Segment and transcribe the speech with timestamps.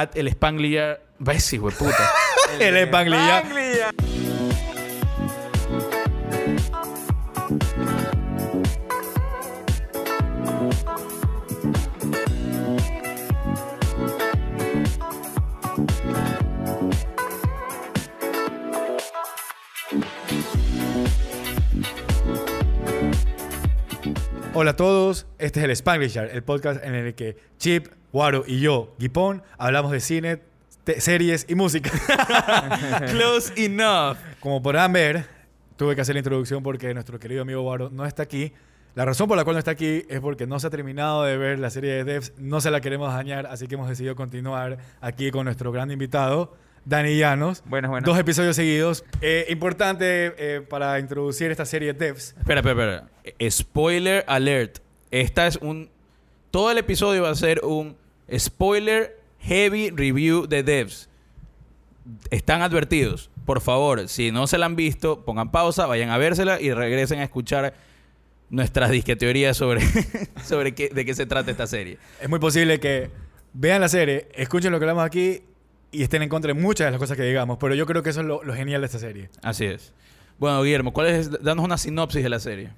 [0.00, 1.00] at el Spangliar.
[1.18, 2.10] ¿Ves, hijo de puta?
[2.60, 2.76] El.
[2.88, 3.44] Spangliar.
[24.58, 28.44] Hola a todos, este es el Spanglish Yard, el podcast en el que Chip, Waro
[28.46, 30.40] y yo, Gipón, hablamos de cine,
[30.96, 31.90] series y música.
[33.10, 34.16] Close enough.
[34.40, 35.26] Como podrán ver,
[35.76, 38.54] tuve que hacer la introducción porque nuestro querido amigo Waro no está aquí.
[38.94, 41.36] La razón por la cual no está aquí es porque no se ha terminado de
[41.36, 44.78] ver la serie de Devs, no se la queremos dañar, así que hemos decidido continuar
[45.02, 46.54] aquí con nuestro gran invitado,
[46.86, 47.62] Dani Llanos.
[47.66, 48.06] Buenas, buenas.
[48.06, 49.04] Dos episodios seguidos.
[49.20, 52.34] Eh, importante eh, para introducir esta serie de Devs.
[52.38, 53.50] Espera, espera, espera.
[53.50, 54.78] Spoiler alert.
[55.10, 55.90] Esta es un.
[56.50, 58.05] Todo el episodio va a ser un
[58.36, 61.08] spoiler heavy review de devs.
[62.30, 63.30] Están advertidos.
[63.44, 67.20] Por favor, si no se la han visto, pongan pausa, vayan a vérsela y regresen
[67.20, 67.74] a escuchar
[68.50, 69.80] nuestras disque teorías sobre,
[70.44, 71.98] sobre qué, de qué se trata esta serie.
[72.20, 73.10] Es muy posible que
[73.52, 75.42] vean la serie, escuchen lo que hablamos aquí
[75.92, 78.10] y estén en contra de muchas de las cosas que digamos, pero yo creo que
[78.10, 79.30] eso es lo, lo genial de esta serie.
[79.42, 79.92] Así es.
[80.38, 81.30] Bueno, Guillermo, ¿cuál es?
[81.42, 82.70] Danos una sinopsis de la serie.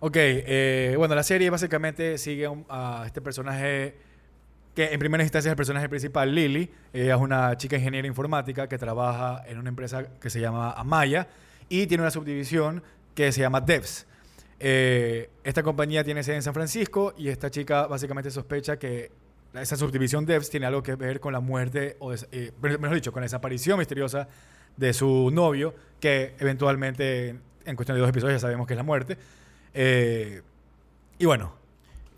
[0.00, 3.96] Ok, eh, bueno, la serie básicamente sigue a un- a este personaje
[4.74, 6.70] que en primera instancia es el personaje principal, Lily.
[6.92, 11.28] Ella es una chica ingeniera informática que trabaja en una empresa que se llama Amaya
[11.68, 12.82] y tiene una subdivisión
[13.14, 14.06] que se llama Devs.
[14.58, 19.10] Eh, esta compañía tiene sede en San Francisco y esta chica básicamente sospecha que
[19.54, 23.20] esa subdivisión Devs tiene algo que ver con la muerte, o eh, mejor dicho, con
[23.20, 24.28] la desaparición misteriosa
[24.76, 28.82] de su novio, que eventualmente en cuestión de dos episodios ya sabemos que es la
[28.82, 29.18] muerte.
[29.74, 30.42] Eh,
[31.18, 31.54] y bueno,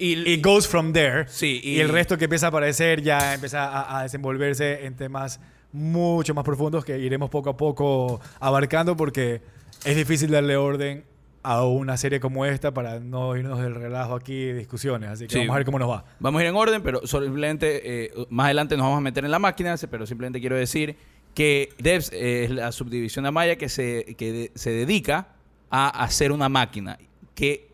[0.05, 1.27] Y, it goes from there.
[1.29, 4.97] Sí, y, y- el resto que empieza a aparecer ya empieza a, a desenvolverse en
[4.97, 5.41] temas
[5.73, 9.41] mucho más profundos que iremos poco a poco abarcando porque
[9.85, 11.05] es difícil darle orden
[11.43, 15.11] a una serie como esta para no irnos del relajo aquí de discusiones.
[15.11, 15.39] Así que Sí.
[15.41, 16.05] vamos a ver cómo nos va.
[16.21, 19.31] Vamos a ir en orden, pero simplemente eh, más adelante nos vamos a meter en
[19.31, 20.97] la máquina, pero simplemente quiero decir
[21.35, 25.29] que Devs eh, es la subdivisión de Amaya que se, que de- se dedica
[25.71, 26.99] a hacer una máquina
[27.35, 27.69] que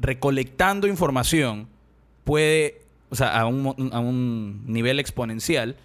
[0.00, 1.68] recolectando información
[2.24, 2.80] puede,
[3.10, 5.76] o sea, a un, a un nivel exponencial,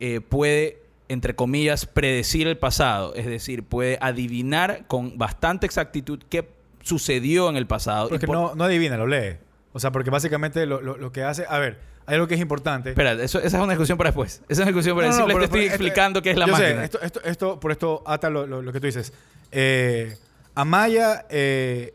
[0.00, 3.14] eh, puede, entre comillas, predecir el pasado.
[3.14, 6.48] Es decir, puede adivinar con bastante exactitud qué
[6.82, 8.08] sucedió en el pasado.
[8.08, 9.36] Porque por- no, no adivina, lo lee.
[9.72, 11.44] O sea, porque básicamente lo, lo- lo que hace...
[11.48, 12.90] A ver, hay algo que es importante.
[12.90, 14.42] Espera, eso- esa es una discusión para después.
[14.48, 16.56] Esa es una discusión para No, no, Simplemente estoy pero- explicando qué es la yo
[16.56, 16.84] sé, máquina.
[16.84, 19.12] esto, esto, esto- por esto ata lo, lo- lo que tú dices.
[19.52, 20.16] Eh,
[20.54, 21.94] Amaya eh,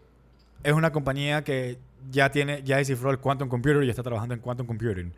[0.63, 1.77] es una compañía que
[2.11, 5.13] ya tiene, ya descifró el quantum computer y está trabajando en quantum computing.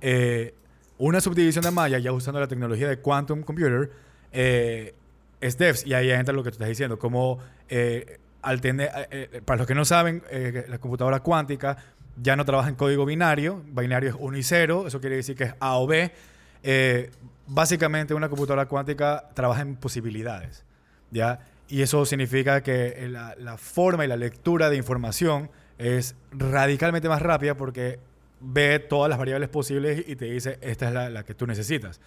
[0.00, 0.54] Eh,
[0.98, 3.90] una subdivisión de Amaya, ya usando la tecnología de quantum computer,
[4.30, 4.94] eh,
[5.40, 5.84] es Devs.
[5.84, 6.96] Y ahí entra lo que tú estás diciendo.
[6.96, 10.22] Como eh, al tener, eh, para los que no saben,
[10.68, 11.76] la computadora cuántica
[12.20, 13.62] ya no trabaja en código binario.
[13.66, 14.84] Binario es 1 y 0.
[14.86, 16.12] Eso quiere decir que es A o B.
[17.48, 20.64] Básicamente una computadora cuántica trabaja en posibilidades.
[21.10, 21.40] ¿ya?
[21.72, 27.08] Y eso significa que eh, la, la forma y la lectura de información es radicalmente
[27.08, 27.98] más rápida porque
[28.40, 31.98] ve todas las variables posibles y te dice esta es la, la que tú necesitas.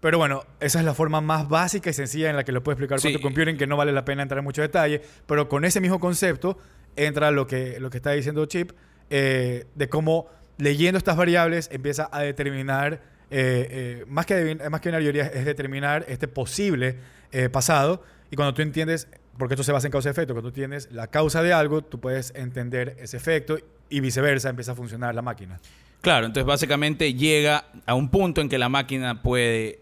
[0.00, 2.74] Pero bueno, esa es la forma más básica y sencilla en la que lo puede
[2.74, 3.12] explicar Sí.
[3.12, 6.00] quantum computing, que no vale la pena entrar en mucho detalle, pero con ese mismo
[6.00, 6.58] concepto
[6.96, 8.72] entra lo que, lo que está diciendo Chip,
[9.10, 10.26] eh, de cómo
[10.58, 12.94] leyendo estas variables empieza a determinar,
[13.30, 16.96] eh, eh, más, que más que una teoría, es determinar este posible
[17.52, 18.02] pasado.
[18.34, 19.06] Y cuando tú entiendes,
[19.38, 21.82] porque esto se basa en causa y efecto, cuando tú tienes la causa de algo,
[21.82, 23.58] tú puedes entender ese efecto
[23.88, 25.60] y viceversa, empieza a funcionar la máquina.
[26.00, 29.78] Claro, entonces básicamente llega a un punto en que la máquina puede,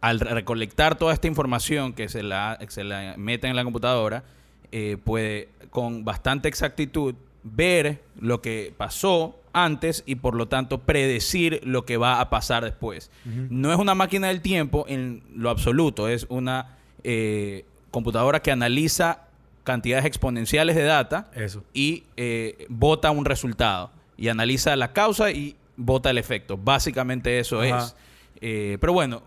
[0.00, 4.24] al recolectar toda esta información que se la, se la mete en la computadora,
[4.72, 11.60] eh, puede con bastante exactitud ver lo que pasó antes y por lo tanto predecir
[11.62, 13.12] lo que va a pasar después.
[13.24, 19.24] No es una máquina del tiempo en lo absoluto, es una eh, computadora que analiza
[19.64, 21.62] cantidades exponenciales de data Eso.
[21.72, 26.56] y eh, vota un resultado y analiza la causa y vota el efecto.
[26.56, 27.78] Básicamente eso Ajá.
[27.78, 27.96] es.
[28.40, 29.22] Eh, pero bueno,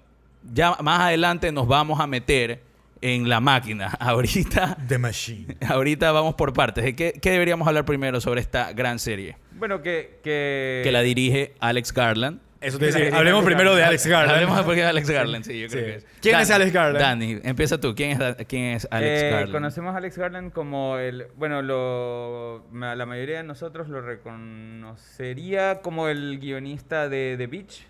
[0.53, 2.61] ya más adelante nos vamos a meter
[3.01, 3.87] en la máquina.
[3.99, 5.57] Ahorita, The Machine.
[5.67, 6.83] ahorita vamos por partes.
[6.83, 9.37] ¿De qué, qué deberíamos hablar primero sobre esta gran serie?
[9.53, 10.19] Bueno, que...
[10.23, 12.39] Que, Que la dirige Alex Garland.
[12.65, 13.11] Eso te La decía.
[13.11, 13.83] de Hablemos primero de.
[13.83, 14.31] Alex Garland.
[14.35, 15.85] Hablemos de por qué es Alex Garland, sí, yo creo Sí.
[15.91, 16.05] que es.
[16.21, 16.99] ¿Quién es Alex Garland?
[16.99, 17.93] Dani, empieza tú.
[17.95, 19.51] ¿Quién es, quién es Alex Eh, Garland?
[19.51, 21.27] Conocemos a Alex Garland como el...
[21.37, 27.85] Bueno, lo, la mayoría de nosotros lo reconocería como el guionista de The Beach.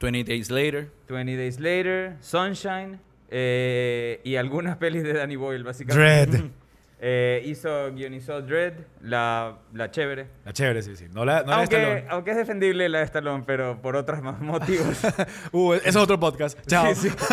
[0.00, 0.88] 20 Days Later.
[1.08, 3.00] 20 Days Later, Sunshine
[3.30, 6.38] eh, y algunas pelis de Danny Boyle, básicamente.
[6.38, 6.50] Dread.
[7.00, 8.72] Eh, hizo, guionizó Dread,
[9.02, 10.26] la, la chévere.
[10.44, 11.06] La chévere, sí, sí.
[11.12, 12.04] No la, no la de aunque, Stallone.
[12.08, 14.98] aunque es defendible la de Stallone, pero por otros más motivos.
[15.52, 16.58] Uh, eso es otro podcast.
[16.66, 16.92] Chao.
[16.94, 17.16] Sí, sí.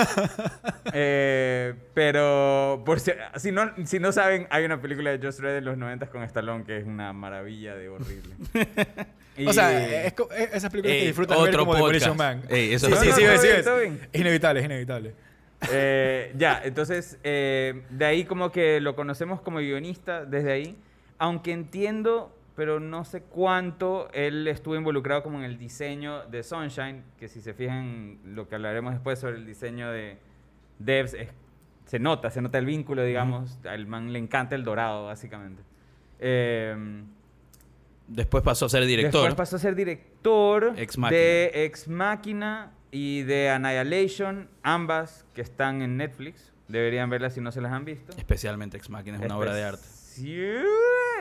[0.98, 5.58] Eh, pero por si, si, no, si no saben, hay una película de Just Red
[5.58, 8.36] en los 90 con Stallone que es una maravilla de horrible.
[9.38, 12.44] Y- O sea, es, es- esas películas que Ey, disfrutas ver otro como Demolition podcast.
[12.46, 12.50] Man.
[12.50, 13.38] Ey, eso sí, sí, otro
[13.82, 13.98] sí.
[14.14, 15.14] Es inevitable, es inevitable.
[15.72, 20.78] Eh, ya, entonces, eh, de ahí como que lo conocemos como guionista, desde ahí.
[21.18, 27.04] Aunque entiendo, pero no sé cuánto, él estuvo involucrado como en el diseño de Sunshine,
[27.20, 30.18] que si se fijan lo que hablaremos después sobre el diseño de
[30.80, 31.30] Devs, es-
[31.86, 33.60] se nota, se nota el vínculo, digamos.
[33.66, 35.62] Al man le encanta el dorado, básicamente.
[36.20, 36.76] Eh,
[38.08, 39.22] Después pasó a ser director.
[39.22, 45.82] Después pasó a ser director Ex de Ex Machina y de Annihilation, ambas que están
[45.82, 46.54] en Netflix.
[46.70, 48.16] Deberían verlas si no se las han visto.
[48.18, 49.84] Especialmente Ex Machina es una obra de arte.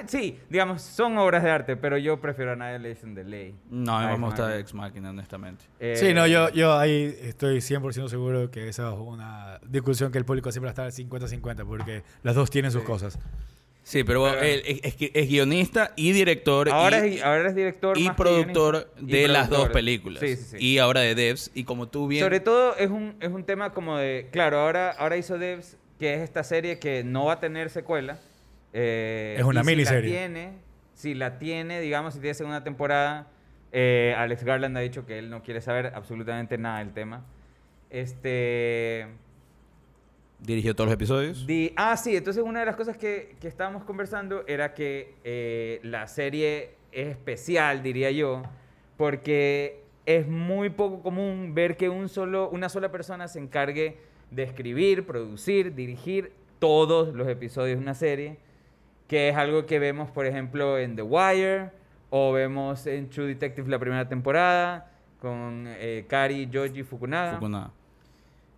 [0.06, 3.54] Sí, digamos, son obras de arte, pero yo prefiero Annihilation de ley.
[3.70, 4.58] No, a mí me Ex gusta Machina.
[4.60, 5.64] Ex Machina, honestamente.
[5.80, 10.18] Eh, Sí, no, yo, yo ahí estoy 100% seguro que esa es una discusión que
[10.18, 12.86] el público siempre va a estar 50-50 porque las dos tienen sus Sí.
[12.86, 13.18] cosas.
[13.86, 18.04] Sí, pero Pero- él es, guionista y director Ahora, y, es, ahora es director y
[18.04, 19.16] más productor guionista.
[19.16, 20.20] de Y las dos películas.
[20.20, 20.56] Sí, sí, sí.
[20.58, 21.50] Y ahora de Devs.
[21.54, 22.24] Y como tú bien...
[22.24, 26.14] Sobre todo es un, es un tema como de, claro, ahora, ahora hizo Devs, que
[26.14, 28.18] es esta serie que no va a tener secuela.
[28.72, 30.10] eh, Es una y si miniserie.
[30.10, 30.52] la tiene,
[30.94, 33.28] si la tiene, digamos, si tiene segunda temporada,
[33.70, 37.22] eh, Alex Garland ha dicho que él no quiere saber absolutamente nada del tema.
[37.90, 39.08] Este...
[40.44, 41.46] Dirigió todos los episodios.
[41.46, 45.80] Di- ah, sí, entonces una de las cosas que, que estábamos conversando era que eh,
[45.82, 48.42] la serie es especial, diría yo,
[48.98, 53.96] porque es muy poco común ver que un solo, una sola persona se encargue
[54.30, 58.36] de escribir, producir, dirigir todos los episodios de una serie,
[59.08, 61.70] que es algo que vemos, por ejemplo, en The Wire,
[62.10, 64.90] o vemos en True Detective la primera temporada,
[65.20, 67.34] con eh, Kari Yoji Fukunaga.
[67.34, 67.70] Fukunaga.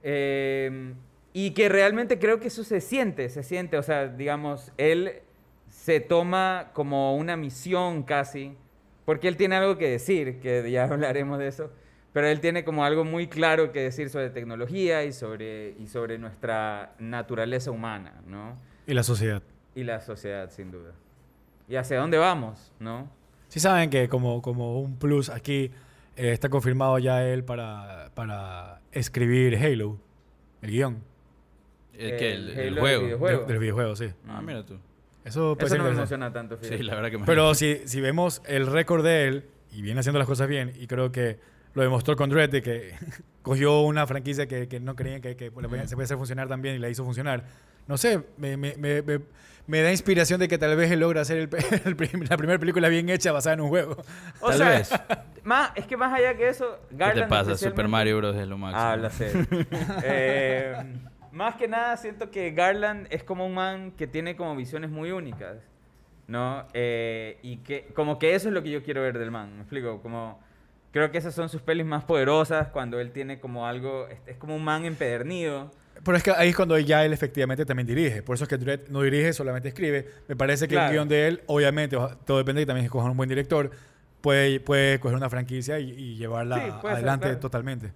[0.03, 0.93] Eh,
[1.38, 5.21] y que realmente creo que eso se siente, se siente, o sea, digamos, él
[5.69, 8.56] se toma como una misión casi,
[9.05, 11.71] porque él tiene algo que decir, que ya hablaremos de eso,
[12.15, 16.17] pero él tiene como algo muy claro que decir sobre tecnología y sobre, y sobre
[16.17, 18.56] nuestra naturaleza humana, ¿no?
[18.87, 19.43] Y la sociedad.
[19.75, 20.93] Y la sociedad, sin duda.
[21.69, 23.11] Y hacia dónde vamos, ¿no?
[23.49, 25.71] Sí saben que como, como un plus aquí
[26.17, 29.99] eh, está confirmado ya él para, para escribir Halo,
[30.62, 31.16] el guion
[31.98, 32.32] ¿El qué?
[32.34, 33.04] El El, el Halo del juego.
[33.04, 33.38] videojuego.
[33.40, 34.08] del, del videojuego, sí.
[34.28, 34.78] Ah, mira tú.
[35.25, 37.26] Eso puede Eso ser no me emociona tanto, Sí, la verdad que me...
[37.26, 40.87] Pero si, si vemos el récord de él y viene haciendo las cosas bien, y
[40.87, 41.38] creo que
[41.75, 42.94] lo demostró con Dredd, de que
[43.43, 46.62] cogió una franquicia que, que no creían que, que podía- se podía hacer funcionar tan
[46.62, 47.44] bien y la hizo funcionar.
[47.88, 49.20] No sé, me, me, me, me-
[49.66, 51.48] me da inspiración de que tal vez él logra hacer el
[51.84, 53.96] el prim- la primera película bien hecha basada en un juego.
[54.40, 54.90] O Tal sea, vez.
[55.43, 57.56] Más, es que más allá que eso, ¿Qué Garland te pasa?
[57.56, 58.37] Super Mario Bros.
[58.37, 58.81] es lo máximo.
[58.84, 59.44] Habla serio.
[60.04, 60.76] Eh,
[61.37, 65.11] más que nada, siento que Garland es como un man que tiene como visiones muy
[65.12, 65.59] únicas,
[66.27, 66.65] ¿no?
[66.75, 69.61] Eh, y que como que eso es lo que yo quiero ver del man, ¿me
[69.62, 70.00] explico?
[70.03, 70.41] Como,
[70.93, 74.37] creo que esas son sus pelis más poderosas cuando él tiene como algo, es, es
[74.37, 75.70] como un man empedernido.
[76.05, 78.22] Pero es que ahí es cuando ya él efectivamente también dirige.
[78.22, 80.06] Por eso es que Dredd no dirige, solamente escribe.
[80.29, 80.89] Me parece que Claro.
[80.89, 83.70] el guion de él, obviamente, todo depende de que también escojan un buen director,
[84.20, 87.41] puede, puede coger una franquicia y, y llevarla Sí, puede ser, adelante claro.
[87.41, 87.93] totalmente.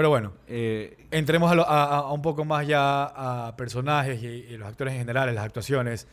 [0.00, 4.56] Pero bueno, Eh, entremos a, lo- a- un poco más ya a personajes y, y
[4.56, 6.06] los actores en general, las actuaciones.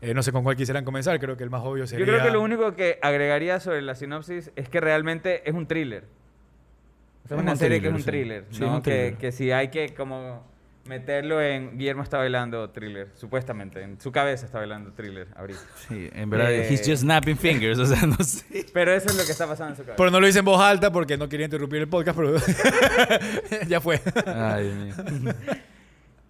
[0.00, 2.06] Eh, no sé con cuál quisieran comenzar, creo que el más obvio sería...
[2.06, 5.66] Yo creo que lo único que agregaría sobre la sinopsis es que realmente es un
[5.66, 6.04] thriller.
[7.24, 8.04] O sea, Es una un serie que es un sí.
[8.04, 8.66] thriller, Sí, ¿no?
[8.66, 10.44] es un que, que si hay que como
[10.84, 11.78] meterlo en...
[11.78, 13.82] Guillermo está bailando thriller, supuestamente.
[13.82, 15.60] En su cabeza está bailando thriller ahorita.
[15.88, 16.68] sí, en verdad, Eh.
[16.72, 18.66] he's just snapping fingers, o sea, no sé.
[18.72, 19.96] Pero eso es lo que está pasando en su cabeza.
[19.96, 22.34] Pero no lo hice en voz alta porque no quería interrumpir el podcast, pero
[23.68, 24.00] ya fue.
[24.26, 25.32] Ay, Dios mío.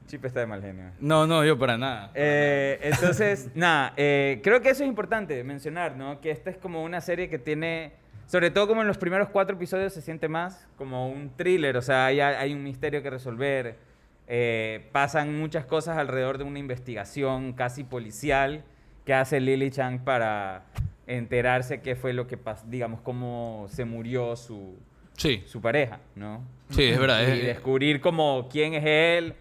[0.06, 0.90] Chip está de mal genio.
[1.00, 2.10] No, no, yo para nada.
[2.14, 6.20] Eh, entonces, nada, eh, creo que eso es importante mencionar, ¿no?
[6.20, 7.94] Que esta es como una serie que tiene,
[8.26, 11.82] sobre todo como en los primeros cuatro episodios se siente más como un thriller, o
[11.82, 13.76] sea, hay, hay un misterio que resolver,
[14.34, 18.64] eh, pasan muchas cosas alrededor de una investigación casi policial
[19.04, 20.62] que hace Lily Chang para
[21.06, 24.78] enterarse qué fue lo que pasó, digamos, cómo se murió su,
[25.18, 26.42] Sí, su pareja, ¿no?
[26.70, 27.20] sí, es verdad.
[27.28, 29.34] Y es- descubrir como quién es él.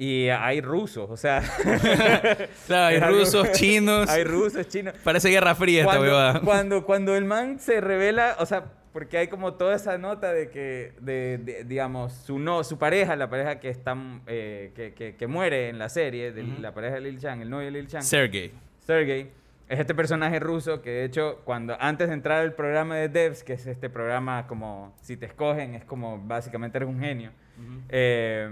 [0.00, 1.42] Y hay rusos, o sea.
[2.68, 4.08] claro, hay es algo- rusos, chinos.
[4.10, 4.94] Hay rusos, chinos.
[5.02, 6.40] Parece Guerra Fría esta Cuando, huevada.
[6.42, 8.66] cuando, cuando el man se revela, o sea,
[8.98, 13.14] porque hay como toda esa nota de que, de, de- digamos, su no, su pareja,
[13.14, 16.60] la pareja que está, eh, que, que- que muere en la serie, de Ujú.
[16.60, 18.50] la pareja de Lil Chang, el novio de Lil Chang, Sergey.
[18.80, 19.30] Sergey,
[19.68, 23.44] es este personaje ruso que de hecho cuando antes de entrar al programa de Devs,
[23.44, 27.30] que es este programa como si te escogen, es como básicamente eres un genio,
[27.90, 28.50] eh,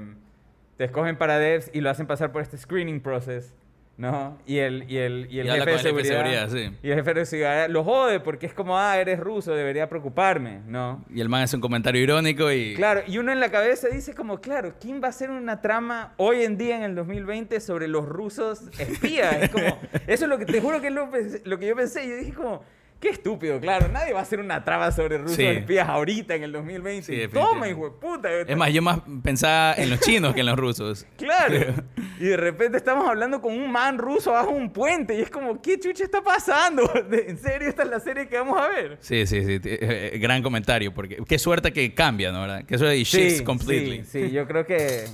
[0.76, 3.52] te escogen para Devs y lo hacen pasar por este screening process,
[3.96, 4.38] ¿no?
[4.46, 6.70] Y el, y el, y el Y jefe de con el jefe de seguridad, seguridad,
[6.72, 6.78] sí.
[6.82, 10.60] y el jefe de seguridad lo jode porque es como, ah, eres ruso, debería preocuparme,
[10.66, 11.04] ¿no?
[11.12, 12.74] Y el man hace un comentario irónico y...
[12.74, 16.14] Claro, y uno en la cabeza dice como, claro, ¿quién va a hacer una trama
[16.18, 19.42] hoy en día en el 2020 sobre los rusos espías?
[19.42, 21.10] Es como, eso es lo que te juro que es lo,
[21.44, 22.06] lo que yo pensé.
[22.06, 22.62] Yo dije como,
[23.06, 25.44] qué estúpido, claro, nadie va a hacer una trama sobre rusos Sí.
[25.44, 27.02] espías ahorita en el 2020.
[27.26, 28.28] Sí, Toma, hijo de puta.
[28.32, 31.06] Es más, yo más pensaba en los chinos que en los rusos.
[31.16, 31.74] Claro.
[32.18, 35.60] Y de repente estamos hablando con un man ruso bajo un puente y es como,
[35.60, 36.90] ¿qué chucha está pasando?
[37.12, 38.96] ¿En serio esta es la serie que vamos a ver?
[39.00, 39.60] Sí, sí, sí.
[39.62, 40.94] eh, eh, gran comentario.
[40.94, 42.40] Porque qué suerte que cambia, ¿no?
[42.40, 42.64] ¿verdad?
[42.66, 44.02] Qué suerte y shifts completely.
[44.04, 45.04] Sí, sí, yo creo que...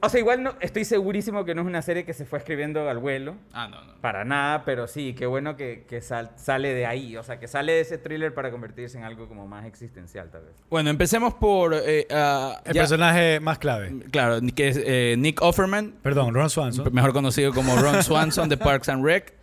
[0.00, 2.88] O sea, igual no, estoy segurísimo que no es una serie que se fue escribiendo
[2.88, 3.36] al vuelo.
[3.52, 3.94] Ah, no, no.
[4.00, 7.16] Para nada, pero sí, qué bueno que, que sal- sale de ahí.
[7.16, 10.42] O sea, que sale de ese thriller para convertirse en algo como más existencial, tal
[10.42, 10.54] vez.
[10.70, 11.74] Bueno, empecemos por...
[11.74, 13.92] eh, ah, El ya- personaje más clave.
[14.10, 15.94] Claro, que es eh, Nick Offerman.
[16.02, 16.92] Perdón, Ron Swanson.
[16.92, 19.34] mejor conocido como Ron Swanson de Parks and Rec.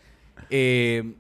[0.50, 1.14] Eh,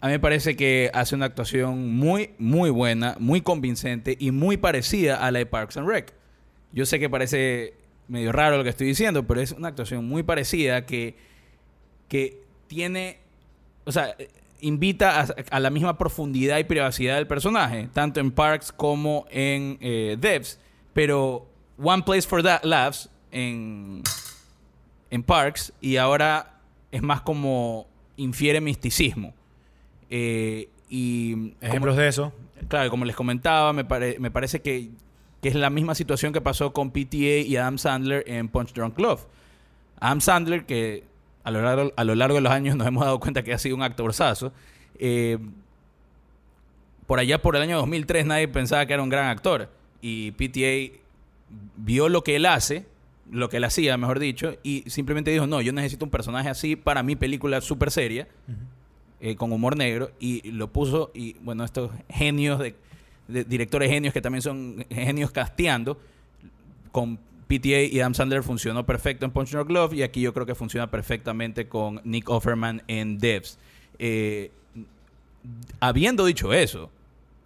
[0.00, 4.56] a mí me parece que hace una actuación muy, muy buena, muy convincente y muy
[4.56, 6.12] parecida a la de Parks and Rec.
[6.72, 7.74] Yo sé que parece
[8.08, 11.16] medio raro lo que estoy diciendo, pero es una actuación muy parecida que,
[12.08, 13.18] que tiene,
[13.84, 14.16] o sea,
[14.60, 19.78] invita a, a la misma profundidad y privacidad del personaje, tanto en Parks como en
[19.80, 20.58] eh, Devs.
[20.94, 21.46] Pero
[21.80, 24.02] One Place for That Laughs en,
[25.10, 26.58] en Parks y ahora
[26.90, 27.86] es más como
[28.16, 29.32] infiere misticismo.
[30.10, 32.32] Eh, y como- Ejemplos de eso.
[32.66, 34.88] Claro, como les comentaba, me, pare- me parece que,
[35.40, 38.98] que es la misma situación que pasó con PTA y Adam Sandler en Punch Drunk
[38.98, 39.26] Love.
[40.00, 41.04] Adam Sandler, que
[41.44, 43.58] a lo largo, a lo largo de los años nos hemos dado cuenta que ha
[43.58, 44.52] sido un actorzazo,
[44.98, 45.38] eh,
[47.06, 49.70] por allá por el año 2003 nadie pensaba que era un gran actor.
[50.02, 50.98] Y PTA
[51.76, 52.86] vio lo que él hace,
[53.30, 56.76] lo que él hacía, mejor dicho, y simplemente dijo, no, yo necesito un personaje así
[56.76, 58.28] para mi película súper seria
[59.20, 62.74] eh, con humor negro y lo puso y bueno estos genios de,
[63.28, 65.98] de- directores genios que también son genios casteando.
[66.92, 70.44] Con PTA y Adam Sandler funcionó perfecto en Punch Drunk Love y aquí yo creo
[70.46, 73.58] que funciona perfectamente con Nick Offerman en Devs.
[73.98, 74.50] Eh,
[75.80, 76.90] habiendo dicho eso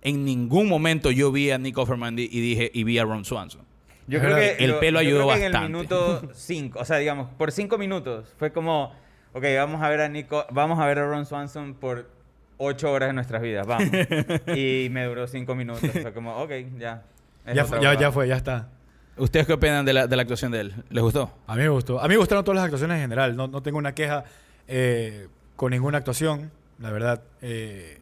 [0.03, 3.63] en ningún momento yo vi a Nick Offerman y dije y vi a Ron Swanson.
[4.09, 5.67] Yo creo que El lo- pelo yo ayudó creo que En bastante.
[5.67, 8.93] el minuto 5, o sea, digamos, por 5 minutos fue como,
[9.33, 12.11] ok, vamos a ver a Nico, vamos a ver a Ron Swanson por
[12.59, 13.89] 8 horas de nuestras vidas, vamos.
[14.57, 17.03] y me duró 5 minutos, fue como, ok, ya.
[17.53, 18.69] Ya, fue, ya, ya fue, ya está.
[19.17, 20.75] ¿Ustedes qué opinan de la, de la actuación de él?
[20.89, 21.31] ¿Les gustó?
[21.47, 22.01] A mí me gustó.
[22.01, 23.37] A mí me gustaron todas las actuaciones en general.
[23.37, 24.25] No, no tengo una queja
[24.69, 27.23] eh, con ninguna actuación, la verdad.
[27.43, 28.02] Eh,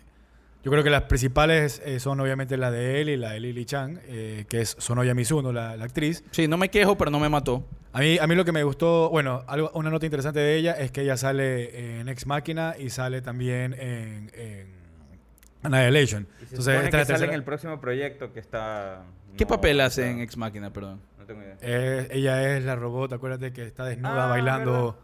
[0.62, 3.64] yo creo que las principales eh, son obviamente la de él y la de Lily
[3.64, 6.22] Chang, eh, que es Sonoya Mizuno, la, la actriz.
[6.30, 7.66] Sí, no me quejo, pero no me mató.
[7.92, 10.72] A mí, a mí lo que me gustó, bueno, algo, una nota interesante de ella
[10.72, 14.66] es que ella sale en Ex Machina y sale también en, en
[15.62, 16.26] Annihilation.
[16.40, 19.02] Y se Entonces, esta que es la sale en el próximo proyecto que está...
[19.36, 21.00] ¿Qué no, papel hace está- en Ex Máquina, perdón?
[21.18, 21.56] No tengo idea.
[21.62, 24.98] Eh, ella es la robot, acuérdate que está desnuda Ah, bailando.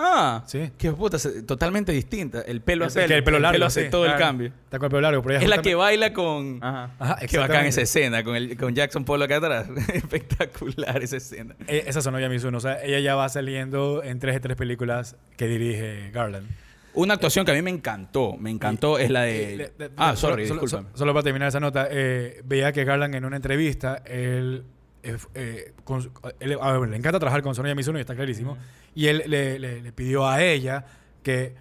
[0.00, 0.70] Ah, Sí.
[0.78, 2.40] qué puta, totalmente distinta.
[2.42, 3.90] El pelo El hace, pelo, el pelo largo, hace sí.
[3.90, 4.52] todo el cambio.
[4.64, 6.60] Está con el pelo largo, pero ella Es la que baila con...
[6.62, 6.90] Ajá.
[6.98, 9.66] Ajá, Qué bacán esa escena, con, el, con Jackson Polo acá atrás.
[9.92, 11.56] Espectacular esa escena.
[11.66, 12.58] Eh, Esa Sonoya Mizuno.
[12.58, 16.48] O sea, ella ya va saliendo en tres de tres películas que dirige Garland.
[16.94, 19.56] Una actuación que a mí me encantó, me encantó, es la de...
[19.56, 23.24] Le- le- ah, sorry, solo- solo para terminar esa nota, eh, veía que Garland en
[23.24, 24.64] una entrevista, él,
[25.02, 28.14] eh, eh, con su- él- a ver, le encanta trabajar con Sonoya Mizuno y está
[28.14, 28.56] clarísimo.
[28.94, 30.84] Y él le, le- le pidió a ella
[31.22, 31.54] que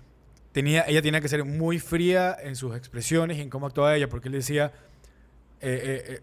[0.52, 4.10] tenía, ella tenía que ser muy fría en sus expresiones y en cómo actuaba ella,
[4.10, 4.72] porque él decía,
[5.62, 6.22] eh, eh,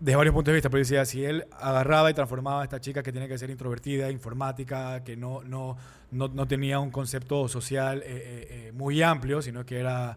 [0.00, 3.02] desde varios puntos de vista, pero decía, si él agarraba y transformaba a esta chica
[3.02, 5.76] que tiene que ser introvertida, informática, que no, no,
[6.10, 8.02] no, no tenía un concepto social
[8.74, 10.16] muy amplio, sino que era...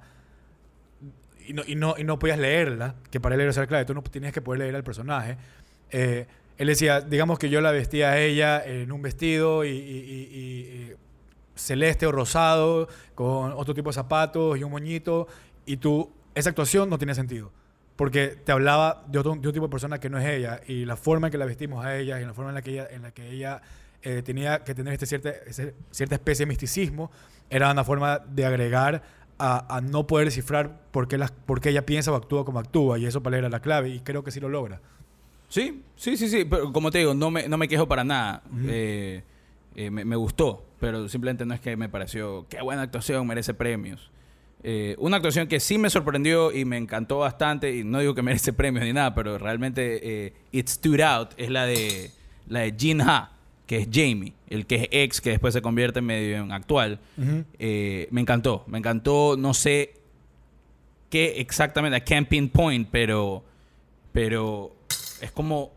[1.45, 3.93] Y no, y, no, y no podías leerla, que para él era ser clave, tú
[3.93, 5.35] no tenías que poder leer al personaje.
[5.93, 10.93] Eh, él decía, digamos que yo la vestía a ella en un vestido y,
[11.55, 15.27] celeste o rosado, con otro tipo de zapatos y un moñito,
[15.65, 17.51] y tú, esa actuación no tenía sentido,
[17.95, 20.85] porque te hablaba de, otro, de un tipo de persona que no es ella, y
[20.85, 22.87] la forma en que la vestimos a ella, y la forma en la que ella,
[22.89, 23.61] en la que ella
[24.01, 25.31] eh, tenía que tener este cierta,
[25.91, 27.11] cierta especie de misticismo,
[27.49, 29.03] era una forma de agregar
[29.39, 32.97] a, no poder descifrar por qué, por qué ella piensa o actúa como actúa.
[32.97, 33.89] Y eso para él era la clave.
[33.89, 34.81] Y creo que sí lo logra.
[35.53, 36.45] Sí, sí, sí, sí.
[36.49, 38.41] Pero como te digo, no me, no me quejo para nada.
[38.65, 39.21] Eh,
[39.75, 43.53] eh, me, me gustó, pero simplemente no es que me pareció, qué buena actuación, merece
[43.53, 44.09] premios.
[44.63, 48.21] Eh, una actuación que sí me sorprendió y me encantó bastante, y no digo que
[48.23, 52.09] merece premios ni nada, pero realmente it stood out, es la de,
[52.47, 53.33] la de Jin Ha,
[53.67, 56.99] que es Jamie, el que es ex, que después se convierte en medio en actual.
[57.19, 59.93] Me encantó, me encantó, no sé
[61.11, 63.43] qué exactamente, I can't pinpoint, pero,
[64.13, 64.73] pero
[65.23, 65.71] es como,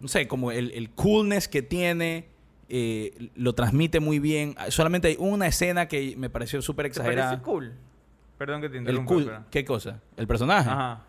[0.00, 2.28] no sé, como el, el coolness que tiene,
[2.68, 4.54] eh, lo transmite muy bien.
[4.68, 7.30] Solamente hay una escena que me pareció súper ¿Te exagerada.
[7.30, 7.72] parece cool?
[8.38, 9.12] Perdón que te El interrumpa.
[9.12, 10.00] cool, pero- ¿qué cosa?
[10.16, 10.68] ¿El personaje?
[10.70, 11.04] Ajá.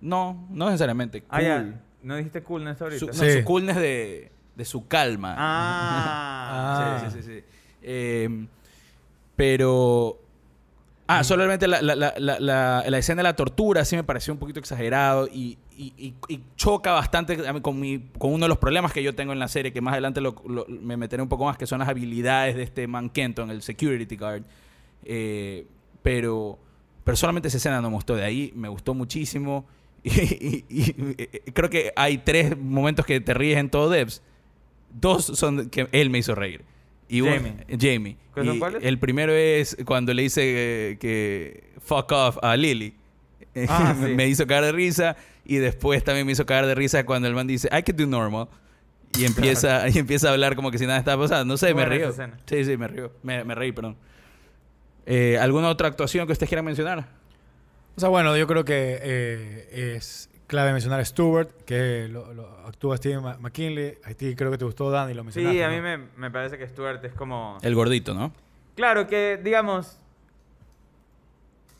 [0.00, 1.24] No, no necesariamente.
[1.28, 1.80] Ah, ya.
[2.02, 3.00] ¿No dijiste coolness ahorita?
[3.00, 3.32] Su, no, Sí.
[3.38, 5.34] su coolness de, de su calma.
[5.38, 6.42] Ah.
[7.02, 7.10] Ah.
[7.10, 7.32] Sí, sí, sí.
[7.40, 7.44] sí.
[7.82, 8.46] Eh,
[9.34, 10.20] pero.
[11.08, 14.32] Ah, solamente la, la, la, la, la- la escena de la tortura sí me pareció
[14.32, 18.58] un poquito exagerado y, y- y- y choca bastante con, mi, con uno de los
[18.58, 21.28] problemas que yo tengo en la serie, que más adelante lo- lo- me meteré un
[21.28, 24.42] poco más, que son las habilidades de este man Kenton, el security guard.
[25.04, 25.66] Eh,
[26.02, 26.58] pero,
[27.04, 28.14] pero solamente esa escena no me gustó.
[28.16, 29.66] De ahí me gustó muchísimo.
[30.04, 30.92] Y, y
[31.52, 34.22] creo que hay tres momentos que te ríes en todo Devs.
[35.00, 36.64] Dos son que él me hizo reír.
[37.08, 37.54] Y uno- Jamie.
[37.80, 38.16] Jamie.
[38.32, 42.94] ¿Cuáles son Y el primero es cuando le dice que, que fuck off a Lily.
[43.68, 44.14] Ah, me, sí.
[44.14, 45.16] me hizo caer de risa.
[45.44, 48.06] Y después también me hizo caer de risa cuando el man dice, I can do
[48.06, 48.48] normal.
[49.18, 51.54] Y empieza, y empieza a hablar como que si nada estaba pasando.
[51.54, 52.12] No sé, me río.
[52.46, 53.12] Sí, sí, me río.
[53.22, 53.96] Me, me reí, perdón.
[55.06, 57.06] Eh, ¿Alguna otra actuación que ustedes quieran mencionar?
[57.96, 62.48] O sea, bueno, yo creo que eh, es clave mencionar a Stewart, que lo, lo
[62.66, 63.94] actúa Steve McKinley.
[64.04, 65.56] A ti creo que te gustó, Dan, y lo mencionaste.
[65.56, 65.74] Sí, a ¿no?
[65.76, 67.58] mí me, me parece que Stuart es como...
[67.62, 68.32] El gordito, ¿no?
[68.74, 69.98] Claro que, digamos,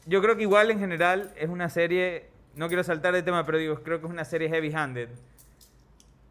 [0.06, 3.58] yo creo que igual en general es una serie, no quiero saltar de tema, pero
[3.58, 5.08] digo, creo que es una serie heavy-handed.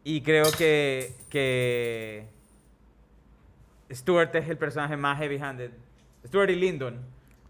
[0.02, 2.26] Y creo que, que
[3.92, 5.72] Stuart es el personaje más heavy-handed.
[6.24, 7.00] Stuart y Lyndon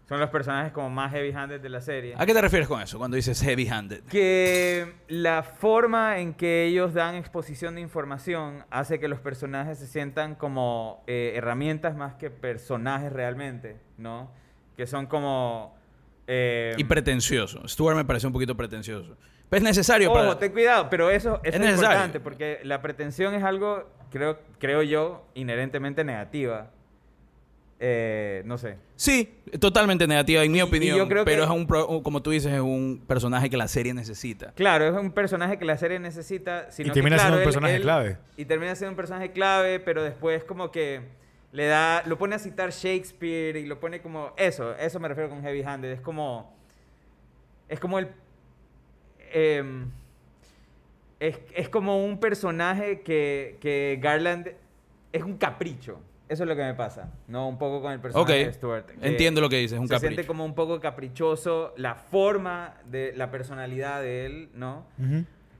[0.07, 2.15] son los personajes como más heavy-handed de la serie.
[2.17, 4.03] ¿A qué te refieres con eso cuando dices heavy-handed?
[4.03, 9.87] Que la forma en que ellos dan exposición de información hace que los personajes se
[9.87, 14.31] sientan como eh, herramientas más que personajes realmente, ¿no?
[14.75, 15.76] Que son como...
[16.27, 17.67] eh, Y pretencioso.
[17.67, 19.15] Stuart me pareció un poquito pretencioso.
[19.49, 20.37] Pero es necesario Ojo, para...
[20.39, 21.85] ten cuidado, pero eso, eso Es es, necesario.
[21.91, 26.69] importante porque la pretensión es algo, creo, creo yo, inherentemente negativa.
[27.79, 28.77] Eh, no sé.
[28.95, 30.97] Sí, totalmente negativa en mi Y- y opinión.
[30.97, 33.67] yo creo pero que- es un, pro- como tú dices, es un personaje que la
[33.67, 34.51] serie necesita.
[34.55, 36.71] Claro, es un personaje que la serie necesita.
[36.71, 38.17] Sino Y termina que, siendo claro, un él- personaje él- clave.
[38.35, 41.01] Y termina siendo un personaje clave, pero después como que
[41.51, 45.29] le da, lo pone a citar Shakespeare y lo pone como eso, eso me refiero
[45.29, 46.53] con heavy handed, es como,
[47.67, 48.09] es como el,
[49.31, 49.89] em,
[51.19, 54.51] es, es como un personaje que, que Garland
[55.11, 55.99] es un capricho.
[56.29, 57.47] Eso es lo que me pasa, ¿no?
[57.47, 58.89] Un poco con el personaje de Stuart.
[59.01, 60.13] entiendo lo que dices, un se capricho.
[60.13, 64.85] siente como un poco caprichoso la forma de la personalidad de él, ¿no?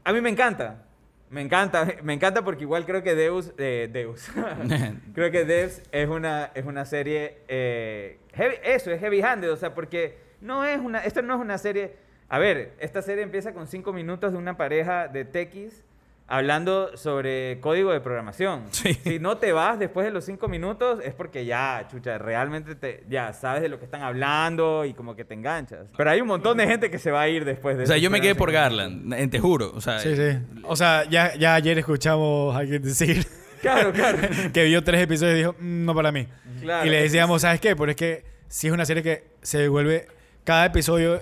[0.03, 0.86] A mí me encanta.
[1.29, 4.29] Me encanta, me encanta porque igual creo que Deus, eh, Deus,
[5.13, 9.57] creo que Devs es una, es una serie, eh, heavy- eso, es heavy handed, o
[9.57, 11.95] sea, porque no es una, esta no es una serie,
[12.29, 15.83] a ver, esta serie empieza con cinco minutos de una pareja de techies
[16.27, 18.65] hablando sobre código de programación.
[18.71, 18.93] Sí.
[19.03, 23.03] Si no te vas después de los cinco minutos es porque ya, chucha, realmente te,
[23.09, 25.87] ya sabes de lo que están hablando y como que te enganchas.
[25.95, 27.97] Pero hay un montón de gente que se va a ir después de O sea,
[27.97, 28.51] yo me quedé por.
[28.51, 29.71] Garland, te juro.
[29.73, 30.37] O sea, Sí, sí.
[30.63, 33.25] O sea, ya, ya ayer escuchamos a alguien decir
[33.61, 34.19] Claro, claro.
[34.53, 36.27] que vio tres episodios y dijo, "Mm, no para mí.
[36.61, 36.85] Claro.
[36.85, 37.75] Y le decíamos, ¿sabes qué?
[37.75, 40.07] Pero es que si es una serie que se vuelve,
[40.43, 41.21] cada episodio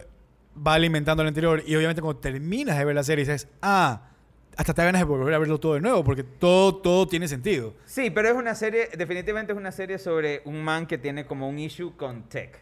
[0.56, 4.10] va alimentando al anterior y obviamente cuando terminas de ver la serie dices, ah,
[4.58, 7.74] hasta te ganas de volver a verlo todo de nuevo porque todo, todo tiene sentido.
[7.86, 11.48] Sí, pero es una serie, definitivamente es una serie sobre un man que tiene como
[11.50, 12.60] un issue con tech,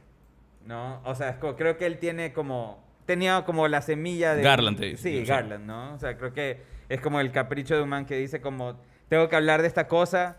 [0.65, 1.01] ¿no?
[1.05, 4.43] O sea, es co- creo que él tiene como, tenía como la semilla de...
[4.43, 5.25] Garland, te dice, Sí.
[5.25, 5.93] Garland, ¿no?
[5.93, 8.79] O sea, creo que es como el capricho de un man que dice como,
[9.09, 10.37] tengo que hablar de esta cosa,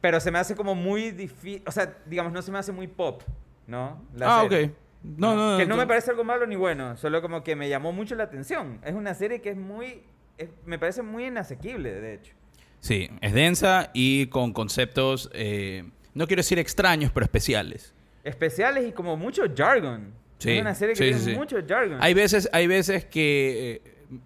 [0.00, 2.86] pero se me hace como muy difícil, o sea, digamos, no se me hace muy
[2.86, 3.22] pop,
[3.66, 4.02] ¿no?
[4.14, 4.66] La ah, serie.
[4.66, 4.72] ok.
[5.18, 5.58] No, no, no.
[5.58, 5.88] Que no me no.
[5.88, 8.80] parece algo malo ni bueno, solo como que me llamó mucho la atención.
[8.84, 10.02] Es una serie que es muy,
[10.38, 12.32] es- me parece muy inasequible, de hecho.
[12.80, 17.92] Sí, es densa y con conceptos, eh, no quiero decir extraños, pero especiales.
[18.24, 20.12] especiales y como mucho jargon.
[20.38, 21.98] Sí, es una serie que sí, tiene sí, mucho jargon.
[22.00, 24.18] Hay veces, hay veces que eh,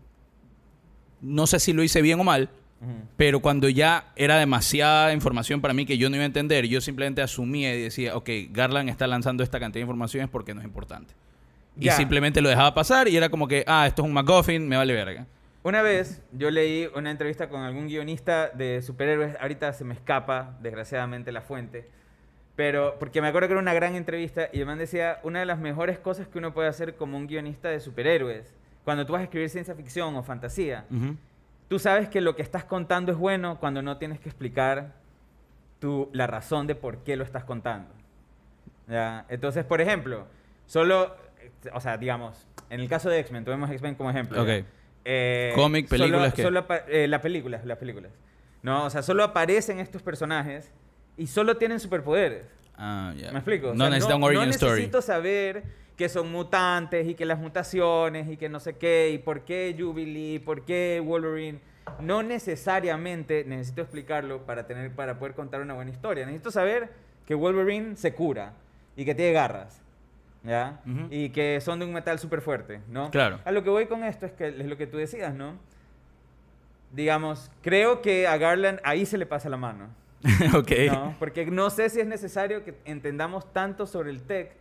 [1.21, 2.49] no sé si lo hice bien o mal,
[2.83, 2.93] Ujú.
[3.19, 6.81] Pero cuando ya era demasiada información para mí que yo no iba a entender, yo
[6.81, 10.61] simplemente asumía y decía, ok, Garland está lanzando esta cantidad de información es porque no
[10.63, 11.13] es importante.
[11.79, 11.93] Y Ya.
[11.93, 14.95] simplemente lo dejaba pasar y era como que, ah, esto es un MacGuffin, me vale
[14.95, 15.27] verga.
[15.63, 20.57] Una vez yo leí una entrevista con algún guionista de superhéroes, ahorita se me escapa
[20.63, 21.87] desgraciadamente la fuente,
[22.57, 25.47] pero porque me acuerdo que era una gran entrevista y el man decía, una de
[25.47, 29.21] las mejores cosas que uno puede hacer como un guionista de superhéroes, cuando tú vas
[29.21, 30.87] a escribir ciencia ficción o fantasía,
[31.69, 34.95] tú sabes que lo que estás contando es bueno cuando no tienes que explicar
[35.79, 37.91] tu, la razón de por qué lo estás contando.
[38.89, 39.27] ¿Ya?
[39.29, 40.27] Entonces, por ejemplo,
[40.67, 41.15] solo,
[41.73, 44.39] o sea, digamos, en el caso de X-Men, tomemos X-Men como ejemplo.
[44.47, 44.65] ¿ya?
[45.05, 46.43] Eh, Cómic, solo- películas, ¿qué?
[46.43, 48.13] Solo, eh, las películas, las películas.
[48.63, 50.71] No, o sea, solo aparecen estos personajes
[51.17, 52.45] y solo tienen superpoderes.
[52.77, 53.31] Ah, ya.
[53.33, 53.71] ¿Me explico?
[53.71, 54.73] O No un origin no story.
[54.73, 55.65] necesito saber
[55.97, 59.75] que son mutantes y que las mutaciones y que no sé qué y por qué
[59.79, 61.61] Jubilee, y por qué Wolverine.
[62.01, 66.25] No necesariamente necesito explicarlo para, tener, para poder contar una buena historia.
[66.25, 66.91] Necesito saber
[67.27, 68.53] que Wolverine se cura
[68.97, 69.83] y que tiene garras.
[70.43, 70.81] ¿Ya?
[70.87, 71.09] Ujú.
[71.11, 73.11] Y que son de un metal súper fuerte, ¿no?
[73.11, 73.41] Claro.
[73.45, 75.55] A lo que voy con esto es que es lo que tú decías, ¿no?
[76.93, 79.89] Digamos, creo que a Garland ahí se le pasa la mano.
[80.55, 80.71] ok.
[80.93, 84.53] No, porque no sé si es necesario que entendamos tanto sobre el tech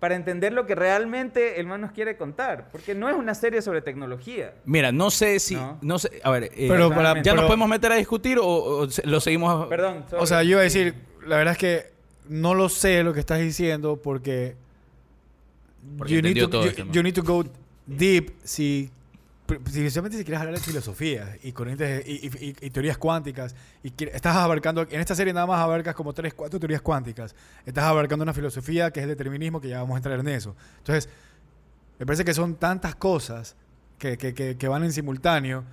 [0.00, 2.68] para entender lo que realmente el man nos quiere contar.
[2.72, 4.54] Porque no es una serie sobre tecnología.
[4.64, 5.54] Mira, no sé si...
[5.56, 5.98] No, No.
[5.98, 6.20] sé...
[6.24, 9.20] A ver, eh, Pero para- ¿ya nos pero- podemos meter a discutir o, o lo
[9.20, 9.66] seguimos...?
[9.68, 10.04] Perdón.
[10.18, 10.94] O sea, yo iba a decir,
[11.26, 11.92] la verdad es que
[12.28, 14.54] no lo sé lo que estás diciendo Porque
[16.06, 16.92] you, need to, todo you- el tema.
[16.92, 17.44] you need to go
[17.86, 18.90] deep si
[19.48, 24.14] especialmente si quieres hablar de filosofía y corrientes y, y- y- teorías cuánticas y quiere-
[24.14, 28.24] estás abarcando en esta serie nada más abarcas como tres cuatro teorías cuánticas estás abarcando
[28.24, 31.08] una filosofía que es el determinismo que ya vamos a entrar en eso entonces
[31.98, 33.56] me parece que son tantas cosas
[33.98, 35.64] que, que- que- que van en simultáneo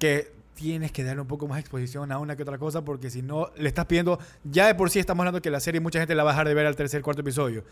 [0.00, 3.22] que tienes que darle un poco más exposición a una que otra cosa porque si
[3.22, 6.14] no le estás pidiendo, ya de por sí estamos hablando que la serie mucha gente
[6.16, 7.64] la va a dejar de ver al tercer, cuarto episodio.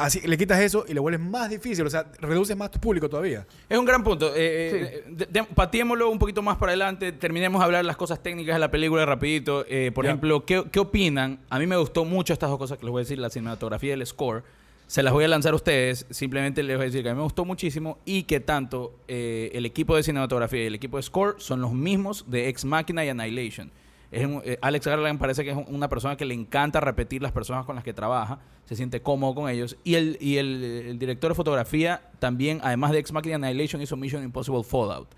[0.00, 3.08] Así le quitas eso y le vuelves más difícil, o sea, reduces más tu público
[3.08, 3.46] todavía.
[3.68, 4.34] Es un gran punto.
[4.34, 7.12] Eh, eh, de- de- pateémoslo un poquito más para adelante.
[7.12, 9.64] Terminemos de hablar las cosas técnicas de la película rapidito.
[9.68, 11.40] Eh, por ejemplo, ¿qué, qué opinan?
[11.50, 13.90] A mí me gustó mucho estas dos cosas que les voy a decir, la cinematografía
[13.90, 14.42] y el score.
[14.86, 16.04] Se las voy a lanzar a ustedes.
[16.10, 19.50] Simplemente les voy a decir que a mí me gustó muchísimo y que tanto eh,
[19.54, 23.04] el equipo de cinematografía y el equipo de score son los mismos de Ex Machina
[23.04, 23.70] y Annihilation.
[24.12, 27.64] Eh, Alex Garland parece que es un- una persona que le encanta repetir las personas
[27.64, 29.76] con las que trabaja, se siente cómodo con ellos.
[29.84, 35.08] Y el, director de fotografía también, además de Ex Machina Annihilation, hizo Mission Impossible Fallout.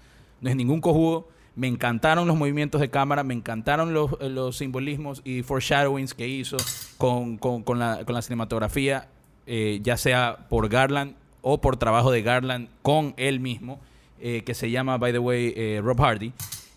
[0.40, 1.28] No es ningún cojudo.
[1.54, 6.56] Me encantaron los movimientos de cámara, me encantaron los, eh, simbolismos y foreshadowings que hizo
[6.96, 7.38] con,
[7.78, 9.08] la, cinematografía,
[9.46, 13.80] eh, ya sea por Garland o por trabajo de Garland con él mismo,
[14.18, 16.32] que se llama, by the way, Rob Hardy.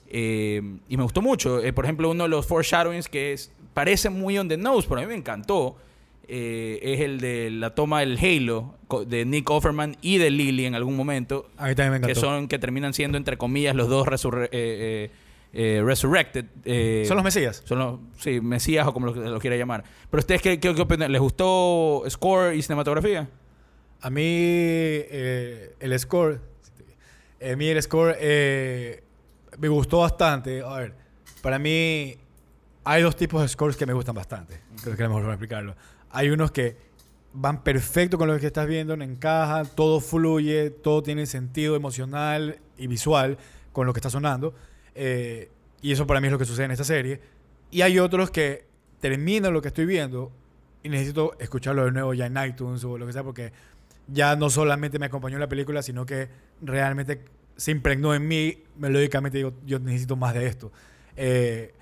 [0.07, 1.61] Eh, y me gustó mucho.
[1.63, 4.99] Eh, por ejemplo, uno de los foreshadowings que es, parece muy on the nose, pero
[5.01, 5.75] a mí me encantó.
[6.27, 8.73] eh, es el de la toma del Halo
[9.05, 11.47] de Nick Offerman y de Lily en algún momento.
[11.57, 12.19] A mí también me Que encantó.
[12.27, 14.49] son, que terminan siendo, entre comillas, los dos resurre-
[15.53, 16.45] resurrected.
[17.07, 17.61] Son los Mesías.
[17.65, 19.83] son los, sí, mesías o como lo, lo quiera llamar.
[20.09, 21.11] Pero ustedes, ¿qué, qué, qué opinan?
[21.11, 23.29] ¿Les gustó score y cinematografía?
[24.01, 26.39] A mí el score,
[27.39, 28.15] a mí el score
[29.57, 30.61] me gustó bastante.
[30.61, 30.93] A ver,
[31.41, 32.17] para mí
[32.83, 34.61] hay dos tipos de scores que me gustan bastante.
[34.81, 35.75] Creo que es mejor explicarlo.
[36.11, 36.77] Hay unos que
[37.33, 42.87] van perfecto con lo que estás viendo, encajan, todo fluye, todo tiene sentido emocional y
[42.87, 43.37] visual
[43.73, 44.53] con lo que está sonando.
[44.93, 45.49] Eh,
[45.81, 47.19] y eso para mí es lo que sucede en esta serie.
[47.71, 48.65] Y hay otros que
[48.99, 50.31] terminan lo que estoy viendo
[50.81, 53.51] y necesito escucharlo de nuevo ya en iTunes o lo que sea, porque
[54.07, 56.29] ya no solamente me acompañó en la película, sino que
[56.61, 57.25] realmente
[57.57, 59.37] se impregnó en mí melódicamente.
[59.37, 60.71] Digo, yo necesito más de esto.
[61.15, 61.73] Eh,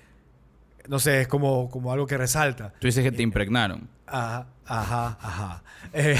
[0.88, 2.72] no sé, es como, como algo que resalta.
[2.78, 3.88] Tú dices que te impregnaron.
[4.06, 5.62] Ajá, ajá, ajá.
[5.94, 6.16] Eh,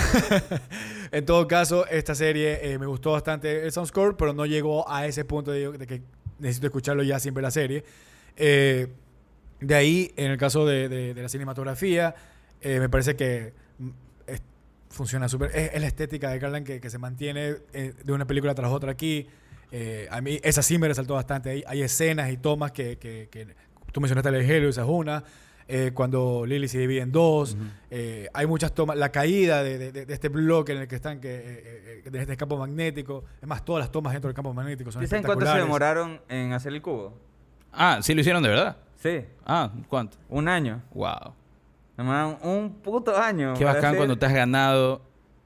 [1.13, 5.07] en todo caso, esta serie eh, me gustó bastante el soundscore, pero no llegó a
[5.07, 6.03] ese punto de, de que
[6.39, 7.85] necesito escucharlo ya siempre la serie.
[8.37, 8.89] Eh,
[9.61, 12.15] de ahí, en el caso de, de- de la cinematografía,
[12.61, 13.89] eh, me parece que mm,
[14.27, 14.43] es-
[14.91, 15.51] funciona súper.
[15.55, 18.71] Es, es la estética de Garland que, que se mantiene eh, de una película tras
[18.73, 19.27] otra aquí.
[19.73, 21.51] Eh, a mí, esa sí me resaltó bastante.
[21.51, 23.55] Hay, hay escenas y tomas que, que- que-
[23.93, 25.23] tú mencionaste el Helio, esa es una.
[25.67, 27.57] Eh, cuando Lily se divide en dos.
[27.91, 28.97] Eh, hay muchas tomas.
[28.99, 32.37] La caída de, de- este bloque en el que están, que, eh, eh, de este
[32.37, 33.25] campo magnético.
[33.41, 36.53] Es más, todas las tomas dentro del campo magnético son ¿Dicen cuánto se demoraron en
[36.53, 37.15] hacer el cubo?
[37.73, 38.77] Ah, sí lo hicieron de verdad.
[39.03, 40.19] Sí, Ah, ¿cuánto?
[40.29, 40.83] un año.
[40.93, 41.33] Wow.
[41.97, 43.55] Demoraron un puto año.
[43.55, 45.01] Qué bacán hacer- cuando te has ganado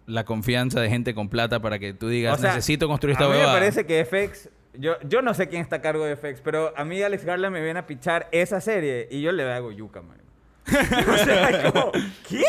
[0.09, 3.25] la confianza de gente con plata para que tú digas, O sea, necesito construir esta
[3.25, 3.59] A mí me huevada".
[3.59, 6.85] parece que FX yo, yo no sé quién está a cargo de FX, pero a
[6.85, 10.19] mí Alex Garland me viene a pichar esa serie y yo le hago yuca, man.
[10.69, 11.91] o sea, es como,
[12.29, 12.45] ¿qué?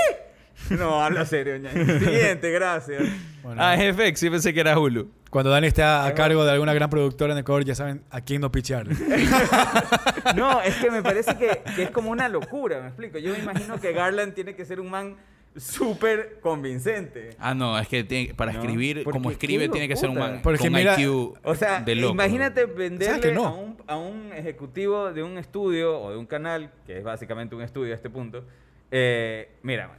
[0.78, 2.00] No, habla serio, ñaño.
[2.00, 3.02] Siguiente, gracias.
[3.42, 5.10] Bueno, Ah, es FX, sí pensé que era Hulu.
[5.32, 8.42] Cuando Dani está a cargo de alguna gran productora en Ecuador, ya saben a quién
[8.42, 8.96] no picharle.
[10.36, 13.18] No, es que me parece que, que es como una locura, me explico.
[13.18, 15.16] Yo me imagino que Garland tiene que ser un man
[15.56, 17.36] súper convincente.
[17.40, 20.18] Ah, no, es que tiene- para No, escribir, porque como escribe, tiene que ser un
[20.20, 22.14] man Porque con mira- IQ O sea, de loco.
[22.14, 23.46] imagínate ¿Sabes venderle no?
[23.46, 27.56] a, un, a un ejecutivo de un estudio o de un canal, que es básicamente
[27.56, 28.46] un estudio a este punto,
[28.92, 29.98] eh, mira, man,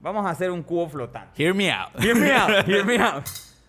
[0.00, 1.42] vamos a hacer un cubo flotante.
[1.42, 1.90] Hear me out.
[2.02, 3.24] Hear me out, hear me out.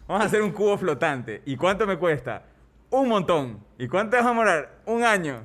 [0.07, 1.41] Vamos a hacer un cubo flotante.
[1.45, 2.43] ¿Y cuánto me cuesta?
[2.89, 3.59] Un montón.
[3.77, 4.77] ¿Y cuánto vas a demorar?
[4.85, 5.43] Un año.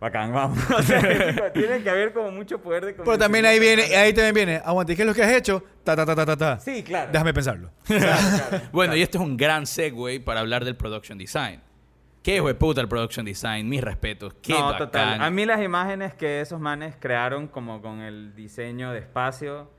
[0.00, 0.58] Bacán, vamos.
[0.70, 1.00] O sea,
[1.52, 4.94] tiene que haber como mucho poder de Pero también ahí viene, ahí también viene, aguante,
[4.94, 5.62] ¿qué es lo que has hecho?
[5.82, 6.60] Ta, ta, ta, ta, ta, ta.
[6.60, 7.10] Sí, claro.
[7.12, 7.70] Déjame pensarlo.
[7.86, 8.02] Claro,
[8.48, 8.96] claro, Bueno, claro.
[8.96, 11.60] y este es un gran segue para hablar del production design.
[12.22, 14.34] Qué puta el production design, mis respetos.
[14.42, 14.78] Qué no, bacán.
[14.78, 15.22] total.
[15.22, 19.70] A mí las imágenes que esos manes crearon como con el diseño de espacio,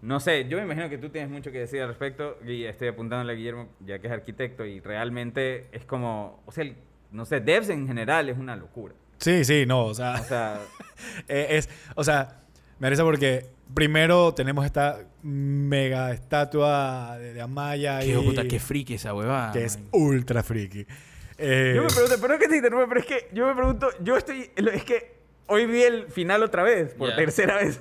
[0.00, 2.88] no sé, yo me imagino que tú tienes mucho que decir al respecto y estoy
[2.88, 6.74] apuntándole a Guillermo ya que es arquitecto y realmente es como, o sea, el-
[7.12, 8.94] no sé, devs en general es una locura.
[9.22, 10.60] Sí, sí, no, o sea, O sea,
[11.28, 12.40] eh, es, o sea,
[12.78, 18.58] me parece porque primero tenemos esta mega estatua de, de Amaya Qué y, puta, qué
[18.60, 19.52] friki esa huevada.
[19.52, 19.88] que es man.
[19.92, 20.84] ultra friki.
[21.38, 24.16] Eh, yo me pregunto, pero que te interrumpa, pero es que yo me pregunto, yo
[24.16, 25.14] estoy, es que
[25.46, 27.16] hoy vi el final otra vez, por Ya.
[27.16, 27.80] tercera vez.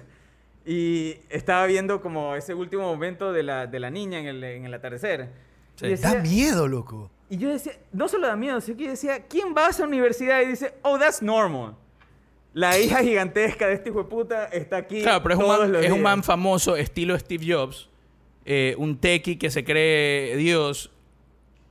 [0.66, 4.66] Y estaba viendo como ese último momento de la, de la niña en el, en
[4.66, 5.30] el atardecer.
[5.76, 5.88] Sí.
[5.88, 7.10] Y decía- da miedo, loco.
[7.32, 9.86] Y yo decía, no solo da miedo, sino que yo decía, ¿quién va a esa
[9.86, 11.76] universidad y dice, oh, that's normal?
[12.54, 15.02] La hija gigantesca de este hijo de puta está aquí.
[15.02, 16.04] Claro, pero es un, man, los es un días".
[16.04, 17.90] man famoso, estilo Steve Jobs.
[18.44, 20.92] eh, un techie que se cree Dios.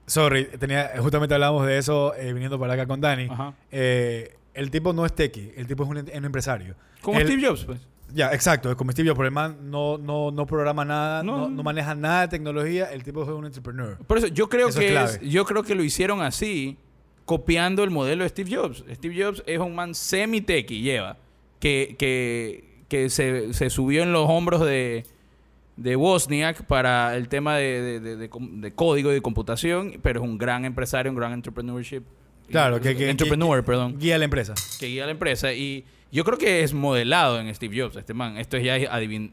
[0.07, 3.29] Sorry, tenía, justamente hablábamos de eso eh, viniendo para acá con Dani.
[3.31, 3.53] Ajá.
[3.70, 6.75] Eh, el tipo no es techie, el tipo es un, un empresario.
[7.03, 7.81] Como Steve Jobs, pues.
[8.12, 11.38] Ya, exacto, Steve Jobs, pero el man no, no, no programa nada, No.
[11.38, 13.96] no, no maneja nada de tecnología, el tipo es un entrepreneur.
[14.07, 15.11] Por eso yo creo Eso es que clave.
[15.12, 16.77] es- yo creo que lo hicieron así,
[17.25, 18.85] copiando el modelo de Steve Jobs.
[18.94, 21.16] Steve Jobs es un man semi-techie, lleva,
[21.61, 25.05] que, que, que se, se subió en los hombros de,
[25.77, 30.01] de Wozniak para el tema de, de- de- de com- de código y de computación,
[30.03, 32.03] pero es un gran empresario, un gran entrepreneurship.
[32.51, 34.55] Claro, que, que entrepreneur, que- perdón, Guía a la empresa.
[34.81, 35.53] que guía a la empresa.
[35.53, 38.37] Y yo creo que es modelado en Steve Jobs, este man.
[38.37, 39.33] Esto es ya adivin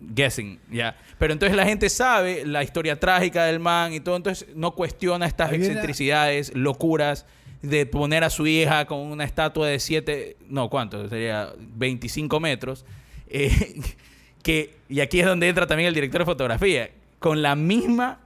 [0.00, 0.96] guessing, ya.
[1.18, 5.26] Pero entonces la gente sabe la historia trágica del man y todo, entonces no cuestiona
[5.26, 7.26] estas excentricidades, locuras
[7.62, 11.08] de poner a su hija con una estatua de 7, no, ¿cuánto?
[11.08, 12.84] Sería 25 metros.
[13.28, 13.80] eh,
[14.42, 16.90] que, y aquí es donde entra también el director de fotografía.
[17.18, 18.20] Con la misma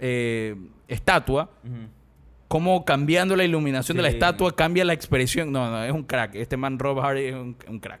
[0.00, 0.56] eh,
[0.88, 1.48] estatua.
[2.52, 5.50] Cómo cambiando la iluminación de la estatua cambia la expresión.
[5.50, 6.34] No, no, es un crack.
[6.34, 8.00] Este man Rob Hardy es un, un crack.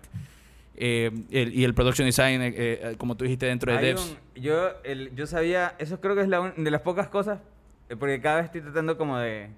[0.76, 4.10] Eh, el- y el production design, eh, eh, como tú dijiste, dentro de Hay devs.
[4.36, 7.40] un- yo, el- yo sabía, eso creo que es la un- de las pocas cosas,
[7.88, 9.48] eh, porque cada vez estoy tratando como de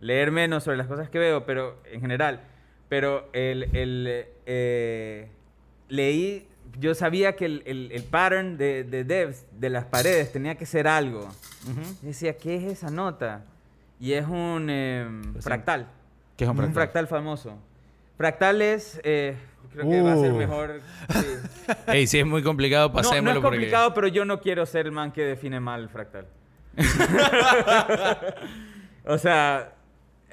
[0.00, 2.42] leer menos sobre las cosas que veo, pero en general.
[2.90, 4.24] Pero el, el,
[5.88, 6.46] leí,
[6.78, 11.26] yo sabía que el, pattern de, de devs de las paredes tenía que ser algo.
[12.02, 13.46] Decía, ¿qué es esa nota?
[14.02, 15.86] Y es un eh, Pues fractal.
[16.36, 16.74] ¿Qué es un Un fractal?
[16.74, 17.56] fractal famoso.
[18.16, 19.36] Fractal es, eh,
[19.72, 20.36] creo que va a ser Uh.
[20.36, 20.80] mejor.
[21.10, 21.26] sí.
[21.86, 24.66] Ey, si es muy complicado, No, pasémoslo no es porque- complicado, pero yo no quiero
[24.66, 26.26] ser el man que define mal el fractal.
[29.06, 29.72] o sea,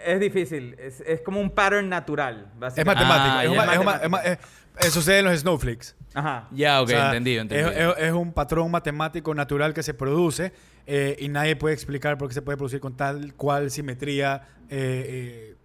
[0.03, 0.75] es difícil.
[0.79, 3.05] Es, es como un pattern natural, Es básicamente.
[3.05, 3.35] matemático.
[3.37, 3.65] Ah, es un ya.
[3.65, 4.39] ma- es ma- es ma- es-
[4.81, 5.95] eh, sucede en los snowflakes.
[6.13, 6.47] Ajá.
[6.51, 7.95] Ya, ok, O sea, entendido, es- entendido.
[7.97, 10.53] Es, es un patrón matemático natural que se produce
[10.91, 14.75] eh, y nadie puede explicar por qué se puede producir con tal cual simetría eh,
[15.51, 15.55] eh,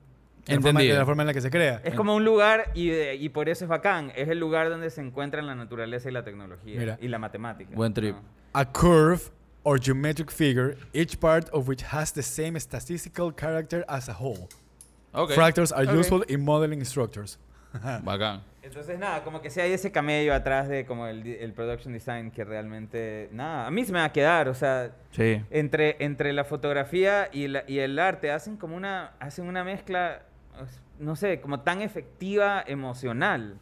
[0.46, 0.92] de, la forma, Entendido.
[0.94, 1.80] de la forma en la que se crea.
[1.82, 4.90] Es como un lugar, y, de- y por eso es bacán, es el lugar donde
[4.90, 6.78] se encuentran la naturaleza y la tecnología.
[6.78, 6.98] Mira.
[7.00, 7.70] y la matemática.
[7.74, 8.14] Buen trip.
[8.16, 8.22] ¿no?
[8.52, 9.22] A curve
[9.62, 14.48] or geometric figure, each part of which has the same statistical character as a whole.
[15.12, 15.94] Ok, Fractals are Ok.
[16.00, 17.38] useful in modeling structures.
[18.04, 18.42] bacán.
[18.64, 22.30] Entonces, nada, como que si hay ese camello atrás de como el, el production design
[22.30, 25.42] que realmente, nada, a mí se me va a quedar, o sea, Sí.
[25.50, 30.22] entre, entre la fotografía y, la- y el arte hacen como una, hacen una mezcla,
[30.98, 33.58] no sé, como tan efectiva emocional.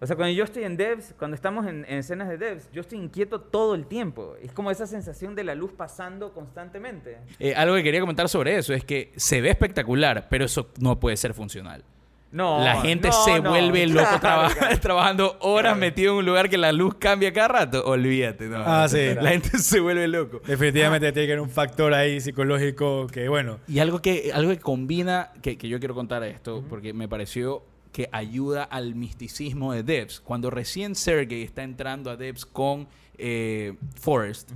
[0.00, 2.80] O sea, cuando yo estoy en devs, cuando estamos en, en escenas de devs, yo
[2.80, 4.34] estoy inquieto todo el tiempo.
[4.42, 7.18] Es como esa sensación de la luz pasando constantemente.
[7.38, 10.98] Eh, algo que quería comentar sobre eso es que se ve espectacular, pero eso no
[10.98, 11.84] puede ser funcional.
[12.32, 14.80] No, la gente no, se no, vuelve loco claro, traba- claro.
[14.80, 15.80] trabajando horas Claro.
[15.80, 17.84] metido en un lugar que la luz cambia cada rato.
[17.84, 18.56] Olvídate, no.
[18.66, 19.14] Ah, sí.
[19.20, 20.40] La gente se vuelve loco.
[20.46, 24.58] Definitivamente tiene que haber un factor ahí psicológico que, bueno, Y algo que, algo que
[24.60, 29.82] combina, que, que yo quiero contar esto, porque me pareció que ayuda al misticismo de
[29.82, 30.20] Devs.
[30.20, 34.50] Cuando recién Sergey está entrando a Devs con eh, Forrest,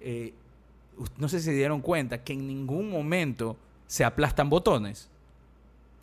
[0.00, 0.32] eh,
[1.18, 3.56] no sé si se dieron cuenta que en ningún momento
[3.88, 5.10] se aplastan botones.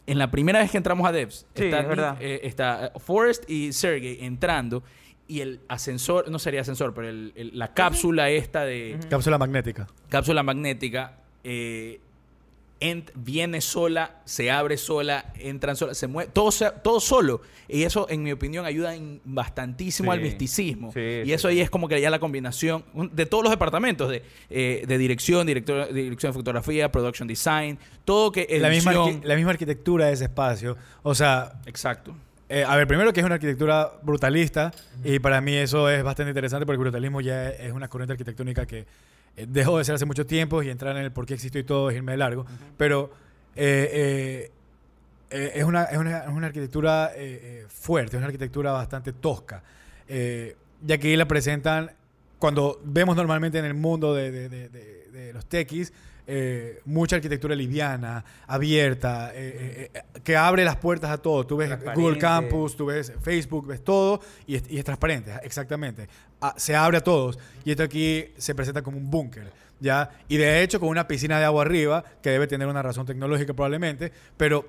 [0.05, 2.17] En la primera vez que entramos a Devs, Sí, está, es verdad.
[2.19, 4.83] eh, está eh, Forrest y Sergey entrando
[5.27, 9.87] y el ascensor, no sería ascensor, pero el- el- la cápsula esta de cápsula magnética.
[10.09, 12.01] cápsula magnética eh,
[12.83, 16.49] ent- viene sola, se abre sola, entran sola, se mueve, todo,
[16.83, 17.41] todo solo.
[17.67, 20.17] Y eso, en mi opinión, ayuda en- bastantísimo Sí.
[20.17, 20.91] al misticismo.
[20.93, 21.55] Sí, y eso sí.
[21.55, 25.47] ahí es como que ya la combinación de todos los departamentos, de, eh, de dirección,
[25.47, 29.21] director, dirección de fotografía, production design, todo que La misma, edición.
[29.23, 30.77] la misma arquitectura de ese espacio.
[31.03, 32.15] O sea, Exacto.
[32.49, 34.71] eh, a ver, primero que es una arquitectura brutalista
[35.03, 38.65] y para mí eso es bastante interesante porque el brutalismo ya es una corriente arquitectónica
[38.65, 38.85] que
[39.35, 41.89] dejó de ser hace mucho tiempo y entrar en el por qué existió y todo
[41.89, 42.45] es irme de largo.
[42.77, 43.11] Pero
[43.55, 44.51] eh, eh,
[45.31, 49.13] eh, es, una, es, una, es una arquitectura eh, eh, fuerte, es una arquitectura bastante
[49.13, 49.63] tosca.
[50.07, 51.91] Eh, ya que ahí la presentan,
[52.39, 55.93] cuando vemos normalmente en el mundo de, de- de- los techies,
[56.27, 61.45] eh, mucha arquitectura liviana, abierta, eh, eh, que abre las puertas a todo.
[61.45, 61.69] Tú ves.
[61.95, 66.07] Google Campus, tú ves Facebook, ves todo y es, y es transparente, exactamente.
[66.41, 69.51] Ah, se abre a todos y esto aquí se presenta como un búnker.
[69.79, 70.09] ¿ya?
[70.29, 73.53] Y de hecho con una piscina de agua arriba, que debe tener una razón tecnológica
[73.53, 74.65] probablemente, pero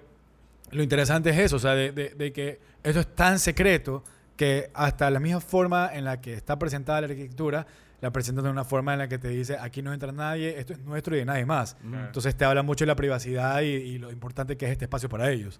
[0.72, 4.02] lo interesante es eso, o sea, de, de- de que esto es tan secreto
[4.36, 7.64] que hasta la misma forma en la que está presentada la arquitectura,
[8.04, 10.74] la presentan de una forma en la que te dice, aquí no entra nadie, esto
[10.74, 11.74] es nuestro y de nadie más.
[11.82, 15.08] Entonces te habla mucho de la privacidad y, y lo importante que es este espacio
[15.08, 15.58] para ellos.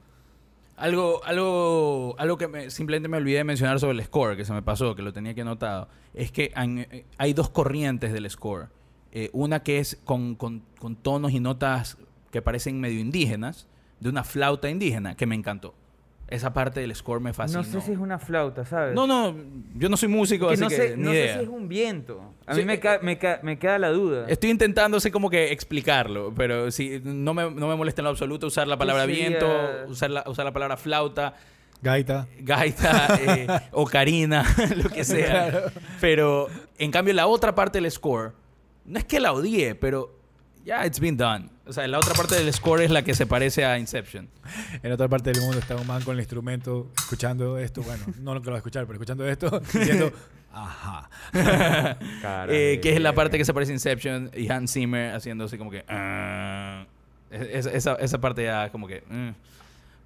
[0.77, 4.53] Algo, algo, algo que me- simplemente me olvidé de mencionar sobre el score, que se
[4.53, 8.69] me pasó, que lo tenía que anotado, es que eh, hay dos corrientes del score.
[9.13, 11.97] Eh, una que es con, con- con tonos y notas
[12.31, 13.69] que parecen medio indígenas,
[14.01, 15.75] de una flauta indígena, que me encantó.
[16.29, 17.63] Esa parte del score me fascinó.
[17.63, 18.95] No sé si es una flauta, ¿sabes?
[18.95, 19.37] No, no,
[19.77, 21.69] yo no soy músico, Que así no que sé, ni no sé si es un
[21.69, 22.33] viento.
[22.47, 24.25] A Sí, mí me, eh, ca- me, ca- me queda la duda.
[24.29, 28.11] Estoy intentando así como que explicarlo, pero sí, no me, no me molesta en lo
[28.11, 29.47] absoluto usar la palabra viento,
[29.87, 31.35] usar la, usar la palabra flauta.
[31.83, 32.27] Gaita.
[32.41, 34.45] gaita, eh, ocarina,
[34.83, 35.65] lo que sea.
[36.01, 38.33] Pero en cambio la otra parte del score,
[38.87, 40.17] no es que la odie, pero
[40.65, 41.51] ya it's been done.
[41.67, 44.29] O sea, la otra parte del score es la que se parece a Inception.
[44.83, 48.35] En otra parte del mundo está un man con el instrumento escuchando esto, bueno, no
[48.35, 50.13] lo que lo va a escuchar, pero escuchando esto, diciendo,
[50.53, 51.09] ajá.
[52.49, 55.57] Eh, que es la parte que se parece a Inception y Hans Zimmer haciendo así
[55.59, 55.85] como que...
[57.31, 59.03] Es- esa, esa parte ya como que...
[59.09, 59.31] mm.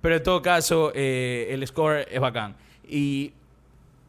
[0.01, 2.55] Pero en todo caso, eh, el score es bacán.
[2.89, 3.33] Y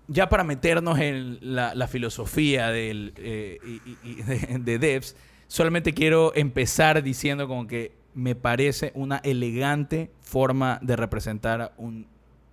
[0.08, 5.16] ya para meternos en la, la filosofía del, eh, y- y- y de, de Devs,
[5.50, 12.08] solamente quiero empezar diciendo como que me parece una elegante forma de representar un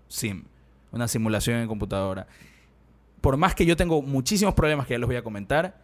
[0.09, 0.45] sim,
[0.91, 2.27] una simulación en computadora.
[3.21, 5.77] Por más que yo tengo muchísimos problemas que ya los voy a comentar,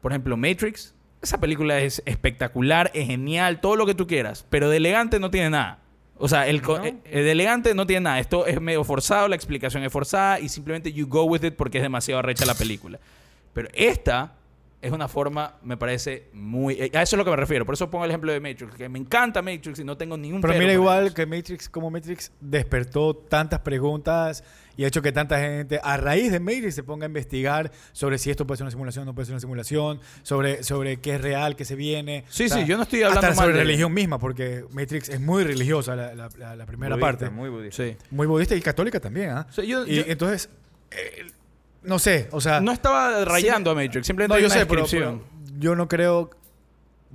[0.00, 4.68] por ejemplo, Matrix, esa película es espectacular, es genial, todo lo que tú quieras, pero
[4.68, 5.78] de elegante no tiene nada.
[6.18, 6.84] O sea, el, ¿No?
[6.84, 8.18] eh, eh, de elegante no tiene nada.
[8.18, 11.78] Esto es medio forzado, la explicación es forzada y simplemente you go with it porque
[11.78, 12.98] es demasiado arrecha la película.
[13.52, 14.34] Pero esta
[14.82, 16.74] es una forma, me parece muy...
[16.74, 17.64] eh, A eso es lo que me refiero.
[17.64, 20.40] Por eso pongo el ejemplo de Matrix, que me encanta Matrix y no tengo ningún
[20.40, 21.14] Pero pero mira, igual eso.
[21.14, 24.42] que Matrix, como Matrix despertó tantas preguntas
[24.76, 28.18] y ha hecho que tanta gente, a raíz de Matrix, se ponga a investigar sobre
[28.18, 31.20] si esto puede ser una simulación, no puede ser una simulación, sobre, sobre qué es
[31.20, 32.24] real, qué se viene.
[32.28, 35.20] Sí, sí, yo no estoy hablando hasta mal sobre de- religión misma, porque Matrix es
[35.20, 37.30] muy religiosa, la, la- la- la primera budista, parte.
[37.30, 37.84] Muy budista.
[37.84, 37.96] Sí.
[38.10, 39.46] Muy budista y católica también, ¿ah?
[39.48, 40.48] O sea, yo- y yo- entonces,
[40.90, 41.26] eh,
[41.84, 42.60] no sé, o sea...
[42.60, 44.86] No estaba rayando a Matrix, simplemente No, yo una sé, pero
[45.58, 46.30] yo no creo.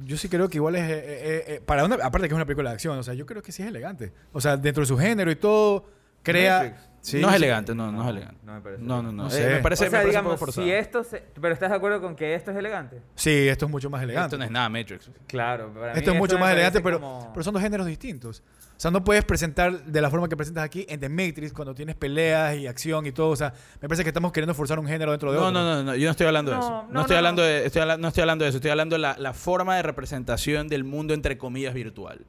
[0.05, 0.83] Yo sí creo que igual es.
[0.83, 3.25] eh, eh, eh, para una, aparte que es una película de acción, o sea, yo
[3.25, 4.13] creo que sí es elegante.
[4.31, 5.85] O sea, dentro de su género y todo,
[6.31, 6.83] crea.
[6.99, 7.37] Sí, no es sí.
[7.37, 8.41] elegante, no, no, es elegante.
[8.43, 9.23] no me parece No, no, no.
[9.23, 9.49] No Eh, sé.
[9.49, 10.67] me parece, o sea, me parece digamos, un poco forzado.
[10.67, 13.01] si esto se- Pero ¿estás de acuerdo con que esto es elegante?
[13.15, 14.25] Sí, esto es mucho más elegante.
[14.27, 15.09] Esto no es nada Matrix.
[15.25, 15.71] Claro.
[15.73, 18.43] para mí Esto es mucho me más elegante, pero, como- pero son dos géneros distintos.
[18.75, 21.73] O sea, no puedes presentar de la forma que presentas aquí en The Matrix cuando
[21.73, 23.29] tienes peleas y acción y todo.
[23.29, 25.59] O sea, me parece que estamos queriendo forzar un género dentro de No, otro.
[25.61, 26.69] no, no, no, yo no estoy hablando de No, eso.
[26.87, 27.47] no, No, estoy no, hablando no.
[27.47, 30.67] de, estoy no estoy hablando de eso, estoy hablando de la, la forma de representación
[30.67, 32.25] del mundo entre comillas virtual.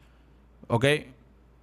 [0.68, 0.84] ¿Ok?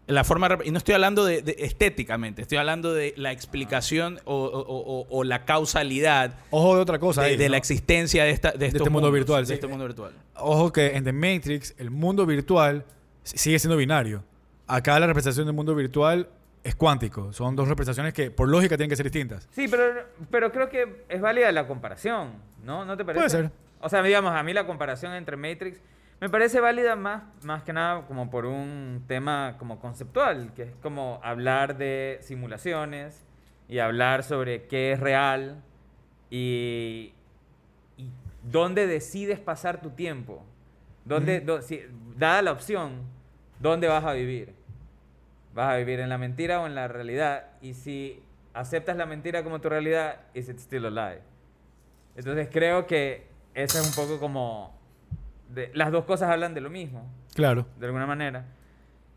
[0.08, 4.36] La forma y no estoy hablando de, de estéticamente, estoy hablando de la explicación o,
[4.36, 7.22] o- o- o la causalidad Ojo de otra cosa.
[7.24, 7.52] de, ahí, de ¿no?
[7.52, 9.54] la existencia de, esta, de, estos este mundo virtual, De sí.
[9.54, 10.12] este mundo virtual.
[10.36, 12.86] Ojo que en The Matrix el mundo virtual
[13.24, 14.24] sigue siendo binario.
[14.68, 16.30] Acá la representación del mundo virtual
[16.64, 17.34] es cuántico.
[17.34, 19.48] Son dos representaciones que por lógica tienen que ser distintas.
[19.52, 22.34] Sí, pero, pero creo que es válida la comparación,
[22.64, 22.86] ¿no?
[22.86, 23.20] ¿No te parece?
[23.26, 23.52] Puede ser.
[23.82, 25.80] O sea, digamos, a mí la comparación entre Matrix
[26.22, 30.76] me parece válida más, más que nada como por un tema como conceptual, que es
[30.82, 33.24] como hablar de simulaciones
[33.68, 35.62] y hablar sobre qué es real
[36.30, 37.14] y,
[37.98, 38.10] y
[38.44, 40.44] dónde decides pasar tu tiempo.
[41.04, 41.84] Dónde, do- si-
[42.18, 43.02] dada la opción,
[43.60, 44.54] ¿dónde vas a vivir?
[45.54, 47.46] ¿Vas a vivir en la mentira o en la realidad?
[47.62, 48.22] Y si
[48.54, 51.22] aceptas la mentira como tu realidad, ¿is it still a lie?
[52.16, 54.75] Entonces creo que eso es un poco como...
[55.56, 57.66] de- las dos cosas hablan de lo mismo, Claro.
[57.80, 58.46] de alguna manera.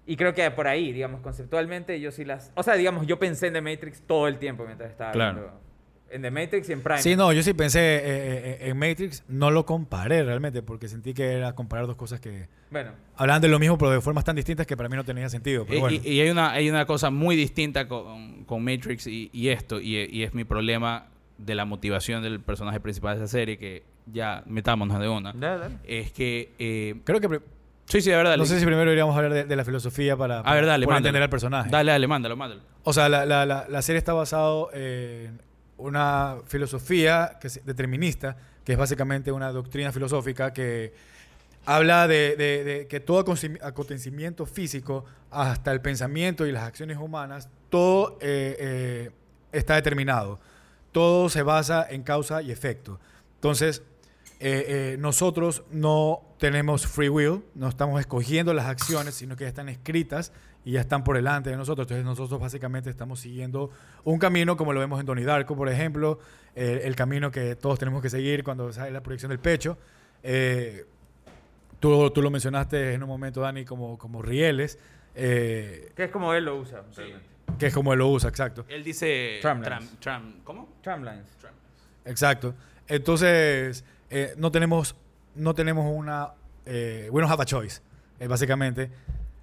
[0.06, 2.50] Y creo que por ahí, digamos, conceptualmente yo sí las...
[2.54, 5.34] O sea, digamos, yo pensé en The Matrix todo el tiempo mientras estaba Claro.
[5.40, 5.60] viendo...
[6.10, 7.02] En The Matrix y en Prime.
[7.02, 11.12] Sí, no, yo sí pensé eh, eh, en Matrix, no lo comparé realmente, porque sentí
[11.12, 14.34] que era comparar dos cosas que Bueno, hablaban de lo mismo, pero de formas tan
[14.34, 15.66] distintas que para mí no tenía sentido.
[15.66, 15.98] Pero Y, bueno.
[16.02, 19.78] y- y hay, una, hay una cosa muy distinta con, con Matrix y, y esto,
[19.82, 23.82] y, y es mi problema de la motivación del personaje principal de esa serie, que
[24.12, 25.32] ya metámonos de una.
[25.32, 25.74] dale, dale.
[25.84, 26.52] Es que...
[26.58, 27.40] eh, Creo que...
[27.86, 28.36] sí, sí, de verdad.
[28.36, 30.86] no sé si primero iríamos a hablar de, de la filosofía para, A ver, dale,
[30.86, 31.70] para entender al personaje.
[31.70, 32.62] Dale, dale, mándalo, mándalo.
[32.84, 35.40] O sea, la, la- la- la serie está basada en
[35.76, 40.92] una filosofía que es determinista, que es básicamente una doctrina filosófica que
[41.66, 47.48] habla de, de- de que todo acontecimiento físico, hasta el pensamiento y las acciones humanas,
[47.68, 49.10] todo eh, eh,
[49.52, 50.40] está determinado.
[50.92, 52.98] Todo se basa en causa y efecto.
[53.34, 53.82] Entonces,
[54.40, 59.48] eh, eh, nosotros no tenemos free will, no estamos escogiendo las acciones, sino que ya
[59.48, 60.32] están escritas
[60.64, 61.84] y ya están por delante de nosotros.
[61.86, 63.70] Entonces nosotros básicamente estamos siguiendo
[64.04, 66.20] un camino, como lo vemos en Donnie Darko, por ejemplo,
[66.54, 69.76] eh, el camino que todos tenemos que seguir cuando sale la proyección del pecho.
[70.22, 70.84] Eh,
[71.80, 74.78] tú, tú lo mencionaste en un momento, Dani, como, como rieles,
[75.14, 77.26] eh, Que es como él lo usa, realmente.
[77.58, 78.64] que es como él lo usa, exacto.
[78.68, 79.38] Él dice...
[79.40, 79.72] Tramlines.
[79.72, 80.68] tram- tram- ¿Cómo?
[80.82, 81.24] Tramlines.
[82.04, 82.54] Exacto.
[82.86, 84.96] Entonces, eh, no tenemos,
[85.34, 86.30] no tenemos una...
[86.66, 87.80] Eh, we don't have a choice,
[88.20, 88.90] eh, básicamente.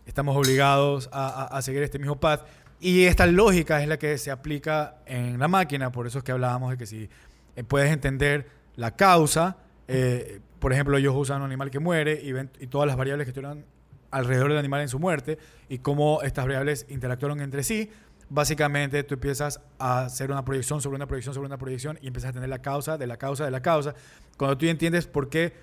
[0.06, 2.42] Estamos obligados a, a- a seguir este mismo path.
[2.80, 5.92] Y esta lógica es la que se aplica en la máquina.
[5.92, 7.10] Por eso es que hablábamos de que si
[7.56, 9.58] eh, puedes entender la causa,
[9.88, 13.26] eh, por ejemplo, ellos usan un animal que muere y ven y todas las variables
[13.26, 13.66] que estuvieron
[14.12, 15.38] alrededor del animal en su muerte
[15.70, 17.90] y cómo estas variables interactuaron entre sí.
[18.30, 22.32] Básicamente tú empiezas a hacer una proyección sobre una proyección sobre una proyección y empiezas
[22.32, 23.94] a tener la causa de la causa de la causa.
[24.38, 25.54] Cuando tú ya entiendes por qué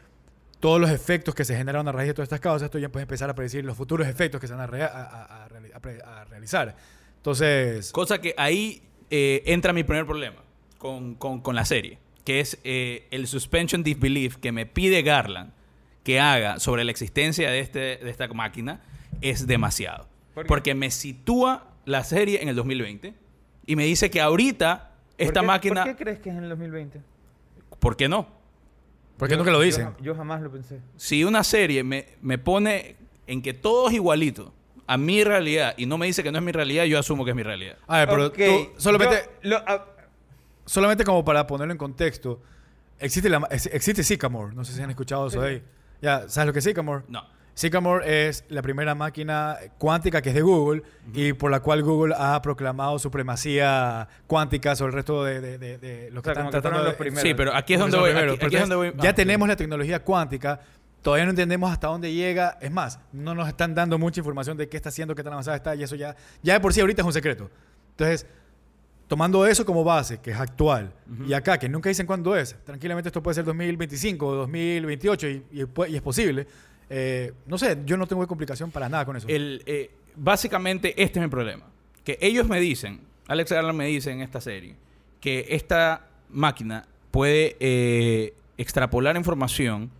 [0.60, 3.04] todos los efectos que se generaron a raíz de todas estas causas, tú ya puedes
[3.04, 6.76] empezar a predecir los futuros efectos que se van a, rea- a- a- a realizar.
[7.16, 10.36] Entonces, Cosa que ahí eh, entra mi primer problema
[10.78, 15.52] con, con- con la serie, que es eh, el suspension disbelief que me pide Garland
[16.04, 18.80] que haga sobre la existencia de, este, de esta máquina
[19.20, 20.08] es demasiado.
[20.34, 20.46] ¿Por?
[20.46, 23.14] Porque me sitúa la serie en el 2020
[23.66, 25.84] y me dice que ahorita esta ¿Por qué- máquina...
[25.84, 27.00] ¿Por qué crees que es en el 2020?
[27.78, 28.26] ¿Por qué no?
[29.22, 29.90] ¿Por qué Yo- nunca lo dicen?
[30.00, 30.80] Yo, jamás lo pensé.
[30.96, 32.96] Si una serie me, me pone
[33.28, 34.52] en que todo es igualito
[34.88, 37.30] a mi realidad y no me dice que no es mi realidad, yo asumo que
[37.30, 37.76] es mi realidad.
[37.86, 39.86] A ver, pero tú solamente, yo- lo- ah,
[40.66, 42.40] solamente como para ponerlo en contexto,
[42.98, 44.56] existe, la, existe Sycamore.
[44.56, 45.62] No sé si han escuchado eso de ahí.
[46.00, 47.04] Ya, ¿sabes lo que es Sycamore?
[47.06, 47.22] No.
[47.54, 50.82] Sycamore es la primera máquina cuántica que es de Google
[51.12, 55.78] y por la cual Google ha proclamado supremacía cuántica sobre el resto de, de- de-
[55.78, 57.22] de los que O sea, están que tratando los primeros.
[57.22, 58.10] Sí, pero aquí es donde voy.
[58.10, 58.36] primeros.
[58.36, 58.92] aquí- aquí es donde voy.
[59.02, 60.60] ya ah, tenemos la tecnología cuántica,
[61.02, 62.56] todavía no entendemos hasta dónde llega.
[62.60, 65.56] Es más, no nos están dando mucha información de qué está haciendo, qué tan avanzada
[65.58, 67.50] está, y eso ya, ya de por sí ahorita es un secreto.
[67.90, 68.26] Entonces,
[69.08, 70.94] tomando eso como base, que es actual,
[71.26, 75.44] y acá, que nunca dicen cuándo es, tranquilamente esto puede ser 2025 o 2028 y,
[75.50, 76.46] y pu- y es posible.
[76.94, 79.26] Eh, no sé, yo no tengo complicación para nada con eso.
[79.30, 81.64] Eh, básicamente, este es mi problema.
[82.04, 84.76] Que ellos me dicen, Alex Garland me dice en esta serie,
[85.18, 89.90] que esta máquina puede eh, extrapolar información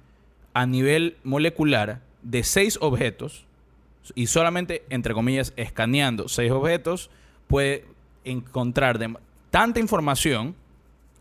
[0.53, 3.47] a nivel molecular de seis objetos
[4.15, 7.09] y solamente, entre comillas, escaneando seis objetos,
[7.47, 7.87] puede
[8.25, 8.99] encontrar
[9.49, 10.57] tanta información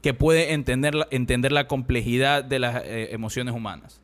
[0.01, 4.01] que puede entender la, entender la complejidad de las emociones humanas.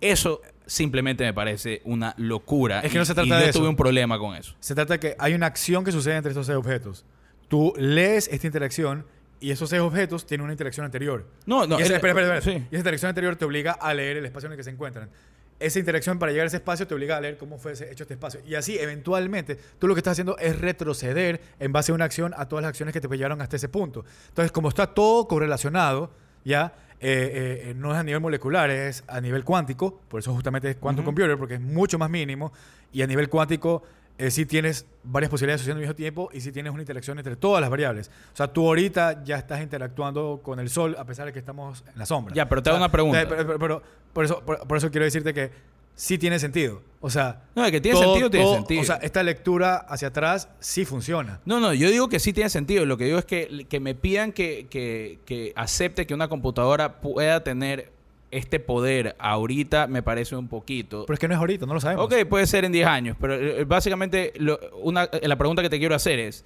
[0.00, 0.40] Eso
[0.70, 2.80] simplemente me parece una locura.
[2.80, 3.58] Es que no se trata y de yo eso.
[3.58, 4.54] tuve un problema con eso.
[4.60, 7.04] Se trata de que hay una acción que sucede entre estos seis objetos.
[7.48, 9.04] Tú lees esta interacción
[9.40, 11.26] y esos seis objetos tienen una interacción anterior.
[11.46, 11.78] No, no.
[11.78, 12.58] y, esa, el- espera, espera, espera.
[12.60, 12.64] sí.
[12.70, 15.10] Y esa interacción anterior te obliga a leer el espacio en el que se encuentran.
[15.58, 18.14] Esa interacción para llegar a ese espacio te obliga a leer cómo fue hecho este
[18.14, 18.40] espacio.
[18.46, 22.32] Y así, eventualmente, tú lo que estás haciendo es retroceder en base a una acción
[22.36, 24.04] a todas las acciones que te llevaron hasta ese punto.
[24.28, 26.12] Entonces, como está todo correlacionado,
[26.44, 30.70] ya, eh, eh, no es a nivel molecular, es a nivel cuántico, por eso justamente
[30.70, 32.52] es quantum computer, porque es mucho más mínimo,
[32.92, 33.82] y a nivel cuántico
[34.18, 37.36] eh, sí tienes varias posibilidades sucediendo al mismo tiempo y sí tienes una interacción entre
[37.36, 38.10] todas las variables.
[38.34, 41.82] O sea, tú ahorita ya estás interactuando con el sol a pesar de que estamos
[41.90, 42.34] en la sombra.
[42.34, 43.22] Ya, pero te O hago sea, una pregunta.
[43.22, 43.82] eh, Pero, pero- pero
[44.12, 45.50] por, eso, por, por eso quiero decirte que
[45.94, 46.82] sí tiene sentido.
[47.02, 48.82] O sea, No, de que tiene sentido, tiene sentido.
[48.82, 51.40] O sea, esta lectura hacia atrás sí funciona.
[51.46, 52.84] No, no, yo digo que sí tiene sentido.
[52.84, 57.00] Lo que digo es que, que me pidan que, que- que acepte que una computadora
[57.00, 57.90] pueda tener
[58.30, 61.04] este poder ahorita me parece un poquito.
[61.06, 62.04] Pero es que no es ahorita, no lo sabemos.
[62.04, 65.70] Ok, puede ser en 10 años, pero eh, básicamente lo- una, eh, la pregunta que
[65.70, 66.44] te quiero hacer es,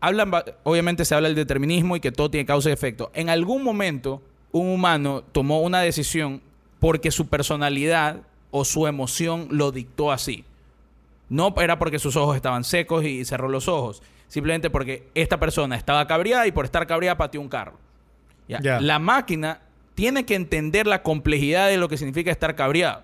[0.00, 0.30] hablan,
[0.64, 3.10] obviamente se habla del determinismo y que todo tiene causa y efecto.
[3.14, 6.40] En algún momento un humano tomó una decisión
[6.80, 10.44] porque su personalidad o su emoción lo dictó así.
[11.28, 14.02] No era porque sus ojos estaban secos y cerró los ojos.
[14.28, 17.78] Simplemente porque esta persona estaba cabreada y por estar cabreada pateó un carro.
[18.48, 18.80] Ya.
[18.80, 19.60] La máquina
[19.94, 23.02] tiene que entender la complejidad de lo que significa estar cabreado.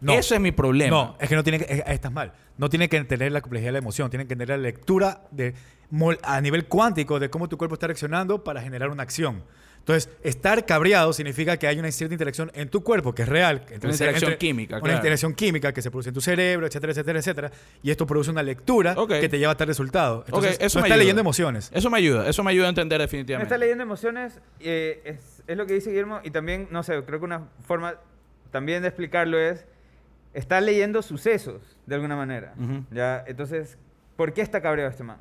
[0.00, 0.12] No.
[0.12, 0.90] Eso es mi problema.
[0.90, 2.32] No, es que no tiene que, eh, estás mal.
[2.56, 5.54] No tiene que entender la complejidad de la emoción, tiene que entender la lectura de,
[6.22, 9.42] a nivel cuántico de cómo tu cuerpo está reaccionando para generar una acción.
[9.88, 13.62] Entonces, estar cabreado significa que hay una cierta interacción en tu cuerpo que es real.
[13.70, 14.96] entre- Una interacción entre- química, Una claro.
[14.98, 17.50] interacción química que se produce en tu cerebro, etcétera, etcétera, etcétera.
[17.82, 19.08] Y esto produce una lectura Ok.
[19.18, 20.24] que te lleva a tal resultado.
[20.26, 21.02] Entonces, Ok, eso no me está ayuda.
[21.04, 21.70] leyendo emociones.
[21.72, 23.46] Eso me ayuda, eso me ayuda a entender Me definitivamente.
[23.46, 27.18] está leyendo emociones, eh, es, es lo que dice Guillermo, y también, no sé, creo
[27.18, 27.94] que una forma
[28.50, 29.64] también de explicarlo es,
[30.34, 32.52] está leyendo sucesos, de alguna manera.
[32.58, 32.84] Ujú.
[32.90, 33.24] ¿ya?
[33.26, 33.78] Entonces,
[34.16, 35.16] ¿por qué está cabreado este man?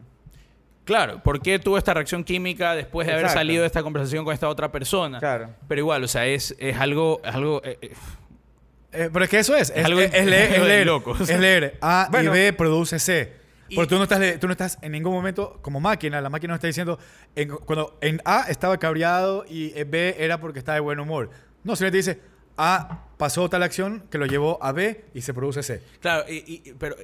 [0.88, 4.34] Claro, ¿por qué tuvo esta reacción química después de haber salido de esta conversación con
[4.34, 5.20] esta otra persona?
[5.20, 5.50] Claro.
[5.68, 7.92] Pero igual, o sea, es, es algo, es algo eh, eh,
[8.94, 9.70] Eh, pero es que eso es.
[9.76, 10.54] Es, algo- es- es leer.
[10.54, 11.20] Es leer, locos.
[11.30, 11.78] es leer.
[11.82, 12.34] A Bueno.
[12.34, 13.34] y B produce C.
[13.70, 16.22] Y- Porque tú no, estás, tú no estás en ningún momento como máquina.
[16.22, 16.98] La máquina no está diciendo.
[17.36, 21.30] En, cuando en A estaba cabreado y en B era porque estaba de buen humor.
[21.66, 22.22] No, simplemente dice
[22.56, 25.82] A pasó tal acción que lo llevó a B y se produce C.
[26.00, 26.96] Claro, y- y- pero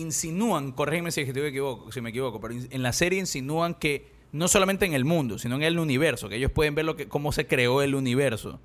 [0.00, 4.48] insinúan, corrígeme si, me equivoco, si me equivoco, pero en la serie insinúan que no
[4.48, 7.32] solamente en el mundo, sino en el universo, que ellos pueden ver lo que, cómo
[7.32, 8.60] se creó el universo,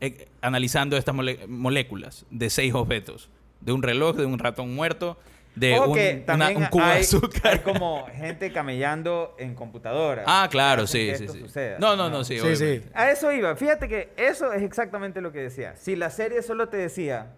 [0.00, 3.28] eh, analizando estas mole- moléculas de seis objetos,
[3.60, 5.18] de un reloj, de un ratón muerto,
[5.56, 5.98] de un,
[6.32, 7.52] una- cubo de azúcar.
[7.52, 10.24] hay como gente camellando en computadoras.
[10.28, 11.40] Ah, claro, sí, que sí, esto sí.
[11.40, 12.82] suceda, No, no, no, sí, sí.
[12.94, 13.56] A eso iba.
[13.56, 15.74] Fíjate que eso es exactamente lo que decía.
[15.76, 17.32] Si la serie solo te decía,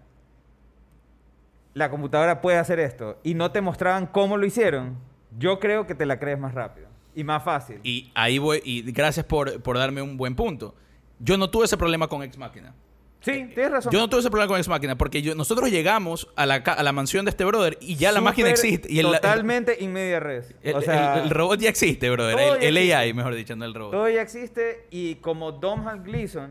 [1.74, 4.96] la computadora puede hacer esto, y no te mostraban cómo lo hicieron,
[5.38, 7.80] yo creo que te la crees más rápido y más fácil.
[7.82, 10.74] Y ahí voy, y gracias por, por darme un buen punto.
[11.18, 12.74] Yo no tuve ese problema con Ex Machina.
[13.20, 13.92] sí, tienes razón.
[13.92, 16.82] Yo no tuve ese problema con Ex Machina porque yo, nosotros llegamos a la, a
[16.82, 18.92] la mansión de este brother y ya la máquina existe.
[18.92, 20.54] Y el, totalmente in media res.
[20.62, 22.38] el, o sea, el- el robot ya existe, brother.
[22.38, 22.94] El, el existe.
[22.96, 23.92] AI, mejor dicho, no el robot.
[23.92, 26.50] todo ya existe y como Domhnall Gleeson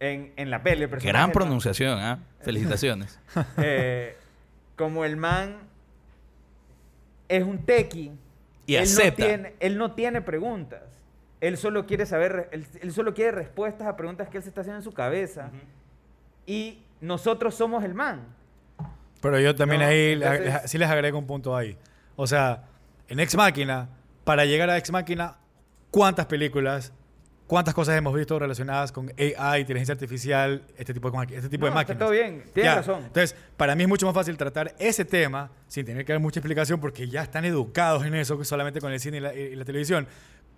[0.00, 2.18] en, en la peli, el personaje, Gran pronunciación, ¿ah?
[2.40, 3.20] Felicitaciones.
[3.58, 4.16] Eh,
[4.78, 5.58] como el man
[7.28, 8.12] es un tequi
[8.66, 9.22] Y él acepta.
[9.22, 10.82] No tiene, él no tiene preguntas.
[11.40, 14.62] Él solo quiere saber, él, él solo quiere respuestas a preguntas que él se está
[14.62, 15.50] haciendo en su cabeza.
[16.46, 18.22] Y nosotros somos el man.
[19.20, 21.76] Pero yo también No, ahí entonces- sí les agrego un punto ahí.
[22.16, 22.64] O sea,
[23.08, 23.88] en Ex Máquina,
[24.24, 25.36] para llegar a Ex Máquina,
[25.90, 26.92] ¿cuántas películas,
[27.48, 31.72] cuántas cosas hemos visto relacionadas con AI, inteligencia artificial, este tipo de, este tipo No,
[31.74, 31.98] de está máquinas?
[31.98, 32.76] todo bien, tienes Ya.
[32.76, 33.02] razón.
[33.04, 36.38] Entonces, para mí es mucho más fácil tratar ese tema sin tener que dar mucha
[36.38, 39.64] explicación porque ya están educados en eso solamente con el cine y la, y la
[39.64, 40.06] televisión.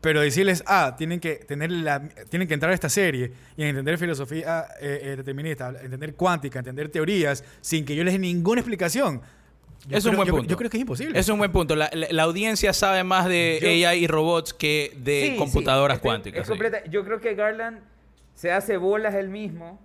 [0.03, 3.99] Pero decirles, ah, tienen que, tener la, tienen que entrar a esta serie y entender
[3.99, 9.21] filosofía eh, eh, determinista, entender cuántica, entender teorías, sin que yo les dé ninguna explicación.
[9.89, 10.49] Yo Es un creo- buen yo- punto.
[10.51, 11.19] Yo creo que es imposible.
[11.19, 11.75] Es un buen punto.
[11.77, 15.37] La, la- la audiencia sabe más de Yo- AI y robots que de Sí, sí,
[15.37, 16.49] computadoras estoy- cuánticas.
[16.51, 16.91] es sí.
[16.91, 17.81] Yo creo que Garland
[18.35, 19.79] se hace bolas él mismo.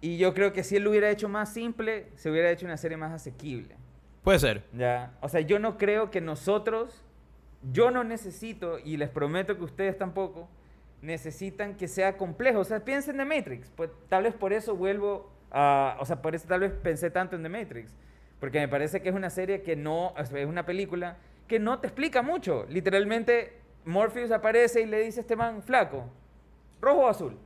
[0.00, 2.76] Y yo creo que si él lo hubiera hecho más simple, se hubiera hecho una
[2.76, 3.74] serie más asequible.
[4.22, 4.62] Puede ser.
[4.72, 5.12] Ya.
[5.20, 7.02] O sea, yo no creo que nosotros,
[7.72, 10.48] yo no necesito, y les prometo que ustedes tampoco,
[11.02, 12.60] necesitan que sea complejo.
[12.60, 13.70] O sea, piensen en The Matrix.
[13.74, 15.96] Pues tal vez por eso vuelvo a.
[16.00, 17.92] O sea, por eso tal vez pensé tanto en The Matrix.
[18.40, 20.14] Porque me parece que es una serie que no.
[20.18, 21.16] Es una película
[21.46, 22.66] que no te explica mucho.
[22.68, 26.04] Literalmente, Morpheus aparece y le dice a este man, flaco,
[26.80, 27.36] rojo o azul.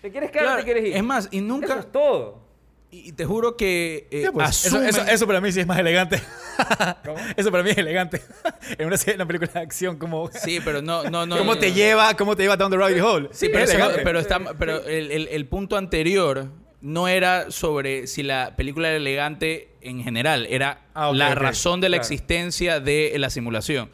[0.00, 0.96] ¿Te quieres quedar o Claro, te quieres ir?
[0.96, 2.48] es más, y nunca- Eso es todo.
[2.92, 5.78] Y te juro que eh, pues, eso, asumen- eso- eso para mí sí es más
[5.78, 6.20] elegante.
[7.04, 7.18] ¿Cómo?
[7.36, 8.20] eso para mí es elegante.
[8.78, 11.36] en una, serie- una película de acción, como, Sí, pero no, no, no.
[11.38, 11.74] cómo no, te no.
[11.74, 13.28] lleva, cómo te lleva down the rabbit hole.
[13.32, 14.02] Sí, Es pero, eso no- elegante.
[14.04, 16.48] pero, está, pero el, el- el punto anterior
[16.82, 21.88] no era sobre si la película era elegante en general, era Ah, la razón de
[21.88, 22.02] la claro.
[22.02, 23.90] existencia de la simulación.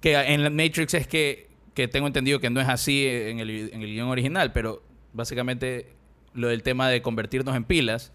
[0.00, 3.70] Que en la Matrix es que, que tengo entendido que no es así en el,
[3.72, 5.88] en el guion original, pero básicamente
[6.34, 8.12] lo del tema de convertirnos en pilas,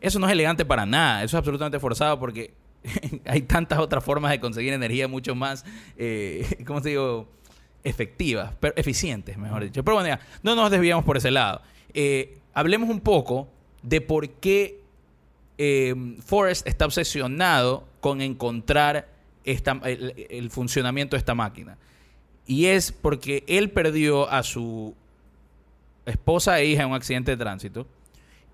[0.00, 2.52] eso no es elegante para nada, eso es absolutamente forzado porque
[3.24, 5.64] hay tantas otras formas de conseguir energía mucho más,
[5.96, 7.28] eh, ¿cómo te digo?
[7.84, 9.82] Efectivas, pero eficientes, mejor dicho.
[9.82, 11.62] Pero bueno, ya, no nos desviamos por ese lado.
[11.94, 13.48] Eh, hablemos un poco
[13.82, 14.80] de por qué
[15.58, 19.08] eh, Forrest está obsesionado con encontrar
[19.44, 21.76] el funcionamiento de esta máquina.
[22.46, 24.94] Y es porque él perdió a su
[26.06, 27.86] esposa e hija en un accidente de tránsito.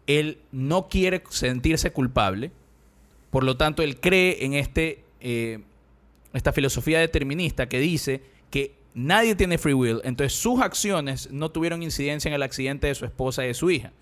[0.07, 2.51] Él no quiere sentirse culpable.
[3.31, 5.61] Por lo tanto, él cree en este, eh,
[6.33, 10.01] esta filosofía determinista que dice que nadie tiene free will.
[10.05, 13.71] Entonces, sus acciones no tuvieron incidencia en el accidente de su esposa y de su
[13.71, 13.93] hija.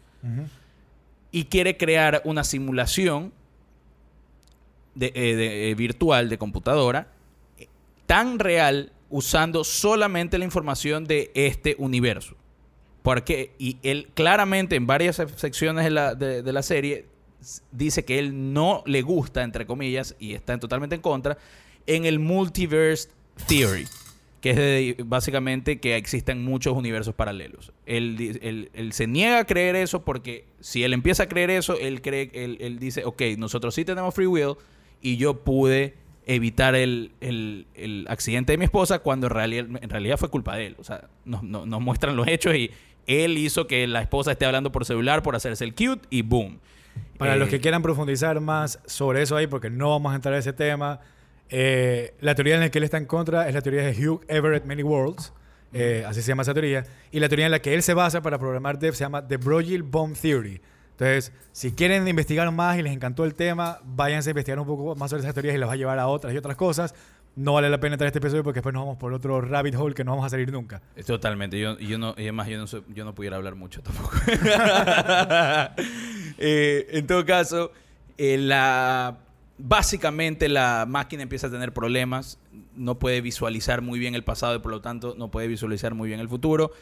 [1.37, 3.33] Y quiere crear una simulación
[4.99, 7.09] eh, eh, virtual de computadora
[8.07, 12.35] tan real usando solamente la información de este universo.
[13.03, 17.05] Porque, y él claramente en varias sec- secciones de la, de- la serie
[17.71, 21.37] dice que él no le gusta, entre comillas, y está en- totalmente en contra,
[21.87, 23.11] en el multiverse
[23.47, 23.87] theory,
[24.47, 24.57] que es
[24.97, 27.73] de- básicamente que existen muchos universos paralelos.
[27.85, 31.51] Él, di- él- él se niega a creer eso porque si él empieza a creer
[31.51, 34.55] eso, él, cree, él, él dice, ok, nosotros sí tenemos free will
[35.03, 35.95] y yo pude
[36.27, 40.57] evitar el, el- el accidente de mi esposa cuando en realidad, en realidad fue culpa
[40.57, 40.77] de él.
[40.79, 42.71] O sea, nos, nos- nos muestran los hechos y
[43.07, 46.59] él hizo que la esposa esté hablando por celular por hacerse el cute y boom.
[47.19, 50.35] Para Eh, los que quieran profundizar más sobre eso ahí, porque no vamos a entrar
[50.35, 51.01] a ese tema,
[51.51, 54.23] eh, la teoría en la que él está en contra es la teoría de Hugh
[54.29, 55.33] Everett Many Worlds,
[55.73, 58.23] eh, así se llama esa teoría, y la teoría en la que él se basa
[58.23, 60.61] para programar Dev se llama The Broglie Bomb Theory.
[60.93, 64.95] Entonces, si quieren investigar más y les encantó el tema, váyanse a investigar un poco
[64.97, 66.95] más sobre esas teorías y los va a llevar a otras y otras cosas.
[67.35, 69.75] No vale la pena entrar a este episodio porque después nos vamos por otro rabbit
[69.75, 70.81] hole que no vamos a salir nunca.
[71.07, 71.61] Totalmente.
[71.61, 74.11] Yo, yo no, y además yo no, soy- yo no pudiera hablar mucho tampoco.
[76.39, 77.73] Eh, en todo caso,
[78.19, 79.17] eh, la,
[79.59, 82.39] básicamente la máquina empieza a tener problemas.
[82.75, 86.09] No puede visualizar muy bien el pasado y por lo tanto no puede visualizar muy
[86.09, 86.73] bien el futuro,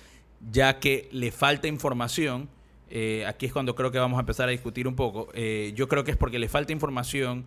[0.50, 2.48] ya que le falta información.
[2.90, 5.28] Eh, aquí es cuando creo que vamos a empezar a discutir un poco.
[5.34, 7.44] Eh, yo creo que es porque le falta información.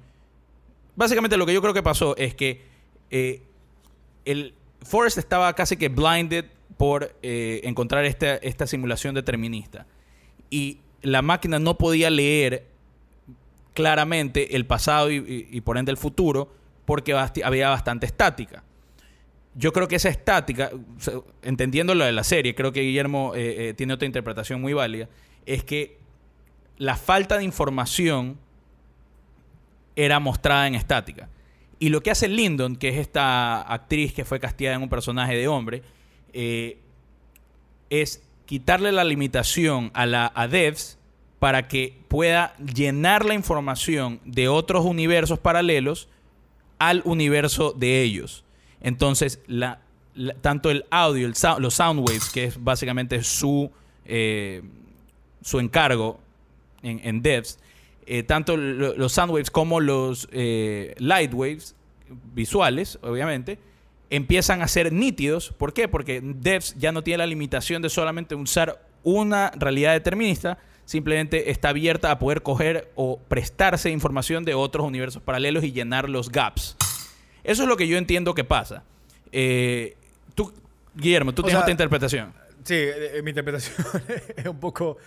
[0.96, 2.62] Básicamente lo que yo creo que pasó es que
[3.12, 3.44] eh,
[4.26, 6.46] el Forrest estaba casi que blinded
[6.78, 9.88] por encontrar esta, esta simulación determinista.
[10.52, 12.68] Y la máquina no podía leer
[13.78, 16.52] claramente el pasado y, por ende el futuro
[16.84, 18.64] porque había bastante estática.
[19.54, 20.72] Yo creo que esa estática,
[21.44, 25.10] entendiendo lo de la serie, creo que Guillermo eh, eh, tiene otra interpretación muy válida,
[25.46, 26.00] es que
[26.78, 28.40] la falta de información
[29.96, 31.30] era mostrada en estática.
[31.78, 35.36] Y lo que hace Lyndon, que es esta actriz que fue castigada en un personaje
[35.36, 35.84] de hombre,
[36.34, 36.80] eh,
[37.92, 40.97] es quitarle la limitación a, la, a Devs
[41.40, 46.08] para que pueda llenar la información de otros universos paralelos
[46.80, 48.44] al universo de ellos.
[48.82, 49.40] Entonces,
[50.42, 53.72] tanto el audio, el sou- los sound waves, que es básicamente su,
[54.06, 54.62] eh,
[55.42, 56.20] su encargo
[56.82, 57.60] en, Devs,
[58.06, 61.76] eh, tanto lo- los sound waves como los eh, light waves
[62.34, 63.60] visuales, obviamente,
[64.10, 65.54] empiezan a ser nítidos.
[65.58, 65.88] ¿Por qué?
[65.88, 70.58] Porque Devs ya no tiene la limitación de solamente usar una realidad determinista,
[70.88, 76.10] simplemente está abierta a poder coger o prestarse información de otros universos paralelos y llenar
[76.10, 76.78] los gaps.
[77.44, 78.84] Eso es lo que yo entiendo que pasa.
[79.34, 79.98] Eh,
[80.34, 80.54] tú,
[80.96, 82.34] Guillermo, tú O tienes sea, otra interpretación.
[82.64, 83.86] Sí, eh, eh, mi interpretación
[84.38, 84.98] es un poco...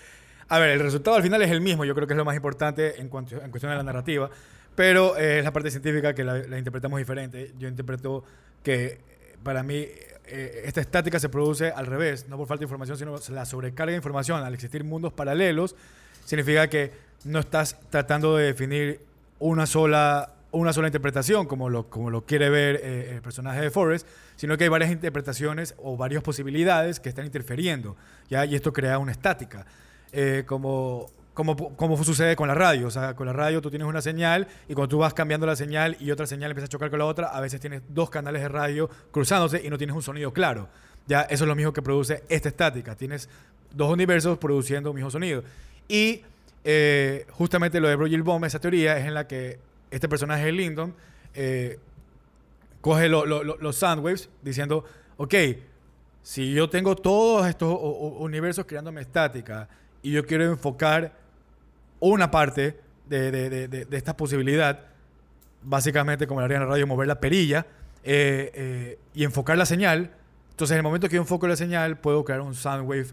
[0.48, 2.36] A ver, el resultado al final es el mismo, yo creo que es lo más
[2.36, 4.28] importante en, cuanto, en cuestión de la narrativa,
[4.74, 7.54] pero eh, es la parte científica que la, la interpretamos diferente.
[7.58, 8.22] Yo interpreto
[8.62, 8.98] que
[9.42, 9.86] para mí
[10.30, 13.90] eh, esta estática se produce al revés, no por falta de información, sino la sobrecarga
[13.90, 15.76] de información al existir mundos paralelos,
[16.24, 16.92] significa que
[17.24, 19.00] no estás tratando de definir
[19.38, 23.70] una sola, una sola interpretación, como lo, como lo quiere ver eh, el personaje de
[23.70, 24.06] Forrest,
[24.36, 27.96] sino que hay varias interpretaciones o varias posibilidades que están interfiriendo,
[28.28, 28.44] ¿ya?
[28.44, 29.66] y esto crea una estática.
[30.12, 31.10] Eh, como,
[31.44, 32.86] como, sucede con la radio.
[32.88, 35.56] O sea, con la radio tú tienes una señal y cuando tú vas cambiando la
[35.56, 38.42] señal y otra señal empieza a chocar con la otra, a veces tienes dos canales
[38.42, 40.68] de radio cruzándose y no tienes un sonido claro.
[41.06, 42.94] Ya, eso es lo mismo que produce esta estática.
[42.94, 43.28] Tienes
[43.72, 45.42] dos universos produciendo un mismo sonido.
[45.88, 46.22] Y
[46.64, 49.58] eh, justamente lo de Broglie Bomb, esa teoría, es en la que
[49.90, 50.94] este personaje de Lyndon
[51.34, 51.78] eh,
[52.80, 54.84] coge lo- lo- lo- los soundwaves diciendo,
[55.16, 55.34] ok,
[56.22, 59.68] si yo tengo todos estos universos creándome estática
[60.02, 61.12] y yo quiero enfocar
[62.00, 62.78] una parte
[63.08, 64.80] de, de- de- de- esta posibilidad,
[65.62, 67.66] básicamente como le haría en la radio, mover la perilla
[68.02, 70.10] eh, eh, y enfocar la señal,
[70.50, 73.06] entonces en el momento que yo enfoco la señal puedo crear un sound wave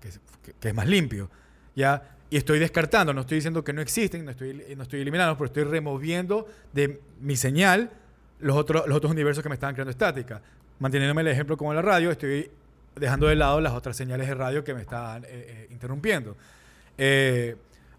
[0.00, 1.30] que es, más limpio.
[1.74, 2.02] ¿ya?
[2.28, 5.46] y estoy descartando, no estoy diciendo que no existen, no estoy, no estoy eliminando, pero
[5.46, 7.90] estoy removiendo de mi señal
[8.40, 10.40] los otros, los otros universos que me estaban creando estática.
[10.78, 12.50] Manteniéndome el ejemplo como la radio, estoy
[12.96, 16.34] dejando de lado las otras señales de radio que me estaban eh, interrumpiendo.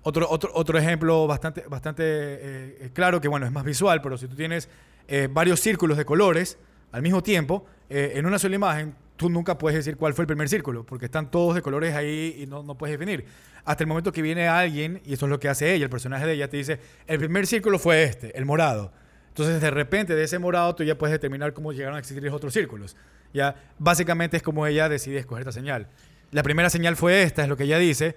[0.03, 4.27] Otro, otro, otro ejemplo bastante, bastante eh, claro, que bueno, es más visual, pero si
[4.27, 4.69] tú tienes
[5.07, 6.57] eh, varios círculos de colores
[6.91, 10.27] al mismo tiempo, eh, en una sola imagen, tú nunca puedes decir cuál fue el
[10.27, 13.25] primer círculo, porque están todos de colores ahí y no, no puedes definir.
[13.65, 16.25] Hasta el momento que viene alguien, y eso es lo que hace ella, el personaje
[16.25, 18.91] de ella, te dice, el primer círculo fue este, el morado.
[19.29, 22.33] Entonces, de repente, de ese morado, tú ya puedes determinar cómo llegaron a existir los
[22.33, 22.95] otros círculos.
[23.33, 25.87] Ya, básicamente es como ella decide escoger esta señal.
[26.31, 28.15] La primera señal fue esta, es lo que ella dice,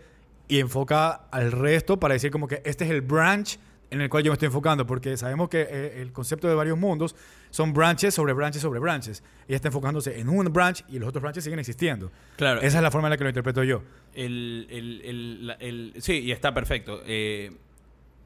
[0.49, 3.59] y enfoca al resto para decir como que este es el branch
[3.90, 6.76] en el cual yo me estoy enfocando, porque sabemos que eh, el concepto de varios
[6.76, 7.14] mundos
[7.51, 9.22] son branches sobre branches sobre branches.
[9.47, 12.11] Ella está enfocándose en un branch y los otros branches siguen existiendo.
[12.36, 12.61] Claro.
[12.61, 13.82] Esa es la forma en la que lo interpreto yo.
[14.12, 17.01] El, el- el- sí, y está perfecto.
[17.07, 17.53] Eh,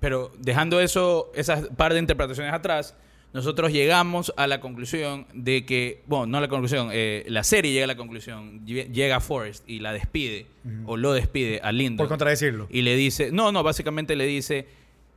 [0.01, 2.97] pero dejando eso, esas par de interpretaciones atrás,
[3.33, 7.85] nosotros llegamos a la conclusión de que, bueno, no la conclusión, eh, la serie llega
[7.85, 10.47] a la conclusión, lle- llega a Forrest y la despide,
[10.87, 11.99] o lo despide a Lyndon.
[11.99, 12.67] Por contradecirlo.
[12.71, 14.67] Y le dice, no, no, básicamente le dice,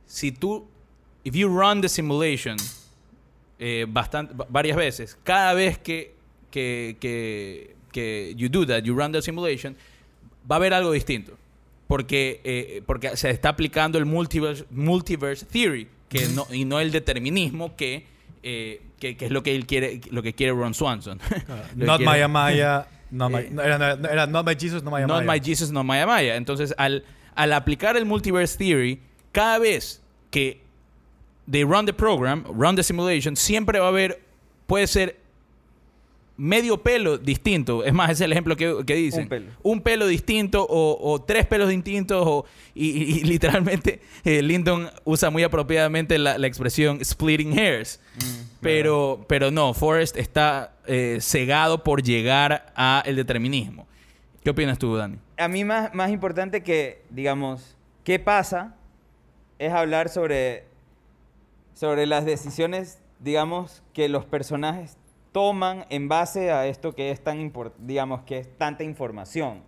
[0.06, 0.66] si tú,
[1.24, 2.56] if you run the simulation
[3.58, 6.14] eh, bastante, va- varias veces, cada vez que,
[6.50, 9.76] que, que, que you do that, you run the simulation,
[10.50, 11.36] va a haber algo distinto.
[11.86, 16.90] Porque, eh, porque se está aplicando el multiverse, multiverse theory que no, y no el
[16.92, 18.06] determinismo que,
[18.42, 21.18] eh, que, que es lo que él quiere, lo que quiere Ron Swanson.
[21.76, 22.86] Not quiere- Maya Maya.
[23.10, 25.38] No, my- Eh, no, era, no, era Not My Jesus, No Maya Not Maya.
[25.40, 26.34] My Jesus, Not My Maya.
[26.34, 27.04] Entonces, al,
[27.36, 29.00] al aplicar el Multiverse Theory,
[29.30, 30.02] cada vez
[30.32, 30.60] que
[31.48, 34.20] they run the program, run the simulation, siempre va a haber,
[34.66, 35.20] puede ser
[36.36, 37.84] medio pelo distinto.
[37.84, 39.22] Es más, ese es el ejemplo que, que dicen.
[39.24, 39.50] Un pelo.
[39.62, 42.24] Un pelo distinto o, o tres pelos distintos.
[42.26, 48.00] O, y, y- y literalmente eh, Lyndon usa muy apropiadamente la, la expresión splitting hairs.
[48.60, 53.86] pero, pero no, Forrest está eh, cegado por llegar a el determinismo.
[54.42, 55.16] ¿Qué opinas tú, Dani?
[55.36, 58.76] a mí más, más importante que, digamos, qué pasa,
[59.58, 60.64] es hablar sobre,
[61.74, 64.96] sobre las decisiones, digamos, que los personajes
[65.34, 69.62] toman en base a esto que es tan digamos, que es tanta información,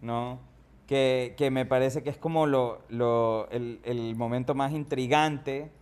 [0.00, 0.38] ¿no?
[0.86, 5.72] Que, que me parece que es como lo, lo- el, el momento más intrigante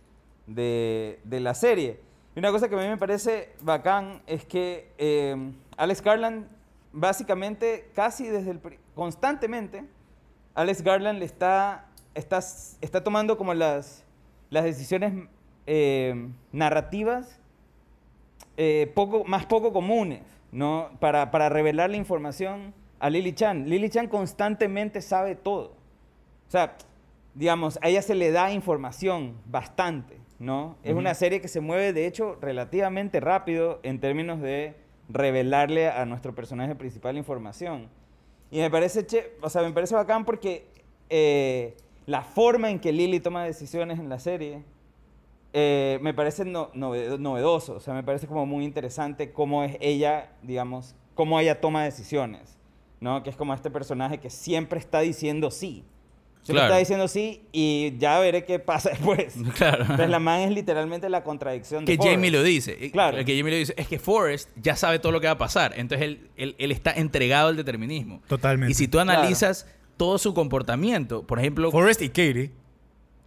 [0.47, 1.99] de, de la serie.
[2.35, 5.35] Y una cosa que a mí me parece bacán es que eh,
[5.77, 6.47] Alex Garland,
[6.91, 8.59] básicamente, casi desde el...
[8.95, 9.83] constantemente,
[10.55, 12.39] Alex Garland le está, está,
[12.81, 14.03] está tomando como las,
[14.49, 15.13] las decisiones
[15.67, 17.37] eh, narrativas
[18.57, 20.21] eh, poco, más poco comunes,
[20.51, 20.89] ¿no?
[20.99, 23.67] Para, para revelar la información a Lily Chan.
[23.67, 25.73] Lily Chan constantemente sabe todo.
[26.47, 26.75] O sea,
[27.33, 30.75] digamos, a ella se le da información bastante, ¿no?
[30.83, 34.75] Es una serie que se mueve, de hecho, relativamente rápido en términos de
[35.09, 37.89] revelarle a nuestro personaje principal información.
[38.49, 40.67] Y me parece, che, o sea, me parece bacán porque
[41.09, 41.75] eh,
[42.05, 44.63] la forma en que Lily toma decisiones en la serie
[45.53, 47.75] eh, me parece no- nove- novedoso.
[47.75, 52.57] O sea, me parece como muy interesante cómo es ella, digamos, cómo ella toma decisiones,
[52.99, 53.21] ¿no?
[53.23, 55.83] Que es como este personaje que siempre está diciendo sí.
[56.43, 56.67] Siempre Claro.
[56.73, 59.35] está diciendo sí y ya veré qué pasa después.
[59.57, 59.81] Claro.
[59.83, 62.15] Entonces la man es literalmente la contradicción de que Forrest.
[62.15, 62.77] Jamie lo dice.
[62.83, 63.17] Eh, Claro.
[63.23, 63.75] Que Jamie lo dice.
[63.77, 65.73] Es que Forrest ya sabe todo lo que va a pasar.
[65.75, 68.21] Entonces él, él, él está entregado al determinismo.
[68.27, 68.71] Totalmente.
[68.71, 72.51] Y si tú analizas todo su comportamiento, por ejemplo, Forrest y Katie.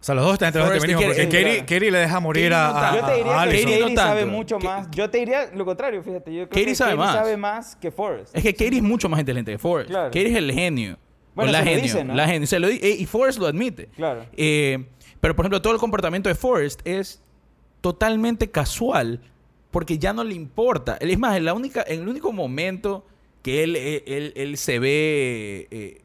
[0.05, 1.01] O sea, los dos están entre los determinismo.
[1.01, 2.99] Porque Katie, le deja morir Katie a, a, tanto.
[2.99, 3.63] Yo te a diría que Allison.
[3.71, 4.01] Katie no tanto.
[4.01, 4.91] sabe mucho Que- más.
[4.91, 6.31] Yo te diría lo contrario, fíjate.
[6.31, 7.15] Yo creo Katie que sabe Katie más.
[7.15, 8.35] sabe más que Forrest.
[8.37, 9.89] es que Katie es mucho más inteligente que Forrest.
[9.89, 10.05] Claro.
[10.09, 10.99] Katie es el genio.
[11.33, 11.83] Bueno, o la se lo genio.
[11.83, 12.13] dice, ¿no?
[12.13, 12.47] La genio.
[12.47, 13.87] Se lo di- eh, y Forrest lo admite.
[13.95, 14.27] Claro.
[14.37, 14.85] Eh,
[15.19, 17.19] pero, por ejemplo, todo el comportamiento de Forrest es
[17.81, 19.21] totalmente casual
[19.71, 20.97] porque ya no le importa.
[21.01, 23.07] Es más, en, la única, en el único momento
[23.41, 26.01] que él, él, él- él se ve eh,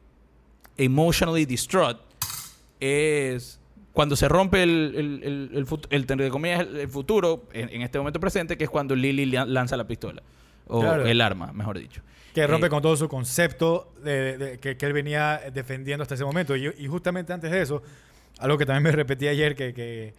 [0.77, 1.99] emotionally distraught
[2.79, 3.59] es
[3.93, 7.81] cuando se rompe el, el, el, el el, entre comillas, el- el futuro, en, en
[7.81, 10.21] este momento presente, que es cuando Lily la- lanza la pistola.
[10.67, 11.05] O Claro.
[11.05, 12.01] el arma, mejor dicho.
[12.33, 16.15] Que rompe Eh, con todo su concepto de, de- que, que él venía defendiendo hasta
[16.15, 16.55] ese momento.
[16.55, 17.83] Y, y justamente antes de eso,
[18.39, 20.13] algo que también me repetí ayer, que, que-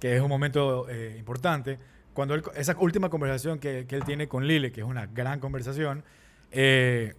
[0.00, 1.78] que es un momento eh, importante,
[2.14, 5.40] cuando él- esa última conversación que, que él tiene con Lily, que es una gran
[5.40, 6.02] conversación,
[6.52, 7.12] eh,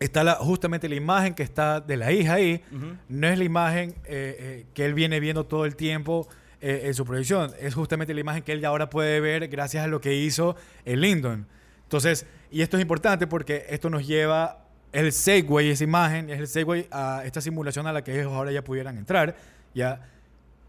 [0.00, 2.62] está la- justamente la imagen que está de la hija ahí,
[3.08, 6.28] no es la imagen eh, eh, que él viene viendo todo el tiempo
[6.60, 9.84] eh, en su proyección, es justamente la imagen que él ya ahora puede ver gracias
[9.84, 11.46] a lo que hizo el Lyndon.
[11.84, 16.46] Entonces, y esto es importante porque esto nos lleva el segue, esa imagen, es el
[16.48, 19.36] segue a esta simulación a la que ellos ahora ya pudieran entrar.
[19.74, 20.00] ¿ya?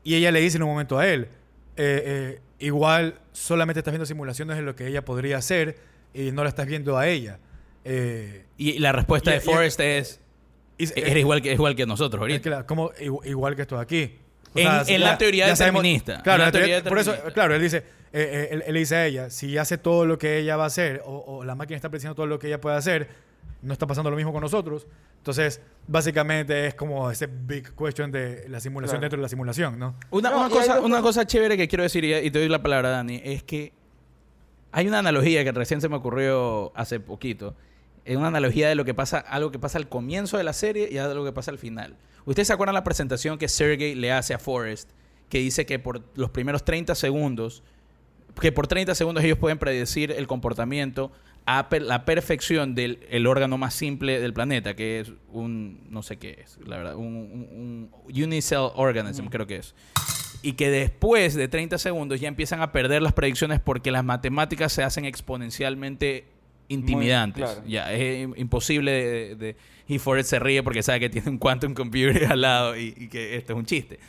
[0.04, 1.28] Y ella le dice en un momento a él,
[2.60, 5.78] igual solamente estás viendo simulaciones de lo que ella podría hacer
[6.14, 7.40] y no la estás viendo a ella.
[7.86, 10.20] Eh, Y la respuesta Y- de y- Forrest es...
[10.78, 12.42] y- Eres igual que, es igual que nosotros Es ahorita.
[12.44, 14.16] que la- como igu- igual que esto aquí.
[14.56, 16.22] En- en la teoría determinista.
[16.24, 18.80] Claro, la la teoría- teoría por eso, claro, él dice, eh, eh, él, él le
[18.80, 21.54] dice a ella, si hace todo lo que ella va a hacer, o, o la
[21.56, 23.08] máquina está prediciendo todo lo que ella puede hacer,
[23.62, 24.88] no está pasando lo mismo con nosotros.
[25.18, 29.02] Entonces, básicamente es como ese big question de la simulación Claro.
[29.02, 29.96] dentro de la simulación, ¿no?
[30.12, 32.62] Una, No, una cosa, una cosa chévere que quiero decir, y y te doy la
[32.64, 33.74] palabra, Dani, es que
[34.72, 37.56] hay una analogía que recién se me ocurrió hace poquito.
[38.10, 40.90] Es una analogía de lo que pasa, algo que pasa al comienzo de la serie
[40.92, 41.96] y algo que pasa al final.
[42.26, 44.90] ¿Ustedes se acuerdan la presentación que Sergey le hace a Forrest?
[45.30, 47.62] Que dice que por los primeros 30 segundos,
[48.42, 51.12] que por 30 segundos ellos pueden predecir el comportamiento
[51.46, 56.02] a per- la perfección del el órgano más simple del planeta, que es un, no
[56.04, 59.76] sé qué es, la verdad, un, un- un unicell organism, creo que es.
[60.42, 64.72] Y que después de 30 segundos ya empiezan a perder las predicciones porque las matemáticas
[64.74, 66.26] se hacen exponencialmente
[66.70, 67.44] intimidantes.
[67.44, 67.62] claro.
[67.68, 69.56] Ya, es im- imposible de, de-
[69.88, 73.08] Y Forrest se ríe porque sabe que tiene un quantum computer al lado y, y
[73.10, 74.00] que esto es un chiste.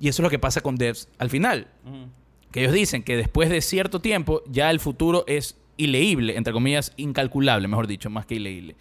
[0.00, 2.08] Y eso es lo que pasa con devs al final Ujú.
[2.52, 6.92] que ellos dicen que después de cierto tiempo ya el futuro es ileíble, entre comillas,
[6.96, 8.76] incalculable, mejor dicho, más que ileíble.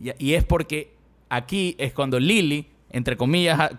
[0.00, 0.92] Y, y es porque
[1.28, 3.70] aquí es cuando Lily, entre comillas,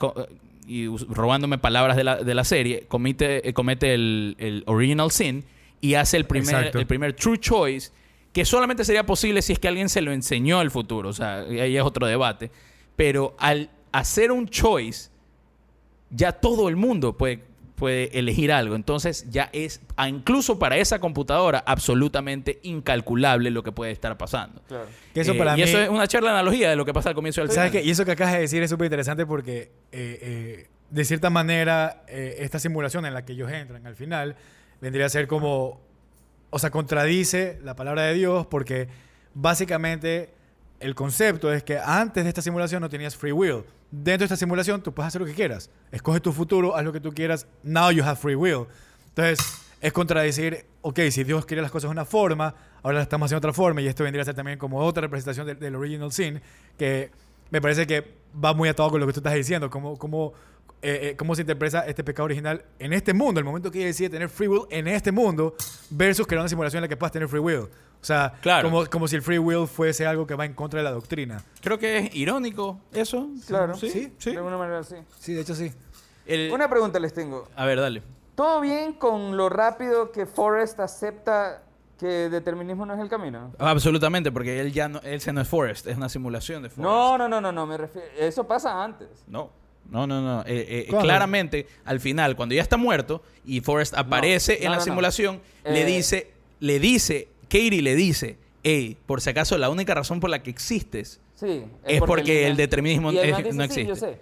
[0.67, 5.43] y robándome palabras de la, de la serie, comete, eh, comete el, el original sin
[5.81, 6.79] y hace el primer, Exacto.
[6.79, 7.91] el primer true choice,
[8.33, 11.09] que solamente sería posible si es que alguien se lo enseñó el futuro.
[11.09, 12.51] O sea, ahí es otro debate.
[12.95, 15.09] Pero al hacer un choice,
[16.09, 17.43] ya todo el mundo puede,
[17.75, 18.75] puede elegir algo.
[18.75, 24.61] Entonces ya es, incluso para esa computadora, absolutamente incalculable lo que puede estar pasando.
[24.67, 24.85] Claro.
[25.13, 25.61] Que eso Eh, para y mí...
[25.63, 27.83] eso es una charla analogía de lo que pasa al comienzo del ¿Sabes final.
[27.83, 27.87] qué?
[27.87, 32.03] Y eso que acabas de decir es súper interesante porque, eh, eh, de cierta manera,
[32.07, 34.35] eh, esta simulación en la que ellos entran al final
[34.81, 35.81] vendría a ser como,
[36.51, 38.87] o sea, contradice la palabra de Dios porque
[39.33, 40.33] básicamente
[40.79, 43.63] el concepto es que antes de esta simulación no tenías free will.
[43.89, 45.69] Dentro de esta simulación tú puedes hacer lo que quieras.
[45.91, 47.47] Escoge tu futuro, haz lo que tú quieras.
[47.63, 48.67] Now you have free will.
[49.09, 53.25] Entonces, es contradecir, ok, si Dios quiere las cosas de una forma, ahora las estamos
[53.25, 56.11] haciendo de otra forma, y esto vendría a ser también como otra representación del, original
[56.11, 56.39] sin,
[56.77, 57.09] que
[57.49, 60.33] me parece que va muy atado con lo que tú estás diciendo, cómo, cómo,
[60.81, 63.87] eh, eh, cómo se interpreta este pecado original en este mundo, el momento que ella
[63.87, 65.55] decide tener free will en este mundo,
[65.89, 67.59] versus crear una simulación en la que puedas tener free will.
[68.01, 68.67] O sea, Claro.
[68.69, 71.43] como, como si el free will fuese algo que va en contra de la doctrina.
[71.61, 73.29] Creo que es irónico eso.
[73.45, 73.75] Claro.
[73.75, 74.31] Sí, Sí, sí.
[74.31, 74.95] De alguna manera sí.
[75.19, 75.71] Sí, de hecho sí.
[76.25, 77.47] El- Una pregunta les tengo.
[77.55, 78.01] A ver, dale.
[78.33, 81.61] ¿Todo bien con lo rápido que Forrest acepta
[81.99, 83.53] que determinismo no es el camino?
[83.59, 86.83] Absolutamente, porque él ya no, él se no es Forrest, es una simulación de Forrest.
[86.83, 88.07] No, no, no, no, no, me refiero.
[88.17, 89.09] Eso pasa antes.
[89.27, 89.51] No.
[89.91, 90.41] No, no, no.
[90.41, 91.05] Eh, eh, ¿Cuándo?
[91.05, 95.41] claramente, al final, cuando ya está muerto y Forrest aparece no, en la no, simulación,
[95.65, 95.85] le Eh.
[95.85, 96.31] dice,
[96.61, 100.49] le dice, Katie le dice, hey, por si acaso, la única razón por la que
[100.49, 101.63] existes Sí.
[101.85, 104.13] Es porque el determinismo y el es- man dice, no "Sí, yo existe".
[104.13, 104.19] sé.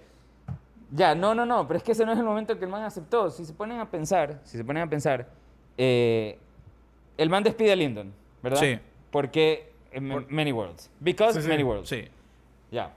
[0.90, 2.82] Ya, no, no, no, pero es que ese no es el momento que el man
[2.82, 3.30] aceptó.
[3.30, 5.28] Si se ponen a pensar, si se ponen a pensar,
[5.78, 6.38] eh,
[7.18, 8.12] el man despide a Lyndon,
[8.42, 8.60] ¿verdad?
[8.60, 8.78] Sí.
[9.12, 10.90] Porque eh, ma- Many Worlds.
[10.98, 11.46] Because sí.
[11.46, 11.88] Many Worlds.
[11.90, 12.08] Sí.
[12.72, 12.92] Ya.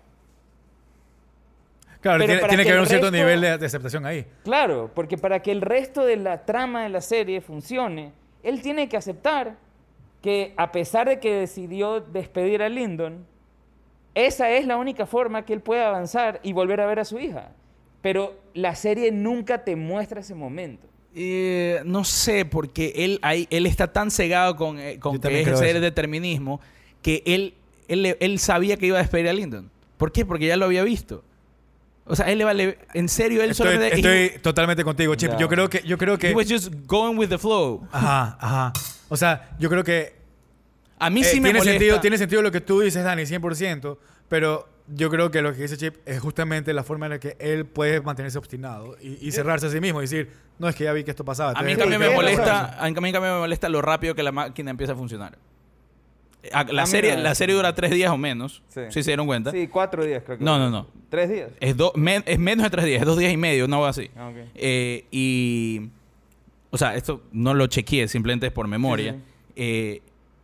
[2.03, 4.25] Claro, Pero tiene, que que haber un cierto resto- nivel de, de aceptación ahí.
[4.43, 8.11] Claro, porque para que el resto de la trama de la serie funcione,
[8.43, 9.55] él tiene que aceptar
[10.21, 13.25] que a pesar de que decidió despedir a Lyndon,
[14.15, 17.17] esa es la única forma que él puede avanzar y volver a ver a su
[17.19, 17.49] hija.
[18.01, 20.85] Pero la serie nunca te muestra ese momento.
[21.15, 25.47] Eh, no sé, porque él, ahí, él está tan cegado con, eh, con que es
[25.47, 25.79] ese eso.
[25.79, 26.59] determinismo
[27.01, 27.53] que él,
[27.87, 29.69] él, le- él sabía que iba a despedir a Lyndon.
[29.97, 30.25] ¿Por qué?
[30.25, 31.23] Porque ya lo había visto.
[32.05, 32.77] O sea, él le vale...
[32.93, 33.95] En serio, él Estoy, solamente...
[33.95, 35.31] estoy totalmente contigo, Chip.
[35.31, 35.37] Ya.
[35.37, 35.81] Yo creo que...
[35.83, 37.87] Yo creo que he was just going with the flow.
[37.91, 38.73] ajá, ajá.
[39.09, 40.15] O sea, yo creo que
[40.99, 41.71] A mí Eh, sí me tiene, molesta.
[41.71, 43.97] sentido, tiene sentido lo que tú dices, Dani, 100%,
[44.27, 47.37] pero yo creo que lo que dice Chip es justamente la forma en la que
[47.39, 50.29] él puede mantenerse obstinado y, y cerrarse a sí mismo y decir,
[50.59, 51.51] no, es que ya vi que esto pasaba.
[51.57, 54.31] A mí cambio me molesta, a mí en cambio me molesta lo rápido que la
[54.33, 55.37] máquina empieza a funcionar.
[56.51, 58.61] A- La A mí serie, la serie dura tres días o menos.
[58.67, 58.81] Sí.
[58.89, 59.51] Si se dieron cuenta.
[59.51, 60.43] Sí, cuatro días creo que.
[60.43, 60.87] No, no, no.
[61.09, 61.51] ¿Tres días?
[61.59, 63.89] Es, do- men- es menos de tres días, es dos días y medio, no va
[63.89, 64.09] así.
[64.17, 64.35] Ah, ok.
[64.55, 65.81] Eh, y.
[66.71, 69.13] O sea, esto no lo chequeé, simplemente es por memoria.
[69.13, 69.23] Sí, sí.
[69.55, 70.01] Eh,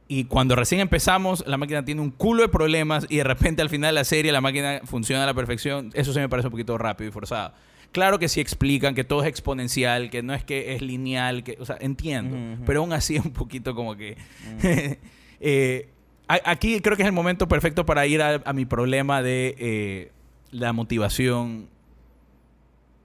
[0.08, 3.70] y cuando recién empezamos, la máquina tiene un culo de problemas y de repente al
[3.70, 5.92] final de la serie la máquina funciona a la perfección.
[5.94, 7.54] Eso sí me parece un poquito rápido y forzado.
[7.92, 11.58] Claro que sí explican que todo es exponencial, que no es que es lineal, que,
[11.60, 12.36] o sea, entiendo.
[12.36, 12.64] Ujú, ujú.
[12.66, 14.16] Pero aún así un poquito como que...
[15.40, 15.90] eh,
[16.28, 20.12] aquí creo que es el momento perfecto para ir a, a mi problema de eh,
[20.52, 21.70] la motivación,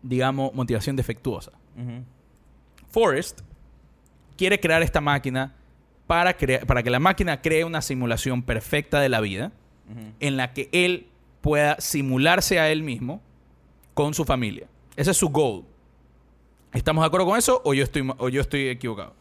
[0.03, 1.53] digamos, motivación defectuosa.
[2.91, 3.41] Forrest
[4.37, 5.55] quiere crear esta máquina
[6.07, 9.53] para, para que la máquina cree una simulación perfecta de la vida
[10.21, 11.09] en la que él
[11.41, 13.21] pueda simularse a él mismo
[13.93, 14.67] con su familia.
[14.97, 15.65] Ese es su goal.
[16.73, 19.15] ¿Estamos de acuerdo con eso o yo estoy, o yo estoy equivocado?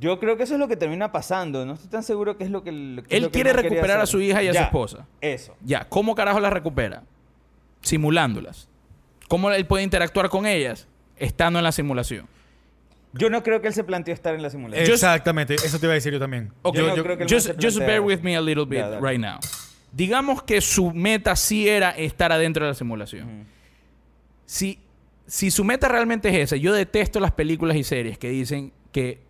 [0.00, 1.66] Yo creo que eso es lo que termina pasando.
[1.66, 2.72] No estoy tan seguro que es lo que...
[2.72, 4.60] lo que es Él lo que quiere no recuperar a su hija y a su
[4.60, 5.06] esposa.
[5.20, 5.54] Eso.
[5.62, 7.02] Ya, ¿cómo carajo las recupera?
[7.82, 8.68] Simulándolas.
[9.28, 12.26] ¿Cómo él puede interactuar con ellas estando en la simulación?
[13.14, 14.90] Yo no creo que él se planteó estar en la simulación.
[14.90, 16.52] Exactamente, eso te iba a decir yo también.
[16.62, 19.20] Ok, Yo no yo- creo que just, just bear with me a little bit right
[19.20, 19.38] now.
[19.92, 23.46] Digamos que su meta sí era estar adentro de la simulación.
[24.46, 24.78] Si,
[25.26, 29.20] si su meta realmente es esa, yo detesto las películas y series que dicen que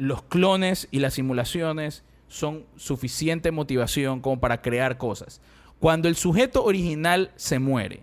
[0.00, 5.40] los clones y las simulaciones son suficiente motivación como para crear cosas.
[5.78, 8.02] Cuando el sujeto original se muere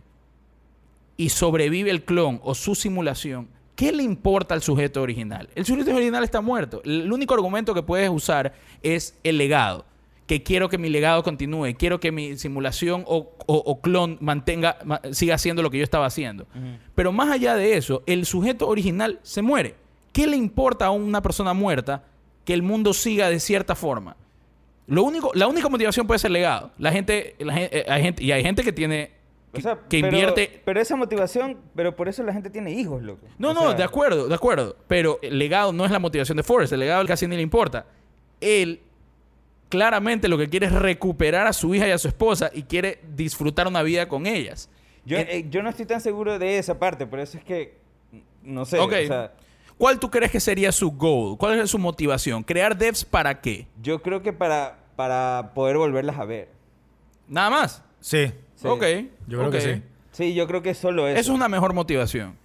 [1.15, 5.49] y sobrevive el clon o su simulación, ¿qué le importa al sujeto original?
[5.55, 6.81] El sujeto original está muerto.
[6.85, 9.85] El único argumento que puedes usar es el legado.
[10.27, 14.77] Que quiero que mi legado continúe, quiero que mi simulación o, o- o clon mantenga,
[14.83, 16.45] ma- siga haciendo lo que yo estaba haciendo.
[16.95, 19.75] Pero más allá de eso, el sujeto original se muere.
[20.18, 22.03] ¿Qué le importa a una persona muerta
[22.43, 24.18] que el mundo siga de cierta forma?
[24.88, 26.72] Lo único, la única motivación puede ser legado.
[26.80, 29.11] La gente, la eh, hay gente, y hay gente que tiene
[29.53, 30.59] que, O sea, que invierte.
[30.65, 33.28] Pero esa motivación, pero por eso la gente tiene hijos, loco.
[33.38, 34.76] No, O no, sea, de acuerdo, de acuerdo.
[34.88, 36.74] Pero el legado no es la motivación de Forrest.
[36.74, 37.86] El legado casi ni le importa.
[38.41, 38.82] Él
[39.70, 43.01] claramente lo que quiere es recuperar a su hija y a su esposa y quiere
[43.15, 44.68] disfrutar una vida con ellas.
[45.05, 47.78] Yo, Eh, yo no estoy tan seguro de esa parte, por eso es que.
[48.41, 48.80] No sé.
[48.80, 48.93] ok.
[49.03, 49.34] O sea,
[49.78, 51.38] ¿Cuál tú crees que sería su goal?
[51.38, 52.43] ¿Cuál es su motivación?
[52.43, 53.67] ¿Crear devs para qué?
[53.82, 56.49] yo creo que para, para poder volverlas a ver.
[57.28, 57.84] Nada más.
[57.99, 58.67] Sí, Sí.
[58.67, 58.82] Ok.
[59.28, 59.51] yo creo ok.
[59.53, 59.84] que sí.
[60.11, 61.19] Sí, yo creo que es solo eso.
[61.19, 62.36] Eso es una mejor motivación.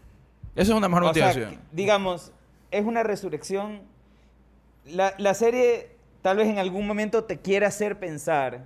[0.55, 1.59] Eso es una mejor O motivación.
[1.73, 2.33] digamos,
[2.71, 3.81] es una resurrección.
[4.85, 5.89] La, la serie
[6.21, 8.65] tal vez en algún momento te quiera hacer pensar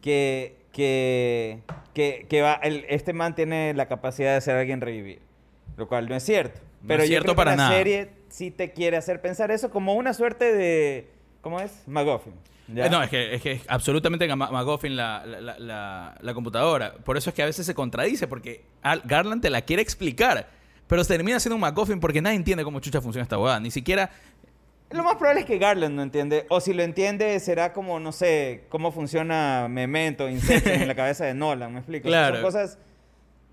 [0.00, 1.60] que, que,
[1.94, 5.20] que, que va, el- este man tiene la capacidad de hacer a alguien revivir.
[5.76, 6.60] Lo cual no es cierto.
[6.82, 7.76] No Pero es yo cierto creo para que la nada.
[7.76, 11.10] serie sí te quiere hacer pensar eso como una suerte de...
[11.40, 11.82] ¿Cómo es?
[11.86, 12.34] McGuffin.
[12.76, 16.94] Eh, no, es que es, que es absolutamente McGuffin la, la, la- computadora.
[16.96, 18.64] Por eso es que a veces se contradice, porque
[19.04, 20.48] Garland te la quiere explicar,
[20.86, 23.58] pero se termina siendo un McGuffin porque nadie entiende cómo chucha funciona esta hueá.
[23.60, 24.10] Ni siquiera...
[24.90, 26.46] Lo más probable es que Garland no entiende.
[26.48, 31.24] O si lo entiende, será como, no sé, cómo funciona Memento, Inception en la cabeza
[31.26, 32.08] de Nolan, ¿me explico?
[32.08, 32.36] Claro.
[32.36, 32.78] Son cosas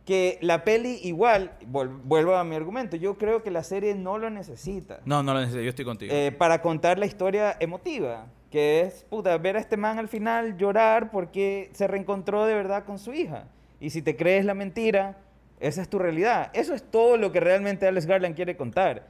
[0.05, 4.29] que la peli igual, vuelvo a mi argumento, yo creo que la serie no lo
[4.29, 4.99] necesita.
[5.05, 6.13] No, no lo necesito, yo estoy contigo.
[6.13, 10.57] eh, para contar la historia emotiva, que es, puta, ver a este man al final
[10.57, 13.47] llorar porque se reencontró de verdad con su hija.
[13.79, 15.17] Y si te crees la mentira,
[15.59, 16.51] esa es tu realidad.
[16.53, 19.07] Eso es todo lo que realmente Alex Garland quiere contar.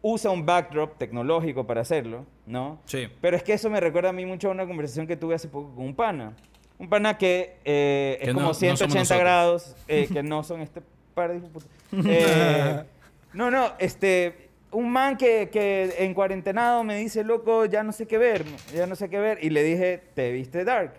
[0.00, 2.78] Usa un backdrop tecnológico para hacerlo, ¿no?
[2.84, 3.08] Sí.
[3.20, 5.48] Pero es que eso me recuerda a mí mucho a una conversación que tuve hace
[5.48, 6.34] poco con un pana.
[6.78, 9.20] Un pana que eh, Que es no- como no somos 180 nosotros.
[9.20, 10.82] grados, eh, que no son este
[11.14, 11.40] par de.
[12.06, 12.82] Eh,
[13.32, 18.06] no, no, este, un man que, que en cuarentenado me dice, loco, ya no sé
[18.06, 19.38] qué ver, ya no sé qué ver.
[19.42, 20.92] Y le dije, ¿te viste Dark?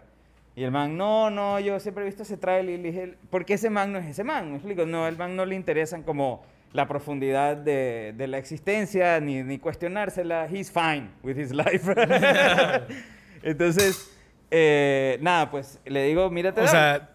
[0.56, 2.80] Y el man, no, no, yo siempre he visto ese trailer.
[2.80, 4.50] Y le dije, ¿por qué ese man no es ese man?
[4.50, 9.20] Me explico, no, el man no le interesan como la profundidad de, de la existencia,
[9.20, 10.48] ni, ni cuestionársela.
[10.52, 11.84] He's fine with his life.
[13.44, 14.12] Entonces,
[14.52, 16.72] eh, nada, pues le digo, mírate O Dark.
[16.72, 17.10] sea,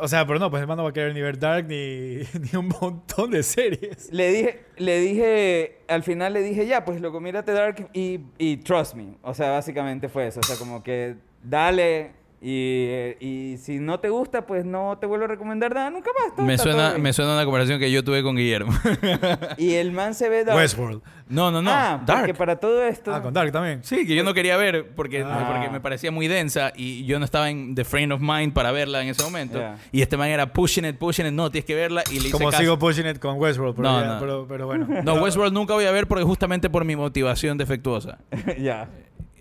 [0.00, 2.16] o sea, pero no, pues el man no va a querer ni ver Dark ni,
[2.52, 4.10] ni un montón de series.
[4.12, 8.56] Le dije, le dije, al final le dije, ya, pues loco, mírate Dark y, y
[8.58, 9.14] trust me.
[9.22, 10.40] O sea, básicamente fue eso.
[10.40, 12.12] O sea, como que dale
[12.46, 16.10] y, eh, y si no te gusta, pues no te vuelvo a recomendar nada nunca
[16.22, 16.36] más.
[16.36, 18.70] todo me, suena, me suena una conversación que yo tuve con Guillermo.
[19.56, 20.58] Y el man se ve Dark.
[20.58, 21.00] Westworld.
[21.28, 21.70] no, no, no.
[21.70, 22.20] ah, Dark.
[22.20, 23.14] porque para todo esto...
[23.14, 23.82] Ah, con Dark también.
[23.82, 25.48] Sí, que yo no quería ver porque, Ah.
[25.50, 28.72] porque me parecía muy densa y yo no estaba en the frame of mind para
[28.72, 29.58] verla en ese momento.
[29.58, 29.76] Ya.
[29.90, 32.32] Y este man era pushing it, pushing it, no, tienes que verla y le hice
[32.32, 32.60] Como caso.
[32.62, 34.20] sigo pushing it con Westworld, pero, No, ya- no.
[34.20, 34.86] pero, pero bueno.
[35.02, 38.18] No, Westworld nunca voy a ver porque justamente por mi motivación defectuosa.
[38.58, 38.90] ya.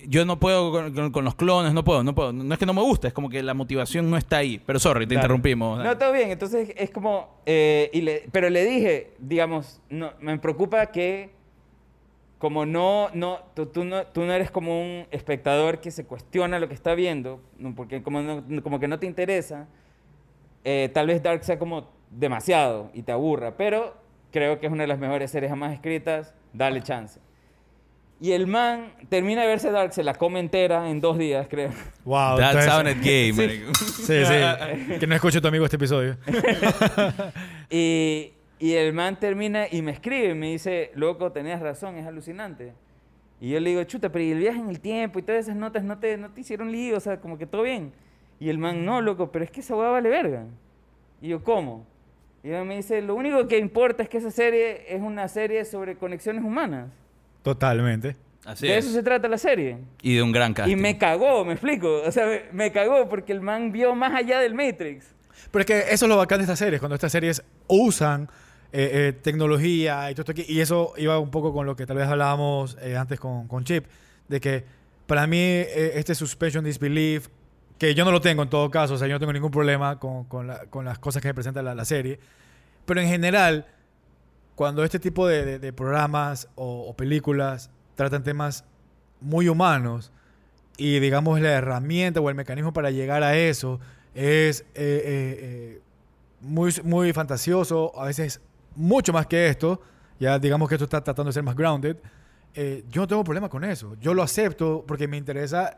[0.08, 2.32] Yo no puedo con, con- con los clones, no puedo, no puedo.
[2.34, 4.62] No es que no me gusta, es como que la motivación no está ahí.
[4.66, 5.24] Pero sorry, te Dale.
[5.26, 5.84] interrumpimos.
[5.84, 6.32] No, todo bien.
[6.32, 7.30] Entonces es como...
[7.46, 11.32] eh, y le- pero le dije, digamos, no, me preocupa que
[12.40, 16.60] como no, no, tú, tú no, tú no eres como un espectador que se cuestiona
[16.60, 17.40] lo que está viendo,
[17.76, 19.68] porque como, no- como que no te interesa,
[20.66, 23.96] eh, tal vez Dark sea como demasiado y te aburra, pero
[24.32, 27.22] creo que es una de las mejores series jamás escritas, dale chance.
[28.24, 31.72] Y el man termina de verse Dark, se la come entera en dos días, creo.
[32.06, 32.38] Wow.
[32.38, 33.76] That entonces- sounded gay, marico.
[33.76, 34.94] Sí, sí.
[35.02, 36.16] que no escuche tu amigo este episodio.
[37.70, 42.08] Y, y el man termina y me escribe y me dice, loco, tenías razón, es
[42.08, 42.72] alucinante.
[43.42, 45.58] Y yo le digo, chuta, pero ¿y el viaje en el tiempo y todas esas
[45.58, 46.96] notas no te, no te hicieron lío?
[46.96, 47.92] O sea, como que todo bien.
[48.40, 50.46] Y el man, no, loco, pero es que esa hueá vale verga.
[51.22, 51.86] Y yo, ¿cómo?
[52.42, 55.66] Y él me dice, lo único que importa es que esa serie es una serie
[55.66, 57.03] sobre conexiones humanas.
[57.44, 58.16] Totalmente.
[58.46, 58.86] Así de es.
[58.86, 59.78] eso se trata la serie.
[60.02, 60.74] Y de un gran casting.
[60.74, 62.02] Y me cagó, me explico.
[62.02, 65.06] O sea, me, me cagó porque el man vio más allá del Matrix.
[65.52, 68.24] Pero es que eso es lo bacán de estas series, cuando estas series usan
[68.72, 70.46] eh, eh, tecnología y todo esto aquí.
[70.48, 73.64] Y eso iba un poco con lo que tal vez hablábamos eh, antes con, con
[73.64, 73.86] Chip,
[74.28, 74.64] de que
[75.06, 77.28] para mí eh, este suspension disbelief,
[77.78, 80.00] que yo no lo tengo en todo caso, o sea, yo no tengo ningún problema
[80.00, 82.20] con, con la- con las cosas que me presenta la, la serie,
[82.86, 83.66] pero en general,
[84.56, 88.66] cuando este tipo de, de- de programas o, o películas tratan temas
[89.22, 90.12] muy humanos
[90.78, 93.80] y digamos la herramienta o el mecanismo para llegar a eso
[94.16, 95.82] es eh, eh, eh,
[96.42, 98.42] muy, muy fantasioso, a veces
[98.76, 99.82] mucho más que esto,
[100.20, 101.98] ya digamos que esto está tratando de ser más grounded,
[102.56, 105.78] eh, yo no tengo problema con eso, yo lo acepto porque me interesa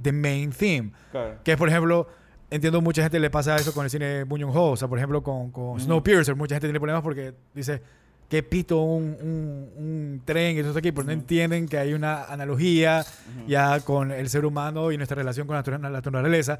[0.00, 1.38] the main theme, Claro.
[1.44, 2.06] que es por ejemplo,
[2.50, 5.22] entiendo mucha gente le pasa eso con el cine Bunyan Ho, o sea, por ejemplo
[5.22, 7.80] con, con Snowpiercer, mucha gente tiene problemas porque dice,
[8.28, 10.92] ¿qué pito un, un, un tren y todo esto aquí?
[10.92, 13.04] Pero no entienden que hay una analogía
[13.46, 16.58] ya con el ser humano y nuestra relación con la naturaleza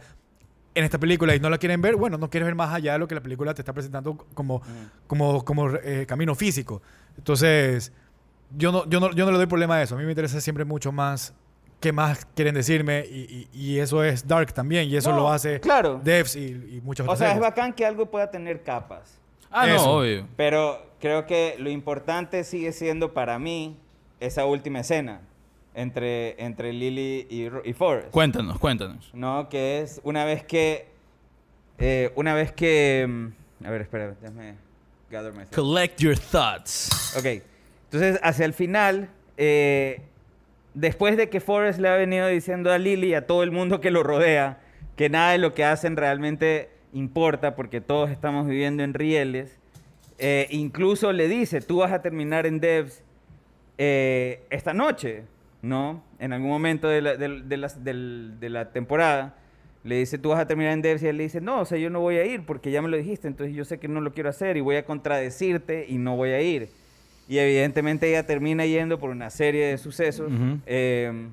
[0.75, 2.99] en esta película y no la quieren ver, bueno, no quieres ver más allá de
[3.01, 4.63] lo que la película te está presentando como,
[5.07, 6.81] como, como eh, camino físico.
[7.19, 7.93] Entonces,
[8.57, 9.95] yo no, yo, no, yo no le doy problema a eso.
[9.97, 11.35] A mí me interesa siempre mucho más
[11.81, 15.31] qué más quieren decirme y, y- y eso es Dark también y eso No, lo
[15.31, 16.01] hace claro.
[16.05, 17.49] Devs y, y muchas O otras sea, es series.
[17.51, 19.19] bacán que algo pueda tener capas.
[19.51, 19.91] Ah, no, Eso.
[19.91, 20.29] obvio.
[20.37, 23.77] Pero creo que lo importante sigue siendo para mí
[24.21, 25.23] esa última escena
[25.75, 28.11] entre, entre Lily y, y Forrest.
[28.11, 29.11] Cuéntanos, cuéntanos.
[29.13, 29.49] ¿no?
[29.49, 30.87] Que es una vez que.
[31.79, 33.07] eh, una vez que.
[33.09, 34.55] mm, A ver, espera, déjame.
[35.11, 35.55] Gather myself.
[35.55, 37.17] Collect your thoughts.
[37.19, 37.43] Ok.
[37.91, 39.09] Entonces, hacia el final.
[39.37, 40.03] eh,
[40.75, 43.81] después de que Forrest le ha venido diciendo a Lily y a todo el mundo
[43.81, 44.59] que lo rodea
[45.01, 49.59] que nada de lo que hacen realmente importa porque todos estamos viviendo en rieles.
[50.19, 53.03] eh, incluso le dice, tú vas a terminar en Devs
[53.79, 55.23] eh, esta noche,
[55.63, 56.05] ¿no?
[56.19, 59.37] En algún momento de la, de la temporada.
[59.85, 61.79] Le dice, tú vas a terminar en Devs y él le dice, no, o sea,
[61.79, 64.03] yo no voy a ir porque ya me lo dijiste, entonces yo sé que no
[64.03, 66.69] lo quiero hacer y voy a contradecirte y no voy a ir.
[67.31, 70.31] Y evidentemente ella termina yendo por una serie de sucesos.
[70.67, 71.29] Eh,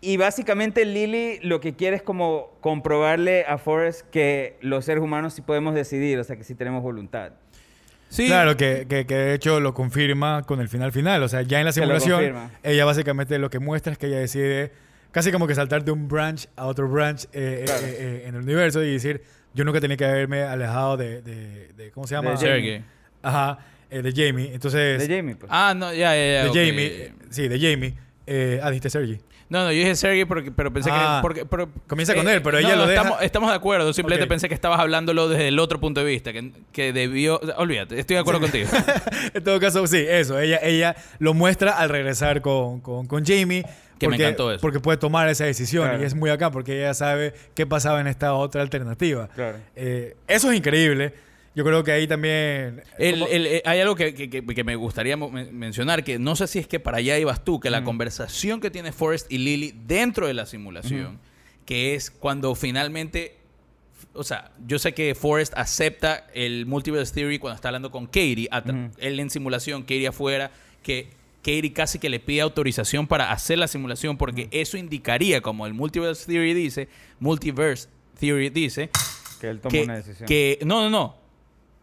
[0.00, 5.34] y básicamente Lily lo que quiere es como comprobarle a Forrest que los seres humanos
[5.34, 7.32] sí podemos decidir, o sea, que sí tenemos voluntad.
[8.08, 8.26] Sí.
[8.26, 11.22] Claro, que, que, que de hecho lo confirma con el final final.
[11.22, 14.72] O sea, ya en la simulación, ella básicamente lo que muestra es que ella decide
[15.12, 17.86] casi como que saltar de un branch a otro branch eh, eh, Claro.
[17.86, 19.22] eh, eh, en el universo y decir,
[19.54, 22.30] yo nunca tenía que haberme alejado de, de, de- ¿cómo se llama?
[22.32, 22.84] De Sergey.
[23.22, 23.58] Ajá,
[23.90, 24.52] eh, de Jamie.
[24.54, 25.50] Entonces, De Jamie, pues.
[25.52, 26.44] Ah, no, ya, ya, ya.
[26.44, 26.48] de.
[26.48, 27.94] Jamie, eh, sí, de Jamie.
[28.26, 29.18] Eh, ah, dijiste Sergi.
[29.50, 31.20] No, no, yo dije Sergey porque, pero pensé Ah.
[31.20, 31.22] que...
[31.22, 33.90] Porque, pero- Comienza con él, pero ella no, lo deja- Estamos, estamos de acuerdo.
[33.94, 36.34] Simplemente pensé que estabas hablándolo desde el otro punto de vista.
[36.34, 37.38] Que, que debió...
[37.42, 38.68] o sea, olvídate, estoy de acuerdo contigo.
[39.32, 40.38] en todo caso, sí, eso.
[40.38, 43.62] Ella, ella lo muestra al regresar con, con, con Jamie.
[43.98, 44.60] Que me porque- encantó eso.
[44.60, 46.02] Porque puede tomar esa decisión Claro.
[46.02, 49.28] y es muy acá porque ella sabe qué pasaba en esta otra alternativa.
[49.34, 49.56] Claro.
[49.74, 51.14] Eh, eso es increíble.
[51.58, 52.84] Yo creo que ahí también...
[52.98, 56.36] El- como- el- eh, hay algo que, que- que- que me gustaría mencionar, que no
[56.36, 59.38] sé si es que para allá ibas tú, que la conversación que tiene Forrest y
[59.38, 61.18] Lily dentro de la simulación,
[61.66, 63.38] que es cuando finalmente,
[64.12, 68.48] o sea, yo sé que Forrest acepta el Multiverse Theory cuando está hablando con Katie,
[68.98, 70.52] él en simulación, Katie afuera,
[70.84, 71.08] que
[71.42, 75.74] Katie casi que le pide autorización para hacer la simulación, porque eso indicaría, como el
[75.74, 76.88] Multiverse Theory dice,
[77.18, 77.88] Multiverse
[78.20, 78.90] Theory dice,
[79.40, 80.28] Que él toma que, una decisión.
[80.28, 81.26] que- no, no, no.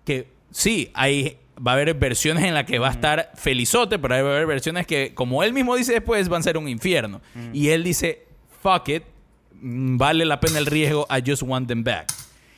[0.06, 4.16] Que sí, hay, va a haber versiones en las que va a estar felizote, pero
[4.16, 7.22] va a haber versiones que, como él mismo dice después, van a ser un infierno.
[7.54, 8.26] Y él dice,
[8.62, 9.04] fuck it,
[9.62, 12.08] mm, vale la pena el riesgo, I just want them back.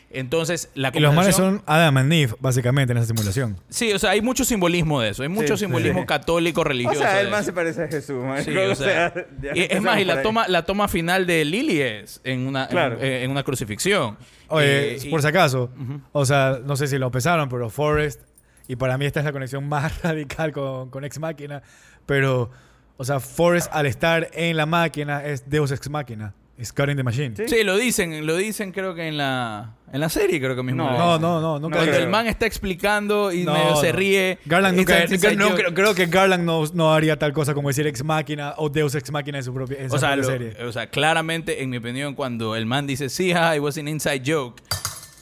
[0.10, 3.58] Entonces, la y los conversación- son Adam and Eve, básicamente, en esa simulación.
[3.70, 5.24] Sí, o sea, hay mucho simbolismo de eso.
[5.24, 6.06] Hay mucho Sí, simbolismo sí.
[6.06, 7.00] católico, o religioso.
[7.00, 7.48] sea, de el man eso.
[7.48, 8.42] se parece a Jesús, man.
[8.44, 10.24] Sí, o o sea, sea, ya y- es más, y por la ahí.
[10.24, 12.98] toma, la toma final de Lily es en una, en- Claro.
[13.02, 14.18] en, en una crucifixión.
[14.48, 15.70] Oye, Eh, y- por si acaso,
[16.14, 18.22] o sea, no sé si lo pensaron, pero Forrest,
[18.70, 21.62] y para mí esta es la conexión más radical con, con Ex Máquina,
[22.06, 22.50] pero,
[22.96, 26.34] o sea, Forrest al estar en la máquina es Deus Ex Máquina.
[26.60, 27.36] It's cutting the machine.
[27.36, 27.44] Sí.
[27.48, 30.90] Sí, lo dicen, lo dicen creo que en la, en la serie creo que mismo.
[30.90, 30.98] No.
[30.98, 32.04] No, no, no, nunca Cuando creo.
[32.06, 34.40] el man está explicando y No, medio se ríe.
[34.46, 35.06] Garland nunca,
[35.36, 38.70] no, creo, creo que Garland no, no haría tal cosa como decir ex máquina o
[38.70, 40.64] Deus ex máquina en su propia, en su O sea, propia lo- serie.
[40.66, 43.88] o sea, claramente, en mi opinión, cuando el man dice, sí, ja, it was an
[43.88, 44.64] inside joke.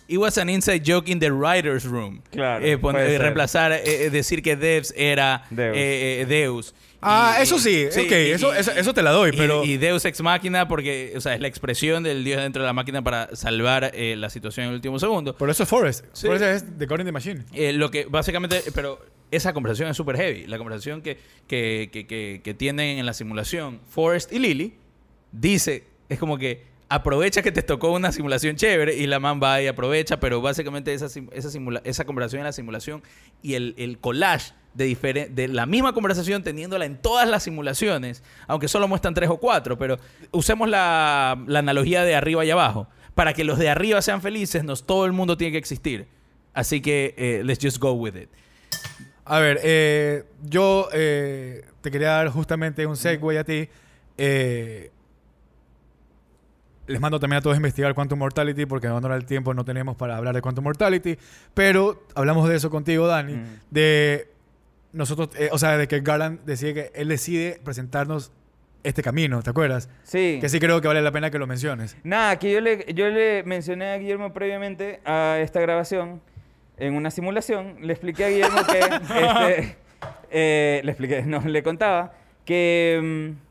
[0.08, 2.22] It was an inside joke in the writer's room.
[2.32, 5.76] Claro, Eh, pon- eh, reemplazar, eh, eh, decir que Devs era Deus.
[5.76, 6.76] eh, eh, Deus.
[7.08, 9.64] Ah, Y- eso sí, ok, y- eso, eso, eso te la doy, y- pero...
[9.64, 12.74] Y, Deus ex máquina porque, o sea, es la expresión del dios dentro de la
[12.74, 15.36] máquina para salvar eh, la situación en el último segundo.
[15.38, 16.06] por eso es Forrest.
[16.14, 16.28] Sí.
[16.28, 17.46] Forrest es The Cutting the Machine.
[17.54, 19.00] Eh, lo que básicamente, pero
[19.32, 20.48] esa conversación es súper heavy.
[20.48, 21.18] La conversación que,
[21.48, 24.74] que, que, que tienen en la simulación Forrest y Lily
[25.32, 29.62] dice, es como que aprovecha que te tocó una simulación chévere y la man va
[29.62, 31.50] y aprovecha, pero básicamente esa, esa,
[31.84, 33.02] esa conversación en la simulación
[33.42, 38.68] y el, el collage de, de la misma conversación teniéndola en todas las simulaciones, aunque
[38.68, 39.98] solo muestran tres o cuatro, pero
[40.32, 42.88] usemos la, la analogía de arriba y abajo.
[43.16, 46.06] Para que los de arriba sean felices, nos, todo el mundo tiene que existir.
[46.54, 48.30] Así que, eh, let's just go with it.
[49.24, 53.70] A ver, eh, yo eh, te quería dar justamente un segue a ti.
[54.18, 54.92] Eh,
[56.88, 59.96] les mando también a todos a investigar Quantum Mortality porque no el tiempo, no tenemos
[59.96, 61.18] para hablar de Quantum Mortality.
[61.54, 63.34] Pero hablamos de eso contigo, Dani.
[63.34, 63.60] Mm.
[63.72, 64.32] De
[64.94, 68.32] nosotros, eh, o sea, de que Garland decide que él decide presentarnos
[68.84, 69.90] este camino, ¿te acuerdas?
[70.04, 70.38] Sí.
[70.40, 71.98] Que sí creo que vale la pena que lo menciones.
[72.04, 76.22] Nada, que yo le, yo le mencioné a Guillermo previamente a esta grabación
[76.78, 77.78] en una simulación.
[77.82, 78.80] Le expliqué a Guillermo que.
[79.60, 79.78] este,
[80.32, 82.14] eh, le expliqué, no, le contaba
[82.46, 83.45] que, mm,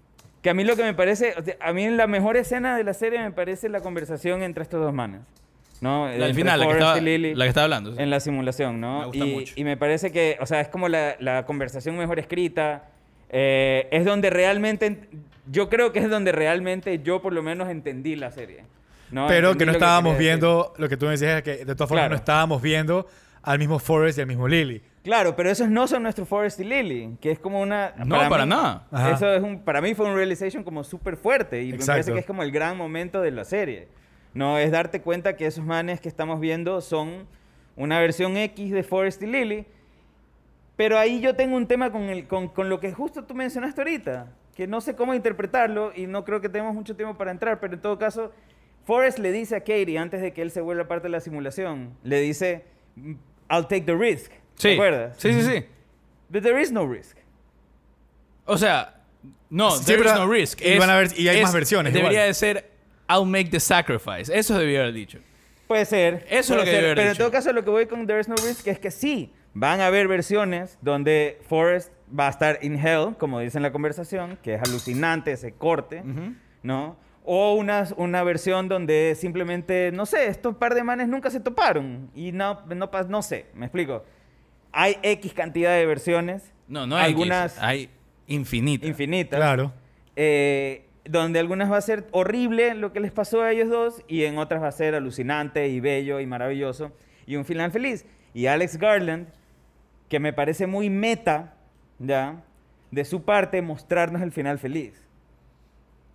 [0.44, 1.34] que a mí lo que me parece.
[1.58, 4.92] a mí la mejor escena de la serie me parece la conversación entre estos dos
[4.94, 5.22] manes.
[5.80, 6.06] ¿no?
[6.06, 7.92] La del final, la que, estaba, la que estaba hablando.
[7.94, 8.00] sí.
[8.00, 9.00] en la simulación, ¿no?
[9.00, 9.52] Me gusta y, mucho.
[9.56, 12.84] y me parece que, o sea, es como la, la conversación mejor escrita.
[13.30, 15.08] eh, es donde realmente, ent-
[15.50, 18.64] yo creo que es donde realmente yo por lo menos entendí la serie.
[19.10, 19.26] ¿no?
[19.26, 20.26] Pero Entendí que no estábamos decir.
[20.28, 22.10] viendo, lo que tú me decías es que de todas formas Claro.
[22.10, 23.06] no estábamos viendo
[23.42, 24.80] al mismo Forrest y al mismo Lily.
[25.04, 27.92] Claro, pero esos no son nuestros Forrest y Lily, que es como una...
[28.06, 28.86] No, para nada.
[28.90, 29.10] Ajá.
[29.10, 31.92] Eso es un, para mí fue un realization como súper fuerte y me Exacto.
[31.92, 33.88] parece que es como el gran momento de la serie.
[34.32, 37.26] No, es darte cuenta que esos manes que estamos viendo son
[37.76, 39.66] una versión X de Forrest y Lily.
[40.74, 43.82] Pero ahí yo tengo un tema con, el, con, con lo que justo tú mencionaste
[43.82, 47.60] ahorita, que no sé cómo interpretarlo y no creo que tenemos mucho tiempo para entrar,
[47.60, 48.32] pero en todo caso,
[48.84, 51.92] Forrest le dice a Katie, antes de que él se vuelva parte de la simulación,
[52.02, 52.64] le dice,
[53.50, 54.32] I'll take the risk.
[54.56, 54.68] Sí.
[54.68, 55.16] ¿Te acuerdas?
[55.18, 55.64] Sí, sí, sí.
[56.28, 57.16] But there is no risk.
[58.46, 59.00] O sea,
[59.50, 60.60] no, Sí, there is no risk.
[60.62, 62.28] y van a ver- y hay más versiones Debería igual.
[62.28, 62.70] de ser
[63.08, 64.32] I'll make the sacrifice.
[64.34, 65.18] Eso debería haber dicho.
[65.66, 66.26] Puede ser.
[66.28, 67.22] Eso es lo que ser, debe haber Pero en dicho.
[67.24, 69.86] todo caso, lo que voy con There is no risk es que sí, van a
[69.86, 74.54] haber versiones donde Forrest va a estar in hell, como dice en la conversación, que
[74.54, 76.34] es alucinante ese corte, Ujú.
[76.62, 76.96] ¿no?
[77.24, 82.10] O una, una versión donde simplemente, no sé, estos par de manes nunca se toparon
[82.14, 84.04] y no, no, no sé, me explico.
[84.74, 87.90] Hay X cantidad de versiones, No, no hay algunas X, hay
[88.26, 88.88] infinitas.
[88.88, 89.38] infinitas.
[89.38, 89.72] Claro.
[90.16, 94.24] eh, donde algunas va a ser horrible lo que les pasó a ellos dos y
[94.24, 96.92] en otras va a ser alucinante y bello y maravilloso
[97.26, 98.06] y un final feliz.
[98.32, 99.28] Y Alex Garland,
[100.08, 101.54] que me parece muy meta,
[101.98, 102.42] ¿ya?
[102.90, 105.02] De su parte, mostrarnos el final feliz.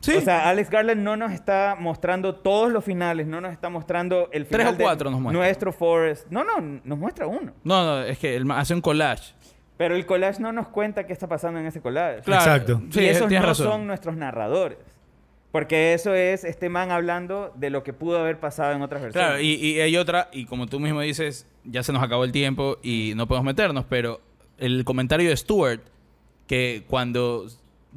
[0.02, 0.16] Sí.
[0.16, 4.30] O sea, Alex Garland no nos está mostrando todos los finales, no nos está mostrando
[4.32, 5.40] el Tres final o de cuatro nos muestra.
[5.44, 6.28] nuestro Forest.
[6.30, 7.52] No, no, nos muestra uno.
[7.64, 9.34] no, no, es que él hace un collage.
[9.78, 12.22] Pero el collage no nos cuenta qué está pasando en ese collage.
[12.22, 12.42] Claro.
[12.42, 12.82] Exacto.
[12.92, 13.68] Sí, y esos tienes no razón.
[13.68, 14.78] son nuestros narradores.
[15.52, 19.30] Porque eso es este man hablando de lo que pudo haber pasado en otras versiones.
[19.30, 22.32] Claro, y, y hay otra, y como tú mismo dices, ya se nos acabó el
[22.32, 24.22] tiempo y no podemos meternos, pero
[24.60, 25.82] el comentario de Stuart,
[26.46, 27.48] que cuando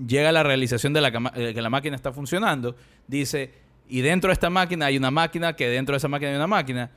[0.07, 2.75] llega la realización de la eh, que la máquina está funcionando,
[3.07, 3.51] dice,
[3.89, 6.47] y dentro de esta máquina hay una máquina, que dentro de esa máquina hay una
[6.47, 6.91] máquina.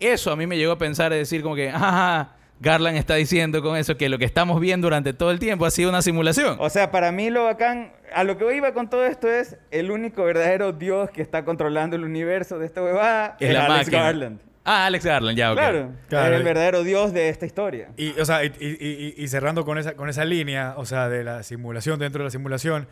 [0.00, 3.62] Eso a mí me llegó a pensar, es decir, como que, ajá, Garland está diciendo
[3.62, 6.56] con eso que lo que estamos viendo durante todo el tiempo ha sido una simulación.
[6.60, 9.90] O sea, para mí lo bacán, a lo que iba con todo esto es el
[9.90, 13.86] único verdadero Dios que está controlando el universo de esta huevada Es es la Alex
[13.86, 14.02] máquina.
[14.02, 14.40] Garland.
[14.70, 15.56] Ah, Alex Garland, ya, ok.
[15.56, 16.32] Claro, Claro.
[16.34, 17.88] es el verdadero Dios de esta historia.
[17.96, 21.08] Y, o sea, y, y- y- y cerrando con esa, con esa línea, o sea,
[21.08, 22.86] de la simulación dentro de la simulación,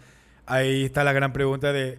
[0.47, 1.99] ahí está la gran pregunta de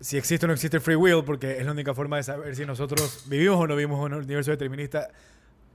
[0.00, 2.66] si existe o no existe free will, porque es la única forma de saber si
[2.66, 5.08] nosotros vivimos o no vivimos en un universo determinista.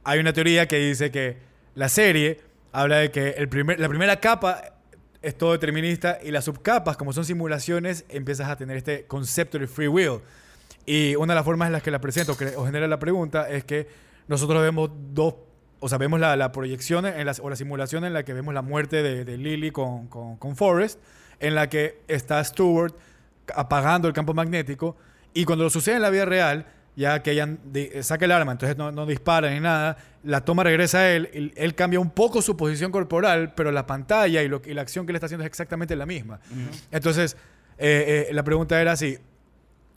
[0.04, 1.38] Hay una teoría que dice que
[1.76, 2.40] la serie
[2.74, 4.62] habla de que el primer, la primera capa
[5.22, 9.68] es todo determinista y las subcapas, como son simulaciones, empiezas a tener este concepto de
[9.68, 10.20] free will.
[10.86, 13.50] Y una de las formas en las que la presento que- o genera la pregunta
[13.50, 13.88] es que
[14.28, 15.36] nosotros vemos dos,
[15.80, 18.54] o sea, vemos la, la proyección en las, o la simulación en la que vemos
[18.54, 21.00] la muerte de, de Lily con, con, con Forrest,
[21.40, 22.94] en la que está Stewart
[23.56, 24.96] apagando el campo magnético.
[25.34, 27.48] Y cuando lo sucede en la vida real, ya que ella
[28.02, 31.54] saca el arma, entonces no, no dispara ni nada, la toma regresa a él, él,
[31.56, 35.06] él cambia un poco su posición corporal, pero la pantalla y, lo, y la acción
[35.06, 36.40] que le está haciendo es exactamente la misma.
[36.92, 37.38] Entonces,
[37.78, 39.18] eh, eh, la pregunta era si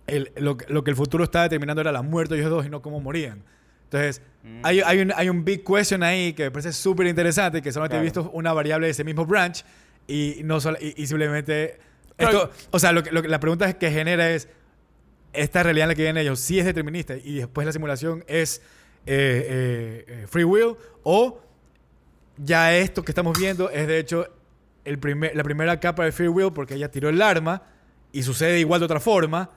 [0.06, 2.66] el- lo, que- lo que el futuro estaba determinando era la muerte de ellos dos
[2.66, 3.42] y no cómo morían.
[3.84, 4.22] Entonces,
[4.62, 7.96] hay, hay, un, hay un big question ahí que me parece súper interesante, que solamente
[7.96, 8.22] he Claro.
[8.22, 9.64] visto una variable de ese mismo branch
[10.08, 11.78] y, no solo, y, y simplemente...
[12.18, 14.48] Esto, o sea, lo lo la pregunta que genera es,
[15.32, 18.58] esta realidad en la que viven ellos sí es determinista y después la simulación es
[19.06, 21.40] eh, eh, eh, free will o
[22.36, 24.28] ya esto que estamos viendo es de hecho
[24.84, 27.62] el primer, la primera capa de free will porque ella tiró el arma
[28.12, 29.50] y sucede igual de otra forma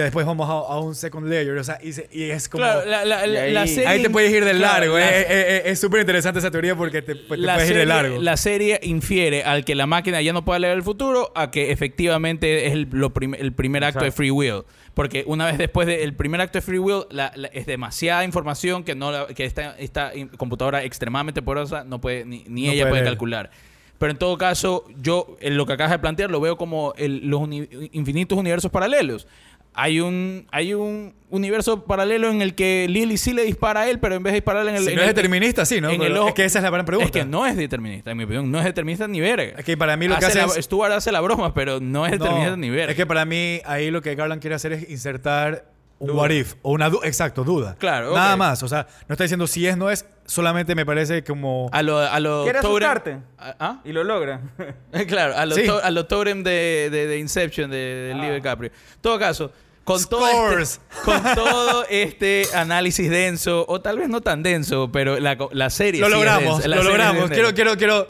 [0.00, 2.64] y después vamos a, a un second layer o sea y, se- y es como
[2.64, 3.86] Claro, la, la- Y ahí- la serie...
[3.86, 6.50] ahí te puedes ir de claro, largo la- eh, eh, eh, es súper interesante esa
[6.50, 9.74] teoría porque te, pues, te puedes ir serie, de largo la serie infiere al que
[9.74, 13.34] la máquina ya no pueda leer el futuro a que efectivamente es el, lo prim-
[13.34, 14.16] el primer acto de Exacto.
[14.16, 14.62] free will.
[14.94, 18.84] Porque una vez después del primer acto de free will, la- la- es demasiada información
[18.84, 22.82] que, no la- que esta, esta computadora extremadamente poderosa no puede, ni, ni No ella
[22.82, 23.12] puede puede leer.
[23.14, 23.50] calcular.
[23.98, 27.26] Pero en todo caso, yo en lo que acabas de plantear lo veo como el-
[27.28, 29.26] los uni- infinitos universos paralelos.
[29.74, 33.98] Hay un, hay un universo paralelo en el que Lily sí le dispara a él,
[34.00, 34.84] pero en vez de dispararle en el...
[34.84, 35.88] si en no es determinista sí ¿no?
[35.88, 37.56] en Pero el ojo- es que esa es la gran pregunta es que no es
[37.56, 38.50] determinista, en mi opinión.
[38.50, 39.58] No es determinista ni verga.
[39.58, 42.04] Es que para mí lo que Hace la- es- Stuart hace la broma, pero no
[42.04, 42.90] es No, determinista ni verga.
[42.90, 45.64] Es que para mí ahí lo que Garland quiere hacer es insertar
[46.06, 46.14] Duda.
[46.14, 47.76] what if o una duda, exacto, duda.
[47.78, 51.22] Claro, Nada más, o sea, no está diciendo si es no es, solamente me parece
[51.24, 53.18] como A lo, a lo ¿Quiere Totem- asustarte?
[53.38, 53.54] ¿Ah?
[53.58, 53.80] ¿Ah?
[53.84, 54.40] Y lo logra.
[55.08, 55.64] claro, a lo, Sí.
[55.66, 58.70] to- a lo Totem de, de, de Inception, de, de Leo DiCaprio.
[58.70, 59.52] En todo caso,
[59.84, 65.18] con todo, este, con todo este análisis denso, o tal vez no tan denso, pero
[65.18, 67.30] la, la serie lo sí es logramos, densa, la lo logramos.
[67.30, 68.06] Quiero quiero quiero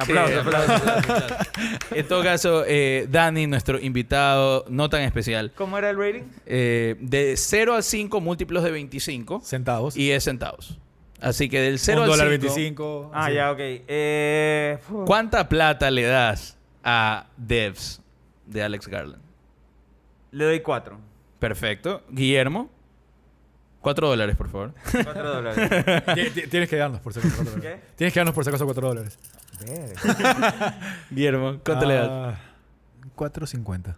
[0.00, 1.36] Aplausos, aplausos, aplausos, aplausos.
[1.92, 6.22] En todo caso, eh, Dani, nuestro invitado no tan especial, ¿Cómo era el rating?
[6.46, 9.96] eh, de 0 a 5 múltiplos de 25 centavos.
[9.96, 10.78] y es centavos.
[11.20, 13.10] Así que del 0 un al dólar 5, 25.
[13.12, 13.34] Ah, así.
[13.34, 13.58] ya, ok.
[13.60, 18.00] Eh, ¿cuánta plata le das a Devs
[18.46, 19.22] de Alex Garland?
[20.32, 20.98] Le doy 4.
[21.38, 22.02] Perfecto.
[22.10, 22.70] Guillermo,
[23.80, 24.74] 4 dólares, por favor.
[24.92, 26.04] 4 dólares.
[26.14, 27.80] Ti- ti- Tienes que darnos por si acaso 4 dólares.
[27.82, 27.96] ¿Qué?
[27.96, 29.18] Tienes que darnos por si acaso 4 dólares.
[31.10, 32.08] Guillermo, ¿cuánto le das?
[32.10, 32.34] Ah,
[33.16, 33.94] 4.50.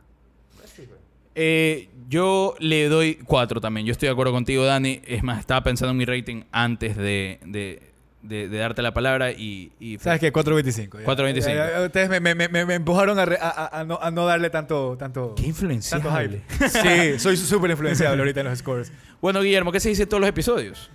[1.34, 3.86] Eh, yo le doy 4 también.
[3.86, 5.00] Yo estoy de acuerdo contigo, Dani.
[5.06, 7.90] Es más, estaba pensando en mi rating antes de, de-
[8.22, 9.72] de- de darte la palabra y...
[9.80, 10.32] y ¿Sabes qué?
[10.32, 11.00] 4.25.
[11.00, 11.06] ya.
[11.06, 11.40] 4.25.
[11.46, 14.10] Ya, ya, Ustedes me, me- me- me empujaron a, re- a- a- a no, a
[14.10, 16.42] no darle tanto, tanto, Qué tanto influenciable.
[16.58, 16.68] hype.
[16.68, 18.92] Sí, soy súper influenciable ahorita en los scores.
[19.20, 20.90] Bueno, Guillermo, ¿qué se dice en todos los episodios?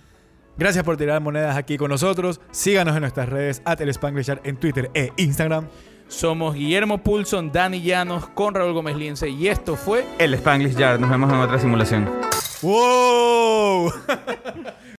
[0.58, 2.40] Gracias por tirar monedas aquí con nosotros.
[2.50, 3.92] Síganos en nuestras redes, at el
[4.42, 5.68] en Twitter e Instagram.
[6.08, 10.04] Somos Guillermo Pulson, Dani Llanos, con Raúl Gómez Liense y esto fue...
[10.18, 10.98] El Spanglish Yard.
[10.98, 12.10] Nos vemos en otra simulación.
[12.62, 13.92] ¡Wow!